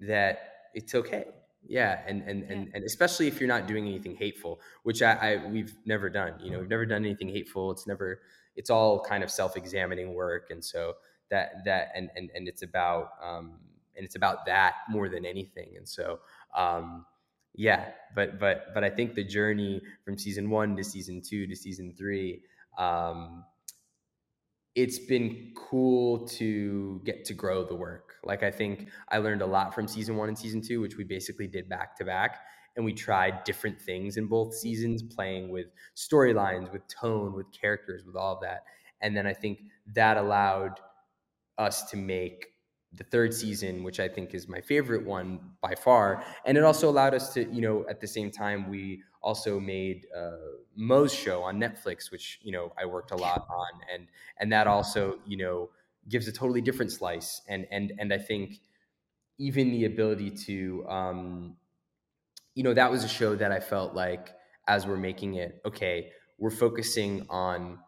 that 0.00 0.38
it's 0.74 0.94
okay. 0.94 1.26
Yeah, 1.68 2.00
and 2.06 2.22
and, 2.22 2.40
yeah. 2.40 2.52
and 2.52 2.70
and 2.74 2.84
especially 2.84 3.26
if 3.28 3.38
you're 3.38 3.48
not 3.48 3.66
doing 3.66 3.86
anything 3.86 4.16
hateful, 4.16 4.60
which 4.84 5.02
I, 5.02 5.12
I 5.12 5.46
we've 5.46 5.74
never 5.84 6.08
done. 6.08 6.34
You 6.40 6.52
know, 6.52 6.60
we've 6.60 6.70
never 6.70 6.86
done 6.86 7.04
anything 7.04 7.28
hateful. 7.28 7.70
It's 7.70 7.86
never. 7.86 8.20
It's 8.54 8.70
all 8.70 9.00
kind 9.00 9.22
of 9.22 9.30
self-examining 9.30 10.14
work, 10.14 10.48
and 10.50 10.64
so 10.64 10.94
that 11.30 11.64
that 11.66 11.88
and 11.94 12.08
and 12.16 12.30
and 12.34 12.48
it's 12.48 12.62
about 12.62 13.10
um, 13.22 13.58
and 13.96 14.04
it's 14.04 14.16
about 14.16 14.46
that 14.46 14.74
more 14.88 15.08
than 15.08 15.26
anything. 15.26 15.74
And 15.76 15.86
so 15.88 16.20
um, 16.56 17.04
yeah, 17.54 17.88
but 18.14 18.38
but 18.38 18.72
but 18.72 18.84
I 18.84 18.90
think 18.90 19.14
the 19.14 19.24
journey 19.24 19.82
from 20.04 20.16
season 20.16 20.48
one 20.48 20.76
to 20.76 20.84
season 20.84 21.20
two 21.20 21.46
to 21.46 21.56
season 21.56 21.94
three. 21.98 22.42
Um, 22.78 23.44
it's 24.76 24.98
been 24.98 25.52
cool 25.56 26.28
to 26.28 27.00
get 27.04 27.24
to 27.24 27.34
grow 27.34 27.64
the 27.64 27.74
work. 27.74 28.16
Like 28.22 28.42
I 28.42 28.50
think 28.50 28.88
I 29.08 29.18
learned 29.18 29.40
a 29.40 29.46
lot 29.46 29.74
from 29.74 29.88
season 29.88 30.16
one 30.16 30.28
and 30.28 30.38
season 30.38 30.60
two, 30.60 30.82
which 30.82 30.98
we 30.98 31.02
basically 31.02 31.46
did 31.46 31.66
back 31.68 31.96
to 31.96 32.04
back. 32.04 32.40
And 32.76 32.84
we 32.84 32.92
tried 32.92 33.42
different 33.44 33.80
things 33.80 34.18
in 34.18 34.26
both 34.26 34.54
seasons, 34.54 35.02
playing 35.02 35.48
with 35.48 35.68
storylines, 35.96 36.70
with 36.70 36.82
tone, 36.88 37.32
with 37.32 37.46
characters, 37.58 38.04
with 38.04 38.16
all 38.16 38.34
of 38.34 38.42
that. 38.42 38.64
And 39.00 39.16
then 39.16 39.26
I 39.26 39.32
think 39.32 39.60
that 39.94 40.18
allowed 40.18 40.78
us 41.56 41.90
to 41.90 41.96
make 41.96 42.44
the 42.92 43.04
third 43.04 43.34
season, 43.34 43.82
which 43.82 44.00
I 44.00 44.08
think 44.08 44.34
is 44.34 44.48
my 44.48 44.60
favorite 44.60 45.04
one 45.04 45.40
by 45.60 45.74
far. 45.74 46.24
And 46.44 46.56
it 46.56 46.64
also 46.64 46.88
allowed 46.88 47.14
us 47.14 47.34
to, 47.34 47.44
you 47.52 47.60
know, 47.60 47.84
at 47.90 48.00
the 48.00 48.06
same 48.06 48.30
time, 48.30 48.70
we 48.70 49.02
also 49.22 49.58
made 49.58 50.06
uh, 50.16 50.30
Mo's 50.76 51.12
show 51.12 51.42
on 51.42 51.58
Netflix, 51.58 52.10
which 52.10 52.38
you 52.42 52.52
know 52.52 52.72
I 52.78 52.86
worked 52.86 53.10
a 53.10 53.16
lot 53.16 53.46
on, 53.50 53.80
and 53.92 54.06
and 54.38 54.52
that 54.52 54.66
also 54.66 55.18
you 55.26 55.36
know 55.36 55.70
gives 56.08 56.28
a 56.28 56.32
totally 56.32 56.60
different 56.60 56.92
slice. 56.92 57.42
And 57.48 57.66
and 57.70 57.92
and 57.98 58.12
I 58.12 58.18
think 58.18 58.60
even 59.38 59.70
the 59.70 59.84
ability 59.84 60.30
to, 60.30 60.86
um, 60.88 61.56
you 62.54 62.62
know, 62.62 62.72
that 62.72 62.90
was 62.90 63.04
a 63.04 63.08
show 63.08 63.34
that 63.36 63.52
I 63.52 63.60
felt 63.60 63.94
like 63.94 64.34
as 64.66 64.86
we're 64.86 64.96
making 64.96 65.34
it, 65.34 65.60
okay, 65.64 66.10
we're 66.38 66.50
focusing 66.50 67.26
on, 67.28 67.78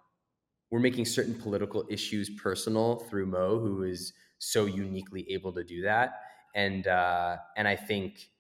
we're 0.71 0.81
making 0.81 1.07
certain 1.07 1.35
political 1.35 1.87
issues 1.89 2.29
personal 2.31 2.97
through 3.09 3.27
Mo, 3.27 3.59
who 3.59 3.83
is 3.83 4.13
so 4.39 4.67
uniquely 4.67 5.27
able 5.31 5.53
to 5.53 5.65
do 5.65 5.83
that, 5.83 6.21
and 6.55 6.87
uh, 6.87 7.37
and 7.57 7.69
I 7.69 7.77
think 7.77 8.31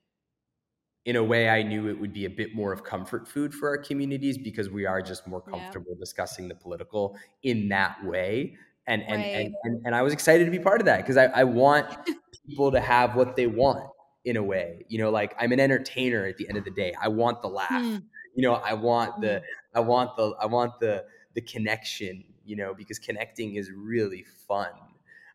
in 1.09 1.17
a 1.17 1.25
way 1.25 1.49
I 1.49 1.63
knew 1.63 1.89
it 1.89 1.99
would 1.99 2.13
be 2.13 2.27
a 2.27 2.31
bit 2.31 2.55
more 2.55 2.71
of 2.71 2.85
comfort 2.85 3.27
food 3.27 3.55
for 3.55 3.71
our 3.71 3.79
communities 3.79 4.37
because 4.37 4.69
we 4.69 4.85
are 4.85 5.01
just 5.01 5.27
more 5.27 5.41
comfortable 5.41 5.93
yeah. 5.93 6.01
discussing 6.01 6.49
the 6.49 6.55
political 6.55 7.17
in 7.43 7.69
that 7.71 7.97
way. 8.05 8.59
And 8.87 9.03
and, 9.03 9.23
right. 9.23 9.35
and, 9.35 9.55
and, 9.65 9.87
and 9.87 9.95
I 9.95 10.03
was 10.03 10.13
excited 10.13 10.45
to 10.45 10.51
be 10.51 10.59
part 10.59 10.81
of 10.81 10.85
that 10.85 10.99
because 10.99 11.17
I, 11.17 11.25
I 11.27 11.45
want 11.45 11.87
people 12.47 12.71
to 12.73 12.81
have 12.81 13.17
what 13.17 13.37
they 13.37 13.47
want 13.47 13.89
in 14.27 14.37
a 14.37 14.43
way. 14.43 14.85
You 14.89 14.99
know, 14.99 15.11
like 15.11 15.35
I'm 15.39 15.53
an 15.53 15.61
entertainer 15.61 16.27
at 16.27 16.37
the 16.37 16.47
end 16.47 16.59
of 16.59 16.65
the 16.65 16.71
day. 16.71 16.93
I 17.01 17.09
want 17.09 17.41
the 17.41 17.49
laugh. 17.49 17.71
Mm. 17.71 18.03
You 18.35 18.43
know, 18.43 18.55
I 18.55 18.75
want 18.75 19.23
the 19.23 19.39
hmm. 19.39 19.79
I 19.79 19.81
want 19.81 20.15
the 20.17 20.35
I 20.41 20.47
want 20.47 20.79
the 20.79 21.05
the 21.35 21.41
connection, 21.41 22.23
you 22.45 22.57
know, 22.57 22.75
because 22.75 22.99
connecting 22.99 23.55
is 23.55 23.71
really 23.71 24.25
fun. 24.47 24.69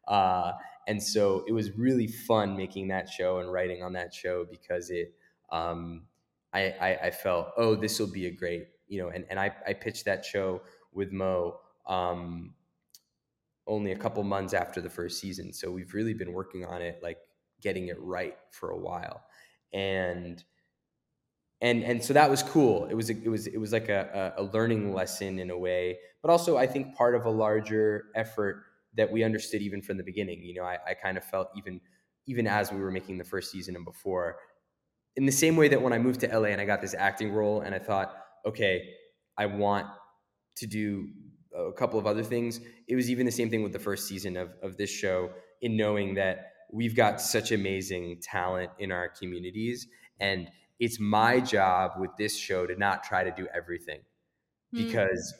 Uh, 0.07 0.53
and 0.87 1.01
so 1.01 1.43
it 1.47 1.53
was 1.53 1.71
really 1.77 2.07
fun 2.07 2.57
making 2.57 2.89
that 2.89 3.09
show 3.09 3.39
and 3.39 3.51
writing 3.51 3.83
on 3.83 3.93
that 3.93 4.13
show 4.13 4.45
because 4.49 4.89
it 4.89 5.13
um, 5.51 6.03
I, 6.53 6.73
I, 6.81 6.99
I 7.03 7.11
felt 7.11 7.49
oh 7.57 7.75
this 7.75 7.99
will 7.99 8.11
be 8.11 8.27
a 8.27 8.31
great 8.31 8.67
you 8.87 9.01
know 9.01 9.09
and, 9.09 9.25
and 9.29 9.39
I, 9.39 9.51
I 9.67 9.73
pitched 9.73 10.05
that 10.05 10.25
show 10.25 10.61
with 10.91 11.11
Mo 11.11 11.59
um, 11.87 12.53
only 13.65 13.91
a 13.91 13.97
couple 13.97 14.23
months 14.23 14.53
after 14.53 14.81
the 14.81 14.89
first 14.89 15.19
season. 15.19 15.53
So 15.53 15.71
we've 15.71 15.93
really 15.93 16.13
been 16.13 16.33
working 16.33 16.65
on 16.65 16.81
it 16.81 16.99
like 17.01 17.17
getting 17.61 17.87
it 17.87 17.97
right 17.99 18.35
for 18.51 18.71
a 18.71 18.77
while. 18.77 19.23
And 19.73 20.43
and 21.61 21.81
and 21.83 22.03
so 22.03 22.13
that 22.13 22.29
was 22.29 22.43
cool. 22.43 22.85
It 22.85 22.93
was 22.93 23.09
a, 23.09 23.13
it 23.13 23.29
was 23.29 23.47
it 23.47 23.57
was 23.57 23.71
like 23.71 23.87
a, 23.87 24.33
a 24.37 24.43
learning 24.43 24.93
lesson 24.93 25.39
in 25.39 25.49
a 25.49 25.57
way 25.57 25.97
but 26.23 26.31
also 26.31 26.57
i 26.57 26.65
think 26.65 26.95
part 26.95 27.13
of 27.13 27.25
a 27.25 27.29
larger 27.29 28.05
effort 28.15 28.63
that 28.95 29.11
we 29.11 29.23
understood 29.23 29.61
even 29.61 29.81
from 29.81 29.97
the 29.97 30.03
beginning 30.03 30.41
you 30.43 30.53
know 30.53 30.63
i, 30.63 30.77
I 30.87 30.93
kind 30.93 31.17
of 31.17 31.23
felt 31.23 31.49
even 31.57 31.79
even 32.25 32.47
as 32.47 32.71
we 32.71 32.79
were 32.79 32.91
making 32.91 33.17
the 33.17 33.23
first 33.23 33.51
season 33.51 33.75
and 33.75 33.85
before 33.85 34.37
in 35.15 35.25
the 35.25 35.31
same 35.31 35.55
way 35.55 35.67
that 35.67 35.81
when 35.81 35.93
i 35.93 35.97
moved 35.97 36.21
to 36.21 36.39
la 36.39 36.45
and 36.45 36.61
i 36.61 36.65
got 36.65 36.81
this 36.81 36.95
acting 36.97 37.31
role 37.31 37.61
and 37.61 37.73
i 37.73 37.79
thought 37.79 38.15
okay 38.45 38.83
i 39.37 39.45
want 39.45 39.87
to 40.55 40.67
do 40.67 41.07
a 41.55 41.71
couple 41.73 41.99
of 41.99 42.07
other 42.07 42.23
things 42.23 42.59
it 42.87 42.95
was 42.95 43.09
even 43.09 43.25
the 43.25 43.31
same 43.31 43.49
thing 43.49 43.63
with 43.63 43.73
the 43.73 43.79
first 43.79 44.07
season 44.07 44.37
of, 44.37 44.49
of 44.61 44.77
this 44.77 44.89
show 44.89 45.29
in 45.61 45.77
knowing 45.77 46.15
that 46.15 46.51
we've 46.71 46.95
got 46.95 47.21
such 47.21 47.51
amazing 47.51 48.19
talent 48.21 48.71
in 48.79 48.91
our 48.91 49.09
communities 49.09 49.87
and 50.19 50.47
it's 50.79 50.99
my 50.99 51.39
job 51.39 51.91
with 51.99 52.11
this 52.17 52.35
show 52.35 52.65
to 52.65 52.75
not 52.75 53.03
try 53.03 53.23
to 53.23 53.31
do 53.31 53.47
everything 53.53 53.99
mm. 54.73 54.85
because 54.85 55.33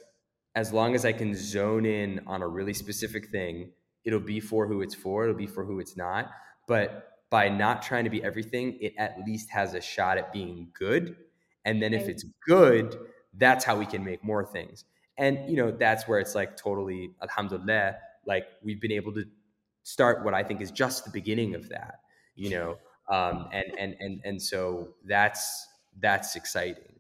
as 0.56 0.72
long 0.72 0.95
as 0.95 1.06
i 1.06 1.12
can 1.12 1.34
zone 1.36 1.86
in 1.86 2.22
on 2.28 2.41
a 2.41 2.47
really 2.47 2.74
specific 2.74 3.30
thing 3.30 3.72
it'll 4.04 4.20
be 4.20 4.39
for 4.39 4.68
who 4.68 4.82
it's 4.82 4.95
for 4.95 5.24
it'll 5.24 5.36
be 5.36 5.47
for 5.47 5.64
who 5.64 5.80
it's 5.80 5.95
not. 5.97 6.32
But 6.68 7.10
by 7.30 7.49
not 7.49 7.82
trying 7.82 8.04
to 8.04 8.10
be 8.10 8.24
everything 8.24 8.78
it 8.80 8.93
at 8.97 9.18
least 9.26 9.49
has 9.49 9.74
a 9.74 9.82
shot 9.82 10.18
at 10.18 10.32
being 10.32 10.70
good. 10.78 11.16
And 11.66 11.82
then 11.82 11.93
if 11.93 12.08
it's 12.08 12.26
good 12.47 12.97
that's 13.36 13.66
how 13.66 13.76
we 13.76 13.86
can 13.86 14.04
make 14.04 14.24
more 14.24 14.45
things. 14.45 14.86
And 15.18 15.49
you 15.49 15.56
know 15.56 15.72
that's 15.72 16.08
where 16.08 16.20
it's 16.20 16.36
like 16.36 16.58
totally 16.58 17.12
alhamdulillah 17.22 17.95
like 18.26 18.45
we've 18.64 18.80
been 18.80 18.91
able 18.91 19.14
to 19.14 19.26
start 19.84 20.24
what 20.24 20.34
I 20.34 20.43
think 20.43 20.62
is 20.62 20.72
just 20.72 21.04
the 21.06 21.12
beginning 21.12 21.56
of 21.56 21.70
that, 21.70 21.99
you 22.36 22.51
know, 22.51 22.78
um, 23.10 23.49
and 23.51 23.66
and 23.78 23.95
and 23.99 24.22
and 24.24 24.41
so 24.41 24.89
that's 25.06 25.68
that's 25.99 26.36
exciting. 26.36 26.93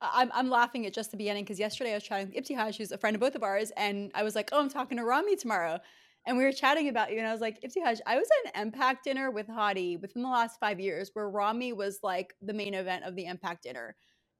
I'm, 0.00 0.30
I'm 0.34 0.50
laughing 0.50 0.86
at 0.86 0.94
just 0.94 1.10
the 1.10 1.16
beginning 1.16 1.44
because 1.44 1.58
yesterday 1.58 1.92
I 1.92 1.94
was 1.94 2.04
chatting 2.04 2.28
with 2.32 2.36
Ibtihaj, 2.44 2.76
who's 2.76 2.92
a 2.92 2.98
friend 2.98 3.14
of 3.14 3.20
both 3.20 3.34
of 3.34 3.42
ours, 3.42 3.72
and 3.76 4.10
I 4.14 4.22
was 4.22 4.34
like, 4.34 4.50
"Oh, 4.52 4.60
I'm 4.60 4.68
talking 4.68 4.98
to 4.98 5.04
Ramy 5.04 5.36
tomorrow," 5.36 5.78
and 6.26 6.36
we 6.36 6.44
were 6.44 6.52
chatting 6.52 6.88
about 6.88 7.12
you, 7.12 7.18
and 7.18 7.26
I 7.26 7.32
was 7.32 7.40
like, 7.40 7.60
"Ibtihaj, 7.62 8.00
I 8.06 8.16
was 8.16 8.28
at 8.44 8.54
an 8.54 8.62
Impact 8.62 9.04
dinner 9.04 9.30
with 9.30 9.48
Hadi 9.48 9.96
within 9.96 10.22
the 10.22 10.28
last 10.28 10.60
five 10.60 10.80
years, 10.80 11.10
where 11.14 11.30
Ramy 11.30 11.72
was 11.72 12.00
like 12.02 12.34
the 12.42 12.52
main 12.52 12.74
event 12.74 13.04
of 13.04 13.16
the 13.16 13.24
Impact 13.26 13.62
dinner, 13.62 13.96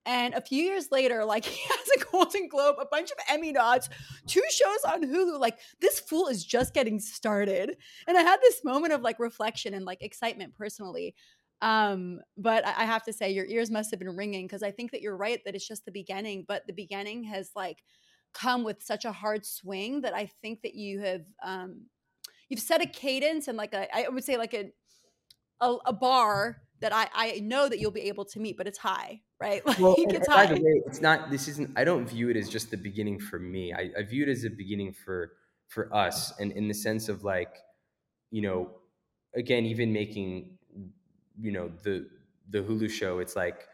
and 0.07 0.35
a 0.35 0.41
few 0.41 0.63
years 0.63 0.89
later, 0.93 1.25
like 1.25 1.45
he 1.47 1.61
has 1.69 1.89
a 1.97 2.05
Golden 2.13 2.49
Globe, 2.49 2.77
a 2.81 2.87
bunch 2.87 3.11
of 3.11 3.19
Emmy 3.29 3.53
nods, 3.53 3.91
two 4.27 4.43
shows 4.49 4.85
on 4.87 5.03
Hulu. 5.03 5.39
Like 5.39 5.59
this 5.81 6.01
fool 6.01 6.29
is 6.29 6.45
just 6.45 6.73
getting 6.73 7.01
started. 7.01 7.77
And 8.07 8.17
I 8.17 8.23
had 8.23 8.41
this 8.41 8.65
moment 8.65 8.93
of 8.93 9.03
like 9.03 9.19
reflection 9.19 9.75
and 9.75 9.85
like 9.85 10.03
excitement 10.03 10.55
personally. 10.55 11.15
Um, 11.63 12.21
but 12.37 12.67
I, 12.67 12.85
have 12.85 13.03
to 13.05 13.13
say, 13.13 13.31
your 13.31 13.47
ears 13.47 13.71
must 13.71 13.91
have 13.91 13.99
been 13.99 14.15
ringing 14.15 14.47
because 14.47 14.63
I 14.63 14.71
think 14.71 14.91
that 14.91 15.01
you're 15.01 15.17
right 15.17 15.41
that 15.45 15.55
it's 15.55 15.67
just 15.67 15.85
the 15.87 15.91
beginning. 15.93 16.45
But 16.47 16.67
the 16.67 16.73
beginning 16.73 17.25
has 17.25 17.51
like 17.57 17.83
come 18.35 18.63
with 18.63 18.83
such 18.83 19.05
a 19.05 19.13
hard 19.13 19.47
swing 19.47 20.03
that 20.03 20.15
I 20.15 20.29
think 20.43 20.63
that 20.63 20.75
you 20.75 21.01
have 21.01 21.23
um, 21.43 21.87
you've 22.49 22.61
set 22.61 22.83
a 22.83 22.87
cadence 22.87 23.49
and 23.49 23.57
like 23.57 23.73
a 23.73 23.89
I 23.97 24.09
would 24.09 24.25
say 24.25 24.37
like 24.37 24.55
a 24.55 24.71
a, 25.61 25.77
a 25.87 25.93
bar 25.93 26.63
that 26.81 26.95
I, 26.95 27.09
I 27.15 27.41
know 27.41 27.69
that 27.69 27.79
you'll 27.79 27.91
be 27.91 28.03
able 28.03 28.25
to 28.27 28.41
meet, 28.41 28.57
but 28.59 28.67
it's 28.67 28.79
high, 28.79 29.23
right? 29.41 29.63
Like 29.67 29.79
well, 29.79 29.95
it's 29.99 30.29
high. 30.29 30.47
By 30.47 30.55
the 30.55 30.61
way, 30.61 30.83
it's 30.87 31.01
not. 31.01 31.31
This 31.31 31.49
isn't. 31.49 31.71
I 31.77 31.85
don't 31.85 32.07
view 32.07 32.29
it 32.29 32.37
as 32.37 32.49
just 32.49 32.71
the 32.71 32.77
beginning 32.77 33.19
for 33.19 33.39
me. 33.39 33.73
I, 33.73 33.91
I 33.99 34.03
view 34.03 34.25
it 34.25 34.29
as 34.29 34.45
a 34.45 34.51
beginning 34.51 34.93
for 34.93 35.33
for 35.69 35.95
us, 35.95 36.33
and 36.39 36.53
in 36.53 36.69
the 36.69 36.75
sense 36.75 37.09
of 37.09 37.25
like, 37.25 37.57
you 38.31 38.43
know, 38.43 38.71
again, 39.35 39.65
even 39.65 39.93
making, 39.93 40.59
you 41.41 41.53
know, 41.53 41.71
the 41.83 42.07
the 42.49 42.59
Hulu 42.63 42.91
show. 42.91 43.19
It's 43.19 43.37
like 43.37 43.67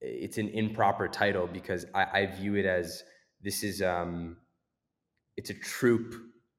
it's 0.00 0.38
an 0.38 0.48
improper 0.48 1.08
title 1.08 1.46
because 1.46 1.86
I, 1.94 2.06
I 2.20 2.26
view 2.26 2.56
it 2.56 2.66
as 2.66 3.02
this 3.42 3.62
is 3.62 3.82
um, 3.82 4.36
it's 5.36 5.50
a 5.50 5.54
troupe 5.54 6.14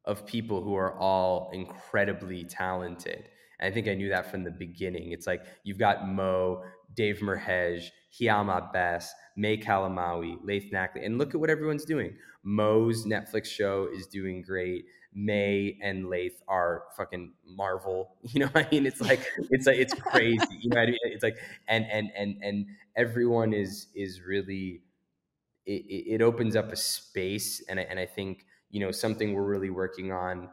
of 0.05 0.25
people 0.25 0.63
who 0.63 0.75
are 0.75 0.97
all 0.97 1.49
incredibly 1.53 2.43
talented 2.43 3.29
and 3.61 3.71
I 3.71 3.73
think 3.73 3.87
I 3.87 3.93
knew 3.93 4.09
that 4.09 4.29
from 4.29 4.43
the 4.43 4.51
beginning. 4.51 5.11
It's 5.11 5.27
like 5.27 5.43
you've 5.63 5.77
got 5.77 6.07
Mo, 6.07 6.63
Dave 6.95 7.19
Merheje, 7.19 7.85
Hiam 8.19 8.47
Abbass, 8.47 9.09
May 9.37 9.55
Calamawy, 9.55 10.37
Laith 10.43 10.71
Nakli, 10.73 11.05
and 11.05 11.17
look 11.17 11.33
at 11.33 11.39
what 11.39 11.49
everyone's 11.49 11.85
doing. 11.85 12.15
Mo's 12.43 13.05
Netflix 13.05 13.45
show 13.45 13.87
is 13.93 14.07
doing 14.07 14.41
great. 14.41 14.85
May 15.13 15.77
and 15.81 16.09
Laith 16.09 16.41
are 16.47 16.83
fucking 16.95 17.33
Marvel. 17.45 18.15
You 18.23 18.41
know 18.41 18.47
what 18.47 18.67
I 18.67 18.69
mean? 18.71 18.85
It's 18.85 19.01
like 19.01 19.25
it's 19.49 19.67
like 19.67 19.77
it's 19.77 19.93
crazy. 19.93 20.59
You 20.59 20.69
know 20.69 20.79
what 20.79 20.87
I 20.87 20.91
mean? 20.91 20.99
It's 21.03 21.23
like 21.23 21.37
and 21.67 21.85
and 21.91 22.11
and 22.15 22.35
and 22.41 22.65
everyone 22.95 23.53
is 23.53 23.87
is 23.95 24.21
really 24.21 24.81
it, 25.65 26.05
it 26.15 26.21
opens 26.21 26.55
up 26.55 26.71
a 26.71 26.75
space 26.75 27.63
and 27.69 27.79
I, 27.79 27.83
and 27.83 27.99
I 27.99 28.05
think 28.05 28.45
you 28.69 28.79
know 28.79 28.91
something 28.91 29.33
we're 29.33 29.43
really 29.43 29.69
working 29.69 30.11
on 30.11 30.49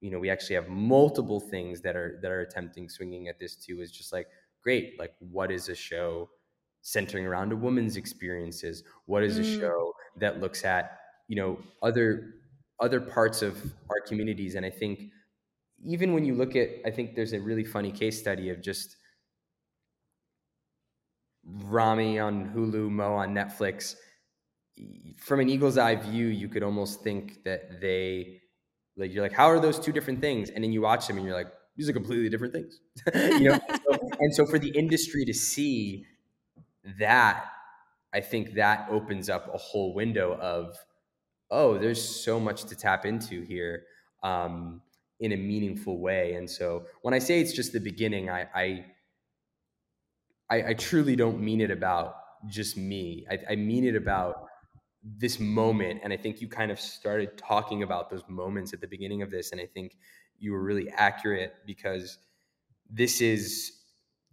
you 0.00 0.10
know 0.10 0.18
we 0.18 0.30
actually 0.30 0.56
have 0.56 0.68
multiple 0.68 1.40
things 1.40 1.80
that 1.82 1.96
are 1.96 2.18
that 2.22 2.30
are 2.30 2.40
attempting 2.40 2.88
swinging 2.88 3.28
at 3.28 3.38
this 3.38 3.56
too 3.56 3.80
is 3.80 3.90
just 3.90 4.12
like 4.12 4.26
great 4.62 4.98
like 4.98 5.14
what 5.18 5.50
is 5.50 5.68
a 5.68 5.74
show 5.74 6.28
centering 6.82 7.26
around 7.26 7.52
a 7.52 7.56
woman's 7.56 7.96
experiences 7.96 8.82
what 9.06 9.22
is 9.22 9.38
a 9.38 9.42
mm. 9.42 9.60
show 9.60 9.92
that 10.16 10.40
looks 10.40 10.64
at 10.64 10.98
you 11.28 11.36
know 11.36 11.58
other 11.82 12.34
other 12.80 13.00
parts 13.00 13.42
of 13.42 13.56
our 13.90 14.00
communities 14.06 14.54
and 14.54 14.64
i 14.64 14.70
think 14.70 15.10
even 15.84 16.12
when 16.12 16.24
you 16.24 16.34
look 16.34 16.56
at 16.56 16.68
i 16.84 16.90
think 16.90 17.14
there's 17.14 17.32
a 17.32 17.40
really 17.40 17.64
funny 17.64 17.92
case 17.92 18.18
study 18.18 18.50
of 18.50 18.60
just 18.60 18.96
ramy 21.44 22.18
on 22.18 22.50
hulu 22.54 22.90
mo 22.90 23.14
on 23.14 23.34
netflix 23.34 23.94
from 25.18 25.40
an 25.40 25.48
eagle's 25.48 25.78
eye 25.78 25.94
view 25.94 26.26
you 26.26 26.48
could 26.48 26.62
almost 26.62 27.02
think 27.02 27.42
that 27.44 27.80
they 27.80 28.40
like 29.00 29.12
you're 29.12 29.22
like, 29.22 29.32
how 29.32 29.46
are 29.46 29.58
those 29.58 29.78
two 29.78 29.92
different 29.92 30.20
things? 30.20 30.50
And 30.50 30.62
then 30.62 30.72
you 30.72 30.82
watch 30.82 31.06
them 31.06 31.16
and 31.16 31.26
you're 31.26 31.34
like, 31.34 31.50
these 31.76 31.88
are 31.88 31.92
completely 31.92 32.28
different 32.28 32.52
things. 32.52 32.80
you 33.14 33.48
know, 33.48 33.58
so, 33.70 33.98
and 34.20 34.34
so 34.34 34.46
for 34.46 34.58
the 34.58 34.68
industry 34.70 35.24
to 35.24 35.32
see 35.32 36.04
that, 36.98 37.46
I 38.12 38.20
think 38.20 38.54
that 38.54 38.88
opens 38.90 39.30
up 39.30 39.52
a 39.52 39.56
whole 39.56 39.94
window 39.94 40.36
of, 40.38 40.76
oh, 41.50 41.78
there's 41.78 42.02
so 42.02 42.38
much 42.38 42.64
to 42.64 42.76
tap 42.76 43.04
into 43.04 43.42
here 43.42 43.84
um, 44.22 44.80
in 45.18 45.32
a 45.32 45.36
meaningful 45.36 45.98
way. 45.98 46.34
And 46.34 46.48
so 46.48 46.84
when 47.02 47.14
I 47.14 47.18
say 47.18 47.40
it's 47.40 47.52
just 47.52 47.72
the 47.72 47.80
beginning, 47.80 48.30
I, 48.30 48.46
I 48.54 48.84
I, 50.48 50.70
I, 50.70 50.74
truly 50.74 51.14
don't 51.14 51.40
mean 51.40 51.60
it 51.60 51.70
about 51.70 52.16
just 52.48 52.76
me. 52.76 53.24
I, 53.30 53.38
I, 53.50 53.54
mean 53.54 53.84
it 53.84 53.94
about 53.94 54.46
this 55.02 55.40
moment 55.40 56.00
and 56.04 56.12
i 56.12 56.16
think 56.16 56.40
you 56.40 56.48
kind 56.48 56.70
of 56.70 56.78
started 56.78 57.38
talking 57.38 57.82
about 57.82 58.10
those 58.10 58.22
moments 58.28 58.72
at 58.72 58.80
the 58.80 58.86
beginning 58.86 59.22
of 59.22 59.30
this 59.30 59.52
and 59.52 59.60
i 59.60 59.66
think 59.66 59.96
you 60.38 60.52
were 60.52 60.62
really 60.62 60.90
accurate 60.90 61.54
because 61.66 62.18
this 62.90 63.20
is 63.20 63.72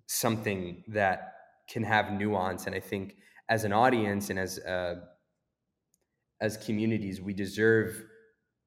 something 0.07 0.84
that 0.88 1.34
can 1.70 1.84
have 1.84 2.11
nuance 2.11 2.65
and 2.65 2.76
i 2.76 2.80
think 2.80 3.15
as 3.49 3.63
an 3.63 3.72
audience 3.72 4.30
and 4.30 4.38
as 4.38 4.59
uh, 4.59 4.95
as 6.42 6.58
communities 6.58 7.22
we 7.22 7.34
deserve 7.34 8.04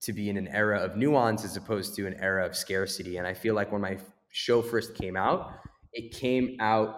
to 0.02 0.12
be 0.12 0.30
in 0.30 0.36
an 0.36 0.48
era 0.48 0.78
of 0.78 0.96
nuance 0.96 1.44
as 1.44 1.56
opposed 1.56 1.94
to 1.94 2.06
an 2.06 2.14
era 2.14 2.44
of 2.44 2.56
scarcity 2.56 3.16
and 3.18 3.26
i 3.26 3.34
feel 3.34 3.54
like 3.54 3.70
when 3.70 3.80
my 3.80 3.98
show 4.30 4.62
first 4.62 4.94
came 4.94 5.16
out, 5.16 5.52
it 5.92 6.12
came 6.12 6.56
out 6.60 6.94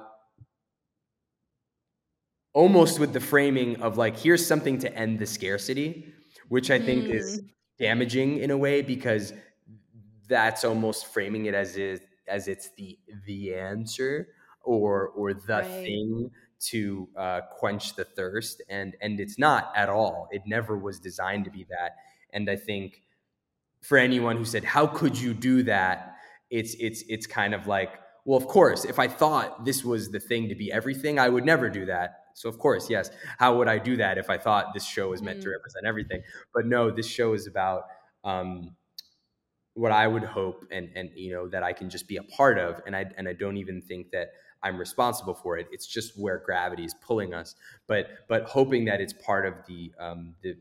almost 2.53 2.99
with 2.99 3.13
the 3.13 3.21
framing 3.21 3.81
of 3.81 3.97
like 3.97 4.19
here's 4.19 4.47
something 4.47 4.79
to 4.79 4.95
end 4.95 5.19
the 5.19 5.27
scarcity, 5.27 6.13
which 6.49 6.71
I 6.71 6.79
think 6.79 7.05
mm. 7.05 7.15
is 7.15 7.41
damaging 7.79 8.39
in 8.39 8.51
a 8.51 8.57
way 8.57 8.83
because 8.83 9.33
that's 10.29 10.65
almost 10.65 11.07
framing 11.07 11.47
it 11.47 11.55
as 11.55 11.77
it 11.77 12.03
as 12.29 12.49
it's 12.49 12.71
the 12.77 12.99
the 13.27 13.55
answer 13.55 14.29
or 14.63 15.09
or 15.09 15.35
the 15.35 15.55
right. 15.55 15.65
thing 15.65 16.31
to 16.71 17.09
uh, 17.17 17.41
quench 17.51 17.95
the 17.97 18.05
thirst 18.05 18.63
and 18.69 18.97
and 19.01 19.21
it's 19.21 19.39
not 19.39 19.73
at 19.77 19.89
all. 19.89 20.29
It 20.31 20.43
never 20.47 20.77
was 20.79 21.01
designed 21.01 21.45
to 21.47 21.51
be 21.51 21.67
that. 21.71 21.97
And 22.33 22.49
i 22.49 22.57
think 22.57 23.03
for 23.83 23.99
anyone 23.99 24.37
who 24.37 24.45
said 24.45 24.65
how 24.65 24.87
could 24.87 25.19
you 25.19 25.35
do 25.35 25.63
that? 25.65 26.13
it's 26.53 26.77
it's 26.79 27.03
it's 27.09 27.27
kind 27.27 27.55
of 27.55 27.67
like 27.67 27.99
well 28.25 28.37
of 28.37 28.47
course 28.47 28.85
if 28.85 28.99
i 28.99 29.09
thought 29.09 29.65
this 29.65 29.83
was 29.83 30.11
the 30.11 30.21
thing 30.21 30.49
to 30.49 30.55
be 30.55 30.71
everything 30.71 31.19
i 31.19 31.29
would 31.29 31.45
never 31.45 31.69
do 31.69 31.87
that. 31.87 32.19
So 32.35 32.49
of 32.49 32.59
course 32.59 32.89
yes. 32.89 33.11
How 33.39 33.57
would 33.57 33.69
i 33.69 33.79
do 33.79 33.97
that 33.97 34.19
if 34.19 34.31
i 34.31 34.39
thought 34.39 34.73
this 34.73 34.87
show 34.87 35.11
was 35.11 35.21
meant 35.21 35.41
mm. 35.41 35.43
to 35.43 35.51
represent 35.51 35.87
everything? 35.87 36.23
But 36.55 36.67
no 36.67 36.91
this 36.91 37.07
show 37.07 37.33
is 37.33 37.47
about 37.47 37.85
um, 38.23 38.77
what 39.75 39.93
i 39.93 40.07
would 40.07 40.25
hope 40.25 40.67
and 40.71 40.91
and 40.95 41.11
you 41.15 41.33
know 41.33 41.49
that 41.49 41.63
i 41.63 41.73
can 41.73 41.89
just 41.89 42.07
be 42.07 42.19
a 42.19 42.23
part 42.23 42.59
of 42.59 42.81
and 42.87 42.95
i 42.95 43.07
and 43.17 43.27
i 43.27 43.33
don't 43.33 43.57
even 43.57 43.81
think 43.81 44.11
that 44.11 44.29
i'm 44.63 44.79
responsible 44.79 45.35
for 45.35 45.59
it 45.59 45.67
it's 45.73 45.87
just 45.87 46.19
where 46.19 46.39
gravity 46.39 46.85
is 46.85 46.95
pulling 46.95 47.35
us 47.35 47.55
but 47.87 48.09
but 48.29 48.45
hoping 48.45 48.85
that 48.85 49.01
it's 49.01 49.13
part 49.13 49.47
of 49.47 49.55
the 49.67 49.93
um 49.99 50.35
the 50.43 50.57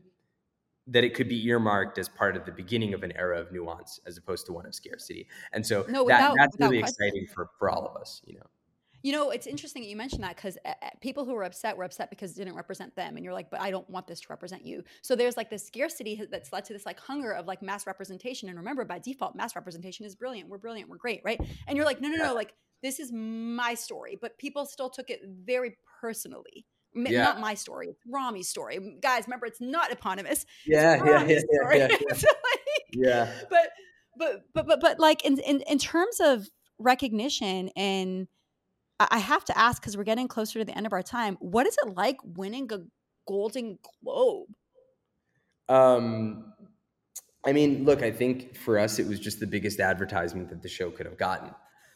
that 0.86 1.04
it 1.04 1.14
could 1.14 1.28
be 1.28 1.46
earmarked 1.46 1.98
as 1.98 2.08
part 2.08 2.36
of 2.36 2.44
the 2.44 2.52
beginning 2.52 2.92
of 2.92 3.02
an 3.02 3.12
era 3.16 3.40
of 3.40 3.52
nuance 3.52 4.00
as 4.06 4.16
opposed 4.16 4.46
to 4.46 4.52
one 4.52 4.66
of 4.66 4.74
scarcity. 4.74 5.28
And 5.52 5.64
so 5.64 5.84
no, 5.88 6.04
without, 6.04 6.34
that, 6.36 6.38
that's 6.38 6.56
really 6.58 6.80
question. 6.80 7.06
exciting 7.06 7.26
for, 7.32 7.50
for 7.58 7.70
all 7.70 7.86
of 7.86 7.96
us, 8.00 8.20
you 8.26 8.34
know. 8.34 8.46
You 9.04 9.10
know, 9.10 9.30
it's 9.30 9.48
interesting 9.48 9.82
that 9.82 9.88
you 9.88 9.96
mentioned 9.96 10.22
that 10.22 10.36
because 10.36 10.56
uh, 10.64 10.74
people 11.00 11.24
who 11.24 11.34
were 11.34 11.42
upset 11.42 11.76
were 11.76 11.82
upset 11.82 12.08
because 12.08 12.32
it 12.32 12.36
didn't 12.36 12.54
represent 12.54 12.94
them. 12.94 13.16
And 13.16 13.24
you're 13.24 13.34
like, 13.34 13.50
but 13.50 13.60
I 13.60 13.72
don't 13.72 13.88
want 13.90 14.06
this 14.06 14.20
to 14.20 14.26
represent 14.30 14.64
you. 14.64 14.84
So 15.02 15.16
there's 15.16 15.36
like 15.36 15.50
this 15.50 15.66
scarcity 15.66 16.22
that's 16.30 16.52
led 16.52 16.64
to 16.66 16.72
this 16.72 16.86
like 16.86 17.00
hunger 17.00 17.32
of 17.32 17.46
like 17.46 17.62
mass 17.62 17.84
representation. 17.84 18.48
And 18.48 18.56
remember, 18.56 18.84
by 18.84 19.00
default, 19.00 19.34
mass 19.34 19.56
representation 19.56 20.06
is 20.06 20.14
brilliant. 20.14 20.48
We're 20.48 20.58
brilliant. 20.58 20.88
We're 20.88 20.98
great. 20.98 21.20
Right. 21.24 21.40
And 21.66 21.76
you're 21.76 21.86
like, 21.86 22.00
no, 22.00 22.08
no, 22.10 22.16
no. 22.16 22.34
Like, 22.34 22.54
this 22.82 23.00
is 23.00 23.10
my 23.12 23.74
story. 23.74 24.18
But 24.20 24.38
people 24.38 24.66
still 24.66 24.90
took 24.90 25.10
it 25.10 25.20
very 25.24 25.76
personally. 26.00 26.66
Yeah. 26.94 27.24
Not 27.24 27.40
my 27.40 27.54
story, 27.54 27.88
it's 27.88 28.02
Ramy's 28.06 28.48
story. 28.48 28.98
Guys, 29.00 29.24
remember, 29.26 29.46
it's 29.46 29.62
not 29.62 29.90
eponymous. 29.90 30.44
Yeah, 30.66 31.02
yeah, 31.02 31.24
yeah, 31.24 31.40
yeah, 31.50 31.74
yeah, 31.74 31.88
yeah. 32.08 32.14
so 32.14 32.26
like, 32.28 32.84
yeah. 32.92 33.32
But, 33.48 33.70
but, 34.18 34.42
but, 34.52 34.66
but, 34.66 34.80
but, 34.80 35.00
like 35.00 35.24
in, 35.24 35.38
in, 35.38 35.62
in 35.62 35.78
terms 35.78 36.20
of 36.20 36.48
recognition 36.78 37.70
and 37.76 38.28
I 39.10 39.18
have 39.18 39.44
to 39.46 39.58
ask 39.58 39.80
because 39.80 39.96
we're 39.96 40.04
getting 40.04 40.28
closer 40.28 40.58
to 40.58 40.64
the 40.64 40.76
end 40.76 40.86
of 40.86 40.92
our 40.92 41.02
time. 41.02 41.36
What 41.40 41.66
is 41.66 41.76
it 41.82 41.94
like 41.96 42.18
winning 42.24 42.70
a 42.72 42.80
Golden 43.26 43.78
Globe? 44.04 44.48
Um, 45.68 46.52
I 47.44 47.52
mean, 47.52 47.84
look, 47.84 48.02
I 48.02 48.10
think 48.10 48.56
for 48.56 48.78
us 48.78 48.98
it 48.98 49.06
was 49.06 49.18
just 49.18 49.40
the 49.40 49.46
biggest 49.46 49.80
advertisement 49.80 50.50
that 50.50 50.62
the 50.62 50.68
show 50.68 50.90
could 50.90 51.06
have 51.06 51.18
gotten. 51.18 51.50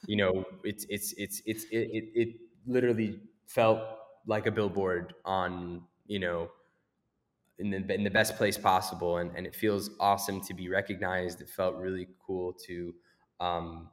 You 0.06 0.16
know, 0.16 0.44
it's 0.64 0.86
it's 0.88 1.12
it's 1.16 1.42
it's 1.46 1.64
it, 1.64 1.88
it, 1.92 2.04
it 2.14 2.28
literally 2.66 3.20
felt 3.46 3.80
like 4.26 4.46
a 4.46 4.50
billboard 4.50 5.14
on 5.24 5.82
you 6.06 6.18
know 6.18 6.50
in 7.58 7.70
the 7.70 7.94
in 7.94 8.04
the 8.04 8.10
best 8.10 8.36
place 8.36 8.58
possible, 8.58 9.18
and 9.18 9.30
and 9.36 9.46
it 9.46 9.54
feels 9.54 9.90
awesome 10.00 10.40
to 10.42 10.54
be 10.54 10.68
recognized. 10.68 11.40
It 11.40 11.48
felt 11.48 11.76
really 11.76 12.08
cool 12.26 12.52
to 12.66 12.94
um, 13.40 13.88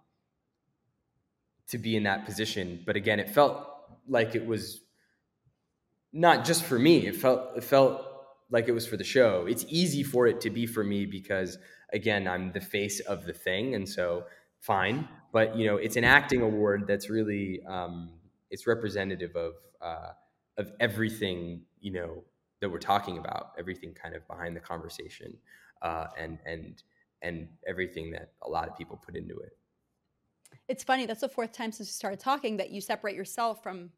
to 1.68 1.78
be 1.78 1.96
in 1.96 2.04
that 2.04 2.26
position. 2.26 2.84
But 2.86 2.96
again, 2.96 3.20
it 3.20 3.30
felt 3.30 3.68
like 4.08 4.36
it 4.36 4.46
was 4.46 4.82
not 6.12 6.46
just 6.46 6.64
for 6.64 6.78
me. 6.78 7.08
It 7.08 7.16
felt 7.16 7.58
it 7.58 7.64
felt 7.64 8.06
like 8.50 8.68
it 8.68 8.74
was 8.74 8.86
for 8.86 8.98
the 8.98 9.04
show. 9.04 9.46
It's 9.48 9.66
easy 9.70 10.04
for 10.04 10.28
it 10.28 10.42
to 10.42 10.50
be 10.50 10.66
for 10.66 10.84
me 10.84 11.06
because 11.06 11.58
again, 11.92 12.28
I'm 12.28 12.52
the 12.52 12.62
face 12.62 13.00
of 13.02 13.26
the 13.26 13.34
thing, 13.34 13.76
and 13.76 13.88
so 13.88 14.26
fine. 14.60 15.08
But 15.34 15.58
you 15.58 15.66
know, 15.66 15.78
it's 15.78 15.98
an 15.98 16.06
acting 16.06 16.42
award 16.42 16.86
that's 16.88 17.10
really 17.10 17.62
um, 17.68 18.12
it's 18.50 18.66
representative 18.68 19.36
of 19.36 19.54
uh, 19.82 20.12
of 20.58 20.72
everything 20.80 21.64
you 21.82 21.92
know 21.92 22.24
that 22.62 22.70
we're 22.70 22.80
talking 22.80 23.18
about, 23.18 23.52
everything 23.60 23.94
kind 23.94 24.16
of 24.16 24.26
behind 24.28 24.56
the 24.56 24.62
conversation, 24.62 25.36
uh, 25.82 26.06
and 26.18 26.38
and 26.46 26.84
and 27.24 27.50
everything 27.68 28.12
that 28.12 28.34
a 28.44 28.50
lot 28.50 28.70
of 28.70 28.78
people 28.78 29.02
put 29.04 29.16
into 29.16 29.36
it. 29.40 29.58
It's 30.68 30.84
funny 30.84 31.08
that's 31.08 31.22
the 31.22 31.30
fourth 31.30 31.52
time 31.52 31.72
since 31.72 31.90
we 31.90 31.94
started 31.94 32.20
talking 32.20 32.58
that 32.58 32.70
you 32.70 32.80
separate 32.80 33.16
yourself 33.16 33.64
from 33.64 33.90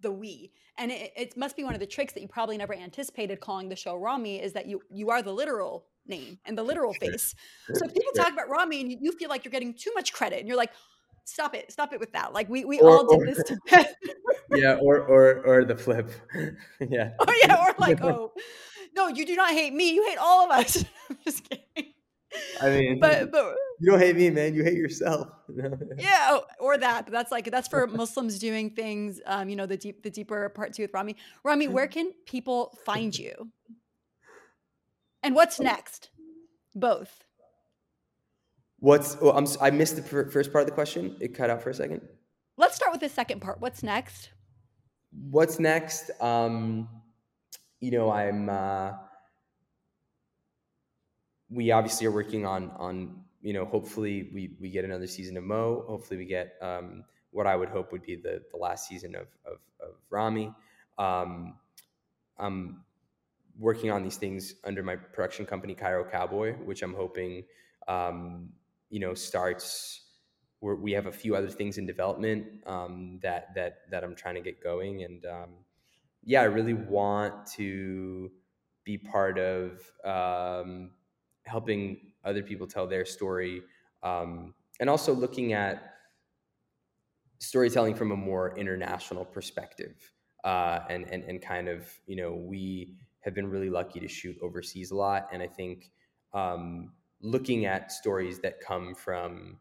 the 0.00 0.10
we. 0.10 0.50
And 0.78 0.90
it, 0.90 1.12
it, 1.16 1.36
must 1.36 1.56
be 1.56 1.62
one 1.62 1.74
of 1.74 1.80
the 1.80 1.86
tricks 1.86 2.12
that 2.14 2.20
you 2.20 2.28
probably 2.28 2.56
never 2.56 2.74
anticipated 2.74 3.40
calling 3.40 3.68
the 3.68 3.76
show 3.76 3.96
ramy 3.96 4.40
is 4.40 4.52
that 4.54 4.66
you 4.66 4.80
you 4.90 5.10
are 5.10 5.22
the 5.22 5.32
literal 5.32 5.84
name 6.10 6.38
and 6.44 6.58
the 6.58 6.62
literal 6.62 6.92
face 7.00 7.34
so 7.72 7.86
if 7.86 7.94
people 7.94 8.12
talk 8.14 8.32
about 8.32 8.48
ramy 8.48 8.80
and 8.80 8.92
you, 9.00 9.12
feel 9.12 9.28
like 9.28 9.44
you're 9.44 9.52
getting 9.52 9.74
too 9.74 9.90
much 9.94 10.12
credit 10.12 10.38
and 10.38 10.48
you're 10.48 10.56
like 10.56 10.72
stop 11.24 11.54
it 11.54 11.70
stop 11.70 11.92
it 11.92 12.00
with 12.00 12.12
that 12.12 12.32
like 12.32 12.48
we, 12.48 12.64
we 12.64 12.80
or, 12.80 12.90
all 12.90 13.06
did 13.06 13.20
or, 13.20 13.26
this 13.26 13.42
to 13.44 13.58
yeah 14.56 14.74
or 14.80 14.98
or 14.98 15.46
or 15.46 15.64
the 15.64 15.76
flip 15.76 16.10
yeah 16.80 17.12
or 17.20 17.34
yeah 17.42 17.64
or 17.64 17.74
like 17.78 18.02
oh 18.02 18.32
no 18.96 19.08
you 19.08 19.24
do 19.24 19.36
not 19.36 19.52
hate 19.52 19.72
me 19.72 19.92
you 19.94 20.06
hate 20.08 20.18
all 20.18 20.44
of 20.44 20.50
us 20.50 20.84
i'm 21.08 21.18
just 21.24 21.48
kidding 21.48 21.92
I 22.60 22.70
mean, 22.70 23.00
but 23.00 23.32
but 23.32 23.54
you 23.80 23.90
don't 23.90 23.98
hate 23.98 24.16
me, 24.16 24.30
man. 24.30 24.54
You 24.54 24.62
hate 24.62 24.76
yourself. 24.76 25.28
yeah, 25.98 26.38
or 26.60 26.78
that. 26.78 27.06
But 27.06 27.12
that's 27.12 27.32
like 27.32 27.50
that's 27.50 27.68
for 27.68 27.86
Muslims 27.86 28.38
doing 28.38 28.70
things. 28.70 29.20
Um, 29.26 29.48
you 29.48 29.56
know, 29.56 29.66
the 29.66 29.76
deep 29.76 30.02
the 30.02 30.10
deeper 30.10 30.48
part 30.50 30.72
two 30.72 30.82
with 30.82 30.94
Ramy. 30.94 31.16
Ramy, 31.44 31.68
where 31.68 31.88
can 31.88 32.12
people 32.26 32.78
find 32.84 33.16
you? 33.18 33.50
And 35.22 35.34
what's 35.34 35.60
next? 35.60 36.10
Both. 36.74 37.24
What's? 38.78 39.16
Oh, 39.20 39.32
I'm. 39.32 39.46
I 39.60 39.70
missed 39.70 39.96
the 39.96 40.02
first 40.02 40.52
part 40.52 40.62
of 40.62 40.66
the 40.66 40.74
question. 40.74 41.16
It 41.20 41.34
cut 41.34 41.50
out 41.50 41.62
for 41.62 41.70
a 41.70 41.74
second. 41.74 42.00
Let's 42.56 42.76
start 42.76 42.92
with 42.92 43.00
the 43.00 43.08
second 43.08 43.40
part. 43.40 43.60
What's 43.60 43.82
next? 43.82 44.30
What's 45.30 45.58
next? 45.58 46.10
Um, 46.20 46.88
you 47.80 47.90
know, 47.90 48.10
I'm. 48.10 48.48
Uh, 48.48 48.92
we 51.50 51.72
obviously 51.72 52.06
are 52.06 52.12
working 52.12 52.46
on 52.46 52.70
on 52.78 53.22
you 53.42 53.52
know 53.52 53.66
hopefully 53.66 54.30
we 54.32 54.56
we 54.60 54.70
get 54.70 54.84
another 54.84 55.06
season 55.06 55.36
of 55.36 55.44
Mo. 55.44 55.84
Hopefully 55.86 56.16
we 56.16 56.24
get 56.24 56.54
um, 56.62 57.04
what 57.32 57.46
I 57.46 57.56
would 57.56 57.68
hope 57.68 57.92
would 57.92 58.02
be 58.02 58.16
the 58.16 58.42
the 58.50 58.56
last 58.56 58.88
season 58.88 59.14
of 59.14 59.26
of, 59.44 59.58
of 59.80 59.94
Ramy. 60.08 60.54
Um, 60.96 61.56
I'm 62.38 62.82
working 63.60 63.90
on 63.90 64.02
these 64.02 64.16
things 64.16 64.54
under 64.64 64.82
my 64.82 64.96
production 64.96 65.44
company 65.44 65.74
Cairo 65.74 66.04
Cowboy, 66.04 66.54
which 66.64 66.82
I'm 66.82 66.94
hoping 66.94 67.44
um, 67.86 68.48
you 68.88 68.98
know 68.98 69.14
starts. 69.14 70.06
We 70.62 70.92
have 70.92 71.06
a 71.06 71.12
few 71.12 71.34
other 71.34 71.48
things 71.48 71.78
in 71.78 71.86
development 71.86 72.46
um, 72.66 73.18
that 73.22 73.54
that 73.54 73.90
that 73.90 74.02
I'm 74.02 74.16
trying 74.16 74.34
to 74.34 74.40
get 74.40 74.62
going, 74.62 75.04
and 75.04 75.24
um, 75.26 75.50
yeah, 76.24 76.40
I 76.40 76.44
really 76.44 76.74
want 76.74 77.46
to 77.56 78.30
be 78.84 78.98
part 78.98 79.38
of 79.38 79.80
um, 80.04 80.90
helping 81.46 82.12
other 82.24 82.42
people 82.42 82.66
tell 82.66 82.86
their 82.86 83.04
story, 83.04 83.62
um, 84.02 84.54
and 84.80 84.90
also 84.90 85.14
looking 85.14 85.52
at 85.52 85.94
storytelling 87.38 87.94
from 87.94 88.12
a 88.12 88.16
more 88.16 88.56
international 88.58 89.24
perspective. 89.24 90.12
Uh, 90.42 90.80
and, 90.88 91.06
and, 91.10 91.22
and 91.24 91.42
kind 91.42 91.68
of, 91.68 91.86
you 92.06 92.16
know, 92.16 92.32
we 92.32 92.96
have 93.20 93.34
been 93.34 93.48
really 93.48 93.70
lucky 93.70 94.00
to 94.00 94.08
shoot 94.08 94.36
overseas 94.42 94.90
a 94.90 94.96
lot. 94.96 95.28
And 95.32 95.42
I 95.42 95.46
think 95.46 95.90
um, 96.32 96.92
looking 97.20 97.66
at 97.66 97.92
stories 97.92 98.40
that 98.40 98.60
come 98.60 98.94
from 98.94 99.58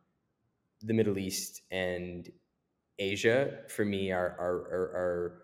the 0.81 0.93
Middle 0.93 1.17
East 1.17 1.61
and 1.71 2.29
Asia 2.97 3.59
for 3.67 3.85
me 3.85 4.11
are, 4.11 4.35
are, 4.39 4.55
are, 4.55 4.91
are 4.95 5.41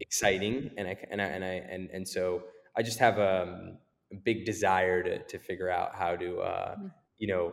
exciting. 0.00 0.70
And 0.76 0.88
I, 0.88 0.96
and 1.10 1.20
I, 1.20 1.24
and 1.24 1.44
I, 1.44 1.48
and, 1.48 1.90
and 1.90 2.08
so 2.08 2.42
I 2.76 2.82
just 2.82 2.98
have 2.98 3.18
a, 3.18 3.42
um, 3.42 3.78
big 4.24 4.44
desire 4.44 5.02
to 5.02 5.22
to 5.24 5.38
figure 5.38 5.70
out 5.70 5.94
how 5.94 6.16
to 6.16 6.40
uh, 6.40 6.74
mm-hmm. 6.74 6.86
you 7.18 7.28
know 7.28 7.52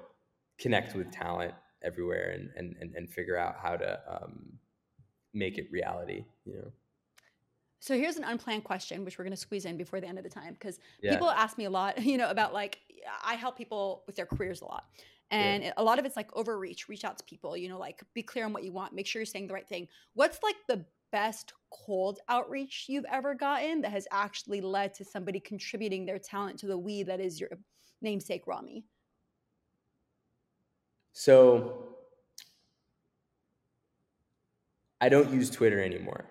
connect 0.60 0.96
with 0.96 1.12
talent 1.12 1.54
everywhere 1.84 2.32
and 2.32 2.50
and 2.56 2.76
and, 2.82 2.96
and 2.96 3.10
figure 3.10 3.38
out 3.38 3.56
how 3.62 3.76
to 3.76 4.00
um, 4.10 4.54
make 5.34 5.58
it 5.58 5.68
reality. 5.72 6.26
You 6.46 6.56
know. 6.56 6.72
So 7.80 7.96
here's 7.96 8.18
an 8.18 8.24
unplanned 8.24 8.64
question, 8.64 9.06
which 9.06 9.18
we're 9.18 9.26
going 9.26 9.36
to 9.36 9.40
squeeze 9.40 9.66
in 9.66 9.78
before 9.78 10.02
the 10.02 10.08
end 10.08 10.18
of 10.18 10.24
the 10.24 10.30
time, 10.30 10.54
because 10.54 10.80
yeah. 11.02 11.12
people 11.12 11.30
ask 11.30 11.58
me 11.58 11.66
a 11.66 11.70
lot, 11.70 12.02
you 12.04 12.18
know, 12.18 12.30
about 12.30 12.54
like 12.54 12.80
I 13.24 13.36
help 13.36 13.58
people 13.58 14.04
with 14.08 14.16
their 14.16 14.26
careers 14.26 14.62
a 14.62 14.66
lot, 14.66 14.86
and 15.32 15.64
yeah. 15.64 15.74
a 15.78 15.84
lot 15.84 16.00
of 16.00 16.06
it's 16.06 16.16
like 16.16 16.36
overreach, 16.36 16.90
reach 16.90 17.04
out 17.04 17.18
to 17.18 17.24
people, 17.26 17.56
you 17.56 17.70
know, 17.70 17.78
like 17.78 18.02
be 18.14 18.24
clear 18.24 18.46
on 18.46 18.54
what 18.54 18.64
you 18.64 18.72
want, 18.72 18.94
make 18.94 19.06
sure 19.06 19.20
you're 19.20 19.26
saying 19.26 19.48
the 19.48 19.54
right 19.54 19.68
thing. 19.68 19.88
What's 20.14 20.42
like 20.42 20.56
the 20.68 20.86
best 21.12 21.54
cold 21.72 22.20
outreach 22.30 22.86
you've 22.88 23.06
ever 23.12 23.34
gotten 23.34 23.82
that 23.82 23.92
has 23.92 24.08
actually 24.12 24.62
led 24.62 24.94
to 24.96 25.06
somebody 25.06 25.40
contributing 25.40 26.06
their 26.06 26.20
talent 26.20 26.60
to 26.60 26.68
the 26.68 26.78
we 26.78 27.04
that 27.04 27.20
is 27.20 27.40
your 27.40 27.50
namesake 28.02 28.48
Ramy? 28.48 28.86
So 31.14 31.96
I 35.02 35.10
don't 35.10 35.32
use 35.32 35.50
Twitter 35.50 35.82
anymore, 35.82 36.26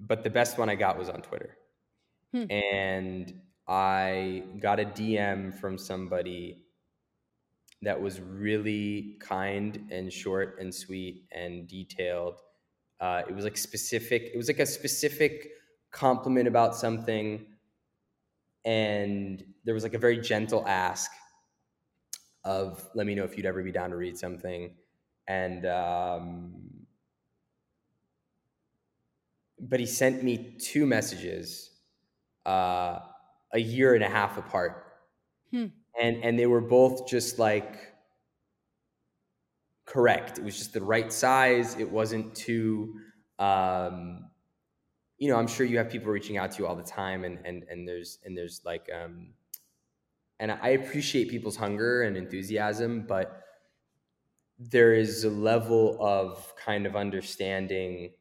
but 0.00 0.24
the 0.24 0.30
best 0.30 0.58
one 0.58 0.68
I 0.68 0.74
got 0.74 0.98
was 0.98 1.08
on 1.08 1.22
Twitter. 1.22 1.56
Hmm. 2.32 2.50
And 2.50 3.40
I 3.68 4.44
got 4.60 4.80
a 4.80 4.84
DM 4.84 5.54
from 5.58 5.78
somebody 5.78 6.64
that 7.82 8.00
was 8.00 8.20
really 8.20 9.16
kind 9.20 9.88
and 9.90 10.12
short 10.12 10.56
and 10.60 10.74
sweet 10.74 11.24
and 11.32 11.66
detailed. 11.68 12.40
Uh, 13.00 13.22
it 13.28 13.34
was 13.34 13.44
like 13.44 13.56
specific, 13.56 14.30
it 14.34 14.36
was 14.36 14.48
like 14.48 14.58
a 14.58 14.66
specific 14.66 15.48
compliment 15.90 16.46
about 16.46 16.74
something. 16.76 17.46
And 18.64 19.42
there 19.64 19.72
was 19.72 19.82
like 19.82 19.94
a 19.94 19.98
very 19.98 20.18
gentle 20.18 20.66
ask 20.66 21.10
of, 22.44 22.86
let 22.94 23.06
me 23.06 23.14
know 23.14 23.24
if 23.24 23.36
you'd 23.36 23.46
ever 23.46 23.62
be 23.62 23.72
down 23.72 23.90
to 23.90 23.96
read 23.96 24.18
something. 24.18 24.74
And, 25.26 25.64
um, 25.64 26.79
but 29.60 29.80
he 29.80 29.86
sent 29.86 30.22
me 30.24 30.56
two 30.58 30.86
messages 30.86 31.70
uh, 32.46 33.00
a 33.52 33.60
year 33.60 33.94
and 33.94 34.04
a 34.04 34.08
half 34.08 34.38
apart. 34.38 34.86
Hmm 35.50 35.68
and 35.98 36.22
and 36.24 36.38
they 36.38 36.46
were 36.46 36.60
both 36.60 37.08
just 37.08 37.38
like 37.38 37.94
correct. 39.86 40.38
It 40.38 40.44
was 40.44 40.56
just 40.56 40.72
the 40.72 40.82
right 40.82 41.12
size. 41.12 41.76
It 41.78 41.90
wasn't 41.90 42.34
too 42.34 43.00
um, 43.38 44.30
you 45.18 45.28
know, 45.30 45.36
I'm 45.38 45.48
sure 45.48 45.66
you 45.66 45.78
have 45.78 45.90
people 45.90 46.12
reaching 46.12 46.38
out 46.38 46.52
to 46.52 46.58
you 46.62 46.66
all 46.68 46.76
the 46.76 46.82
time 46.82 47.24
and 47.24 47.44
and 47.46 47.64
and 47.64 47.88
there's 47.88 48.18
and 48.24 48.36
there's 48.36 48.62
like 48.64 48.88
um 48.92 49.34
and 50.38 50.50
I 50.50 50.68
appreciate 50.70 51.28
people's 51.28 51.56
hunger 51.56 52.02
and 52.02 52.16
enthusiasm, 52.16 53.06
but 53.06 53.42
there 54.58 54.92
is 54.92 55.24
a 55.24 55.30
level 55.30 55.96
of 56.00 56.54
kind 56.56 56.86
of 56.86 56.94
understanding 56.94 58.12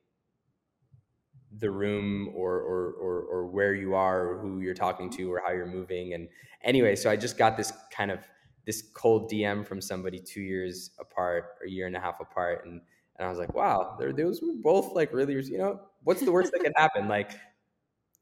the 1.58 1.72
room 1.72 2.32
or, 2.36 2.60
or 2.60 2.92
or 2.94 3.22
or 3.24 3.46
where 3.48 3.74
you 3.74 3.96
are 3.96 4.28
or 4.30 4.38
who 4.40 4.62
you're 4.62 4.74
talking 4.76 5.10
to 5.10 5.32
or 5.32 5.42
how 5.46 5.52
you're 5.52 5.66
moving. 5.66 6.14
And 6.14 6.28
anyway 6.64 6.96
so 6.96 7.10
i 7.10 7.16
just 7.16 7.38
got 7.38 7.56
this 7.56 7.72
kind 7.92 8.12
of 8.12 8.20
this 8.66 8.84
cold 8.94 9.32
dm 9.32 9.66
from 9.66 9.82
somebody 9.82 10.20
two 10.20 10.42
years 10.42 10.92
apart 11.00 11.56
or 11.62 11.68
a 11.68 11.70
year 11.70 11.88
and 11.88 11.96
a 11.96 12.00
half 12.00 12.20
apart. 12.20 12.66
And 12.66 12.82
and 13.18 13.26
i 13.26 13.30
was 13.30 13.40
like 13.40 13.54
wow 13.54 13.98
those 14.16 14.42
were 14.42 14.54
both 14.62 14.94
like 14.94 15.12
really 15.14 15.34
you 15.34 15.58
know 15.58 15.80
what's 16.04 16.22
the 16.22 16.32
worst 16.32 16.52
that 16.52 16.62
could 16.62 16.74
happen? 16.76 17.08
Like 17.08 17.32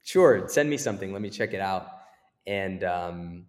sure 0.04 0.48
send 0.48 0.70
me 0.70 0.76
something. 0.76 1.12
Let 1.12 1.22
me 1.22 1.30
check 1.30 1.52
it 1.52 1.60
out. 1.60 1.88
And 2.46 2.84
um 2.84 3.46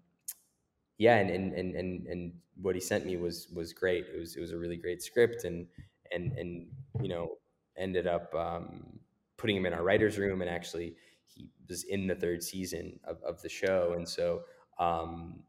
yeah 0.98 1.18
and 1.18 1.30
and 1.30 1.54
and 1.54 1.76
and, 1.76 2.08
and 2.08 2.34
what 2.62 2.76
he 2.76 2.82
sent 2.82 3.06
me 3.06 3.16
was 3.18 3.48
was 3.54 3.74
great. 3.74 4.06
It 4.14 4.20
was 4.20 4.36
it 4.36 4.42
was 4.42 4.52
a 4.52 4.58
really 4.58 4.78
great 4.78 5.02
script 5.02 5.46
and 5.46 5.68
and 6.12 6.34
and 6.34 6.68
you 7.02 7.10
know 7.10 7.38
ended 7.78 8.08
up 8.08 8.34
um 8.36 9.00
putting 9.40 9.56
him 9.56 9.66
in 9.66 9.74
our 9.74 9.84
writers' 9.84 10.18
room, 10.18 10.42
and 10.42 10.50
actually 10.50 10.96
he 11.26 11.50
was 11.68 11.84
in 11.84 12.08
the 12.08 12.16
third 12.16 12.44
season 12.44 13.00
of, 13.04 13.18
of 13.24 13.42
the 13.42 13.50
show, 13.50 13.94
and 13.96 14.08
so 14.08 14.42
um, 14.80 15.44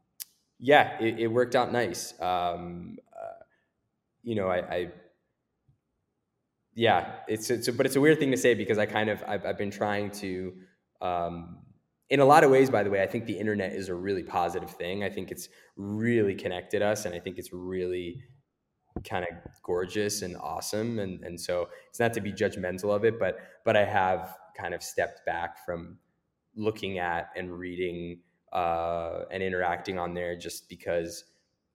yeah, 0.59 0.99
it, 0.99 1.19
it, 1.19 1.27
worked 1.27 1.55
out 1.55 1.71
nice. 1.71 2.13
Um, 2.21 2.97
uh, 3.15 3.43
you 4.23 4.35
know, 4.35 4.47
I, 4.47 4.57
I 4.57 4.87
yeah, 6.75 7.15
it's, 7.27 7.49
it's 7.49 7.69
but 7.69 7.85
it's 7.85 7.95
a 7.95 8.01
weird 8.01 8.19
thing 8.19 8.31
to 8.31 8.37
say 8.37 8.53
because 8.53 8.77
I 8.77 8.85
kind 8.85 9.09
of 9.09 9.23
I've, 9.27 9.45
I've 9.45 9.57
been 9.57 9.71
trying 9.71 10.11
to. 10.11 10.53
Um, 11.01 11.57
in 12.09 12.19
a 12.19 12.25
lot 12.25 12.43
of 12.43 12.51
ways, 12.51 12.69
by 12.69 12.83
the 12.83 12.89
way, 12.89 13.01
I 13.01 13.07
think 13.07 13.25
the 13.25 13.39
internet 13.39 13.71
is 13.71 13.87
a 13.87 13.95
really 13.95 14.21
positive 14.21 14.69
thing. 14.69 15.01
I 15.01 15.09
think 15.09 15.31
it's 15.31 15.47
really 15.77 16.35
connected 16.35 16.81
us, 16.81 17.05
and 17.05 17.15
I 17.15 17.19
think 17.19 17.37
it's 17.37 17.53
really 17.53 18.21
kind 19.07 19.25
of 19.25 19.37
gorgeous 19.63 20.21
and 20.21 20.35
awesome 20.37 20.99
and 20.99 21.23
and 21.23 21.39
so 21.39 21.69
it's 21.89 21.99
not 21.99 22.13
to 22.13 22.21
be 22.21 22.31
judgmental 22.31 22.93
of 22.95 23.05
it 23.05 23.19
but 23.19 23.39
but 23.65 23.75
I 23.75 23.85
have 23.85 24.37
kind 24.57 24.73
of 24.73 24.83
stepped 24.83 25.25
back 25.25 25.65
from 25.65 25.97
looking 26.55 26.99
at 26.99 27.29
and 27.35 27.51
reading 27.51 28.19
uh, 28.51 29.23
and 29.31 29.41
interacting 29.41 29.97
on 29.97 30.13
there 30.13 30.35
just 30.35 30.67
because 30.67 31.23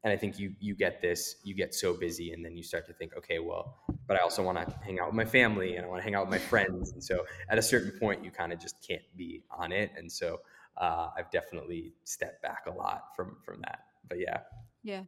and 0.04 0.12
I 0.12 0.16
think 0.16 0.38
you 0.38 0.54
you 0.60 0.74
get 0.74 1.00
this 1.00 1.36
you 1.42 1.54
get 1.54 1.74
so 1.74 1.94
busy 1.94 2.32
and 2.32 2.44
then 2.44 2.56
you 2.56 2.62
start 2.62 2.86
to 2.86 2.92
think 2.92 3.16
okay 3.16 3.38
well 3.38 3.76
but 4.06 4.16
I 4.16 4.20
also 4.20 4.42
want 4.42 4.58
to 4.58 4.74
hang 4.84 5.00
out 5.00 5.06
with 5.06 5.16
my 5.16 5.24
family 5.24 5.76
and 5.76 5.84
I 5.84 5.88
want 5.88 6.00
to 6.00 6.04
hang 6.04 6.14
out 6.14 6.28
with 6.28 6.30
my 6.30 6.46
friends 6.46 6.92
and 6.92 7.02
so 7.02 7.24
at 7.48 7.58
a 7.58 7.62
certain 7.62 7.98
point 7.98 8.24
you 8.24 8.30
kind 8.30 8.52
of 8.52 8.60
just 8.60 8.86
can't 8.86 9.02
be 9.16 9.42
on 9.50 9.72
it 9.72 9.90
and 9.96 10.10
so 10.10 10.40
uh, 10.76 11.08
I've 11.16 11.30
definitely 11.30 11.94
stepped 12.04 12.42
back 12.42 12.66
a 12.66 12.70
lot 12.70 13.16
from 13.16 13.38
from 13.44 13.60
that 13.62 13.80
but 14.08 14.20
yeah. 14.20 14.40
Yeah 14.82 15.02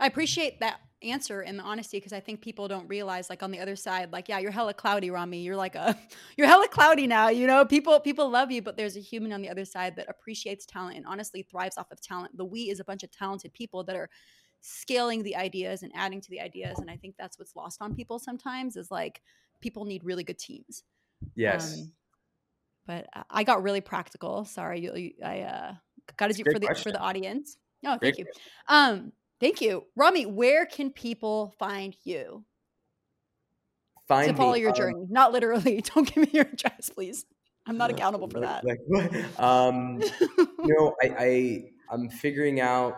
I 0.00 0.06
appreciate 0.06 0.60
that 0.60 0.80
answer 1.04 1.42
and 1.42 1.58
the 1.58 1.62
honesty 1.62 1.98
because 1.98 2.12
I 2.12 2.20
think 2.20 2.40
people 2.40 2.66
don't 2.66 2.88
realize 2.88 3.28
like 3.28 3.42
on 3.42 3.50
the 3.50 3.60
other 3.60 3.76
side 3.76 4.12
like 4.12 4.28
yeah 4.28 4.38
you're 4.38 4.50
hella 4.50 4.74
cloudy 4.74 5.10
Ramy. 5.10 5.42
You're 5.42 5.56
like 5.56 5.74
a 5.74 5.96
you're 6.36 6.46
hella 6.46 6.68
cloudy 6.68 7.06
now 7.06 7.28
you 7.28 7.46
know? 7.46 7.64
People 7.64 8.00
people 8.00 8.30
love 8.30 8.50
you 8.50 8.62
but 8.62 8.76
there's 8.76 8.96
a 8.96 9.00
human 9.00 9.32
on 9.32 9.42
the 9.42 9.50
other 9.50 9.64
side 9.64 9.96
that 9.96 10.08
appreciates 10.08 10.66
talent 10.66 10.96
and 10.96 11.06
honestly 11.06 11.42
thrives 11.42 11.76
off 11.76 11.90
of 11.90 12.00
talent. 12.00 12.36
The 12.36 12.44
we 12.44 12.70
is 12.70 12.80
a 12.80 12.84
bunch 12.84 13.02
of 13.02 13.10
talented 13.10 13.52
people 13.52 13.84
that 13.84 13.96
are 13.96 14.08
scaling 14.62 15.22
the 15.22 15.36
ideas 15.36 15.82
and 15.82 15.92
adding 15.94 16.20
to 16.22 16.30
the 16.30 16.40
ideas 16.40 16.78
and 16.78 16.90
I 16.90 16.96
think 16.96 17.16
that's 17.18 17.38
what's 17.38 17.54
lost 17.54 17.82
on 17.82 17.94
people 17.94 18.18
sometimes 18.18 18.76
is 18.76 18.90
like 18.90 19.20
people 19.60 19.84
need 19.84 20.04
really 20.04 20.24
good 20.24 20.38
teams. 20.38 20.84
Yes. 21.34 21.80
Um, 21.80 21.92
but 22.86 23.06
I 23.30 23.44
got 23.44 23.62
really 23.62 23.80
practical. 23.80 24.44
Sorry 24.44 25.14
I 25.24 25.40
uh 25.40 25.74
got 26.16 26.28
to 26.28 26.34
do 26.34 26.44
for 26.44 26.58
the 26.58 26.66
question. 26.66 26.82
for 26.82 26.92
the 26.92 27.00
audience. 27.00 27.58
No 27.82 27.90
thank 27.90 28.00
Great 28.00 28.18
you 28.18 28.26
um 28.68 29.12
Thank 29.44 29.60
you. 29.60 29.84
Ramy, 29.94 30.24
where 30.24 30.64
can 30.64 30.90
people 30.90 31.54
find 31.58 31.94
you? 32.02 32.46
Find 34.08 34.30
to 34.30 34.34
follow 34.34 34.54
me, 34.54 34.60
your 34.60 34.70
um, 34.70 34.74
journey. 34.74 35.06
Not 35.10 35.32
literally. 35.32 35.82
Don't 35.94 36.06
give 36.06 36.24
me 36.24 36.30
your 36.32 36.46
address, 36.50 36.88
please. 36.88 37.26
I'm 37.66 37.76
not 37.76 37.90
accountable 37.94 38.26
for 38.26 38.40
that. 38.40 38.64
um, 39.38 40.00
you 40.00 40.74
know, 40.74 40.94
I, 41.02 41.14
I 41.18 41.64
I'm 41.90 42.08
figuring 42.08 42.60
out 42.60 42.96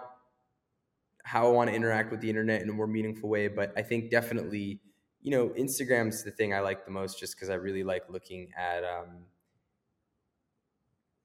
how 1.24 1.48
I 1.48 1.50
want 1.50 1.68
to 1.70 1.74
interact 1.74 2.12
with 2.12 2.20
the 2.20 2.30
internet 2.30 2.62
in 2.62 2.68
a 2.68 2.72
more 2.72 2.86
meaningful 2.86 3.28
way, 3.28 3.48
but 3.48 3.72
I 3.76 3.82
think 3.82 4.12
definitely, 4.12 4.78
you 5.22 5.32
know, 5.32 5.48
Instagram's 5.48 6.22
the 6.22 6.30
thing 6.30 6.54
I 6.54 6.60
like 6.60 6.84
the 6.84 6.92
most 6.92 7.18
just 7.18 7.34
because 7.34 7.50
I 7.50 7.54
really 7.54 7.82
like 7.82 8.04
looking 8.08 8.52
at 8.56 8.84
um, 8.84 9.24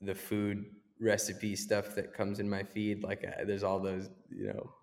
the 0.01 0.15
food 0.15 0.65
recipe 0.99 1.55
stuff 1.55 1.93
that 1.93 2.11
comes 2.11 2.39
in 2.39 2.49
my 2.49 2.63
feed. 2.63 3.03
Like, 3.03 3.23
uh, 3.23 3.45
there's 3.45 3.61
all 3.61 3.79
those, 3.79 4.09
you 4.31 4.47
know, 4.47 4.73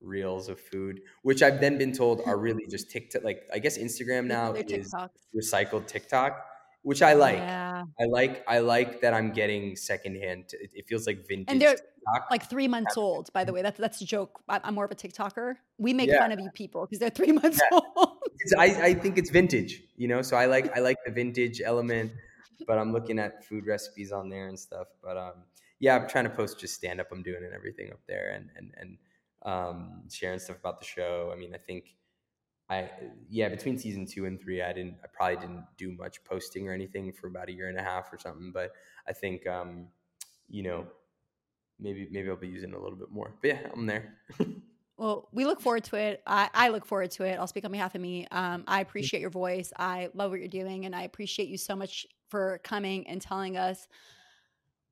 reels 0.00 0.48
of 0.48 0.60
food, 0.60 1.00
which 1.22 1.42
I've 1.42 1.60
then 1.60 1.78
been 1.78 1.92
told 1.92 2.22
are 2.26 2.38
really 2.38 2.66
just 2.70 2.90
TikTok. 2.90 3.24
Like 3.24 3.48
I 3.52 3.58
guess 3.58 3.78
Instagram 3.78 4.26
now 4.26 4.52
is 4.52 4.94
recycled 5.34 5.86
TikTok, 5.86 6.44
which 6.82 7.02
I 7.02 7.14
like. 7.14 7.38
Yeah. 7.38 7.84
I 8.00 8.04
like. 8.04 8.44
I 8.48 8.58
like 8.60 9.00
that 9.00 9.14
I'm 9.14 9.32
getting 9.32 9.76
secondhand. 9.76 10.44
It, 10.52 10.70
it 10.74 10.88
feels 10.88 11.06
like 11.06 11.26
vintage. 11.26 11.46
And 11.48 11.60
they're 11.60 11.76
TikTok. 11.76 12.30
like 12.30 12.48
three 12.48 12.68
months 12.68 12.96
old. 12.96 13.32
By 13.32 13.44
the 13.44 13.52
way, 13.52 13.62
that's 13.62 13.78
that's 13.78 14.00
a 14.00 14.04
joke. 14.04 14.40
I'm 14.48 14.74
more 14.74 14.84
of 14.84 14.90
a 14.90 14.94
TikToker. 14.94 15.54
We 15.78 15.92
make 15.92 16.08
yeah. 16.08 16.20
fun 16.20 16.32
of 16.32 16.40
you 16.40 16.50
people 16.50 16.82
because 16.82 16.98
they're 16.98 17.10
three 17.10 17.32
months 17.40 17.60
yeah. 17.70 17.78
old. 17.96 18.18
I, 18.56 18.66
I 18.66 18.94
think 18.94 19.18
it's 19.18 19.30
vintage. 19.30 19.82
You 19.96 20.08
know, 20.08 20.22
so 20.22 20.36
I 20.36 20.46
like 20.46 20.76
I 20.76 20.80
like 20.80 20.96
the 21.04 21.12
vintage 21.12 21.60
element. 21.60 22.12
But 22.66 22.78
I'm 22.78 22.92
looking 22.92 23.20
at 23.20 23.44
food 23.44 23.66
recipes 23.66 24.10
on 24.10 24.28
there 24.28 24.48
and 24.48 24.58
stuff. 24.58 24.88
But 25.02 25.16
um, 25.16 25.44
yeah, 25.78 25.96
I'm 25.96 26.08
trying 26.08 26.24
to 26.24 26.30
post 26.30 26.58
just 26.58 26.74
stand 26.74 27.00
up 27.00 27.06
I'm 27.12 27.22
doing 27.22 27.44
and 27.44 27.54
everything 27.54 27.92
up 27.92 28.00
there, 28.08 28.30
and 28.30 28.50
and 28.56 28.74
and 28.76 28.98
um, 29.42 30.02
sharing 30.10 30.38
stuff 30.38 30.58
about 30.58 30.78
the 30.78 30.84
show. 30.84 31.30
I 31.32 31.36
mean, 31.36 31.54
I 31.54 31.58
think 31.58 31.94
I 32.70 32.90
yeah 33.30 33.48
between 33.48 33.78
season 33.78 34.06
two 34.06 34.26
and 34.26 34.40
three, 34.40 34.62
I 34.62 34.72
didn't 34.72 34.96
I 35.02 35.06
probably 35.12 35.36
didn't 35.36 35.64
do 35.76 35.92
much 35.92 36.22
posting 36.24 36.68
or 36.68 36.72
anything 36.72 37.12
for 37.12 37.28
about 37.28 37.48
a 37.48 37.52
year 37.52 37.68
and 37.68 37.78
a 37.78 37.82
half 37.82 38.12
or 38.12 38.18
something. 38.18 38.52
But 38.52 38.72
I 39.06 39.12
think 39.12 39.46
um, 39.46 39.88
you 40.48 40.62
know 40.62 40.86
maybe 41.80 42.08
maybe 42.10 42.28
I'll 42.28 42.36
be 42.36 42.48
using 42.48 42.74
a 42.74 42.78
little 42.78 42.98
bit 42.98 43.10
more. 43.10 43.34
But 43.40 43.48
yeah, 43.48 43.60
I'm 43.72 43.86
there. 43.86 44.14
Well, 44.98 45.28
we 45.30 45.44
look 45.44 45.60
forward 45.60 45.84
to 45.84 45.96
it. 45.96 46.22
I, 46.26 46.50
I, 46.52 46.68
look 46.70 46.84
forward 46.84 47.12
to 47.12 47.22
it. 47.22 47.38
I'll 47.38 47.46
speak 47.46 47.64
on 47.64 47.70
behalf 47.70 47.94
of 47.94 48.00
me. 48.00 48.26
Um, 48.32 48.64
I 48.66 48.80
appreciate 48.80 49.20
your 49.20 49.30
voice. 49.30 49.72
I 49.78 50.08
love 50.12 50.32
what 50.32 50.40
you're 50.40 50.48
doing, 50.48 50.86
and 50.86 50.94
I 50.94 51.02
appreciate 51.02 51.48
you 51.48 51.56
so 51.56 51.76
much 51.76 52.04
for 52.28 52.60
coming 52.64 53.06
and 53.06 53.22
telling 53.22 53.56
us 53.56 53.86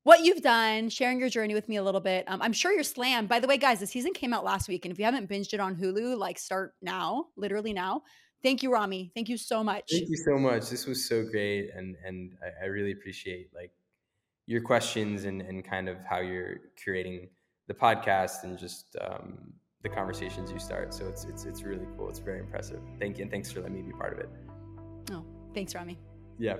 what 0.07 0.23
you've 0.23 0.41
done, 0.41 0.87
sharing 0.87 1.19
your 1.19 1.27
journey 1.27 1.53
with 1.53 1.67
me 1.67 1.75
a 1.75 1.83
little 1.83 1.99
bit. 1.99 2.23
Um, 2.29 2.41
I'm 2.41 2.53
sure 2.53 2.71
you're 2.71 2.81
slammed. 2.81 3.27
By 3.27 3.41
the 3.41 3.47
way, 3.47 3.57
guys, 3.57 3.81
the 3.81 3.87
season 3.87 4.13
came 4.13 4.33
out 4.33 4.45
last 4.45 4.69
week, 4.69 4.85
and 4.85 4.91
if 4.93 4.97
you 4.97 5.03
haven't 5.03 5.29
binged 5.29 5.53
it 5.53 5.59
on 5.59 5.75
Hulu, 5.75 6.17
like 6.17 6.39
start 6.39 6.73
now, 6.81 7.25
literally 7.35 7.73
now. 7.73 8.03
Thank 8.41 8.63
you, 8.63 8.71
Ramy. 8.71 9.11
Thank 9.13 9.27
you 9.27 9.35
so 9.35 9.65
much. 9.65 9.83
Thank 9.91 10.07
you 10.07 10.15
so 10.15 10.37
much. 10.37 10.69
This 10.69 10.85
was 10.85 11.09
so 11.09 11.25
great, 11.25 11.71
and 11.75 11.97
and 12.05 12.31
I, 12.41 12.63
I 12.63 12.67
really 12.67 12.93
appreciate 12.93 13.49
like 13.53 13.71
your 14.45 14.61
questions 14.61 15.25
and 15.25 15.41
and 15.41 15.69
kind 15.69 15.89
of 15.89 15.97
how 16.09 16.19
you're 16.21 16.55
curating 16.81 17.27
the 17.67 17.73
podcast 17.73 18.45
and 18.45 18.57
just 18.57 18.95
um, 19.01 19.51
the 19.83 19.89
conversations 19.89 20.53
you 20.53 20.59
start. 20.59 20.93
So 20.93 21.05
it's 21.09 21.25
it's 21.25 21.43
it's 21.43 21.63
really 21.63 21.87
cool. 21.97 22.07
It's 22.07 22.19
very 22.19 22.39
impressive. 22.39 22.79
Thank 22.97 23.17
you, 23.17 23.23
and 23.23 23.31
thanks 23.31 23.51
for 23.51 23.59
letting 23.59 23.75
me 23.75 23.81
be 23.81 23.91
part 23.91 24.13
of 24.13 24.19
it. 24.19 24.29
Oh, 25.11 25.25
thanks, 25.53 25.75
Ramy. 25.75 25.99
Yeah. 26.39 26.55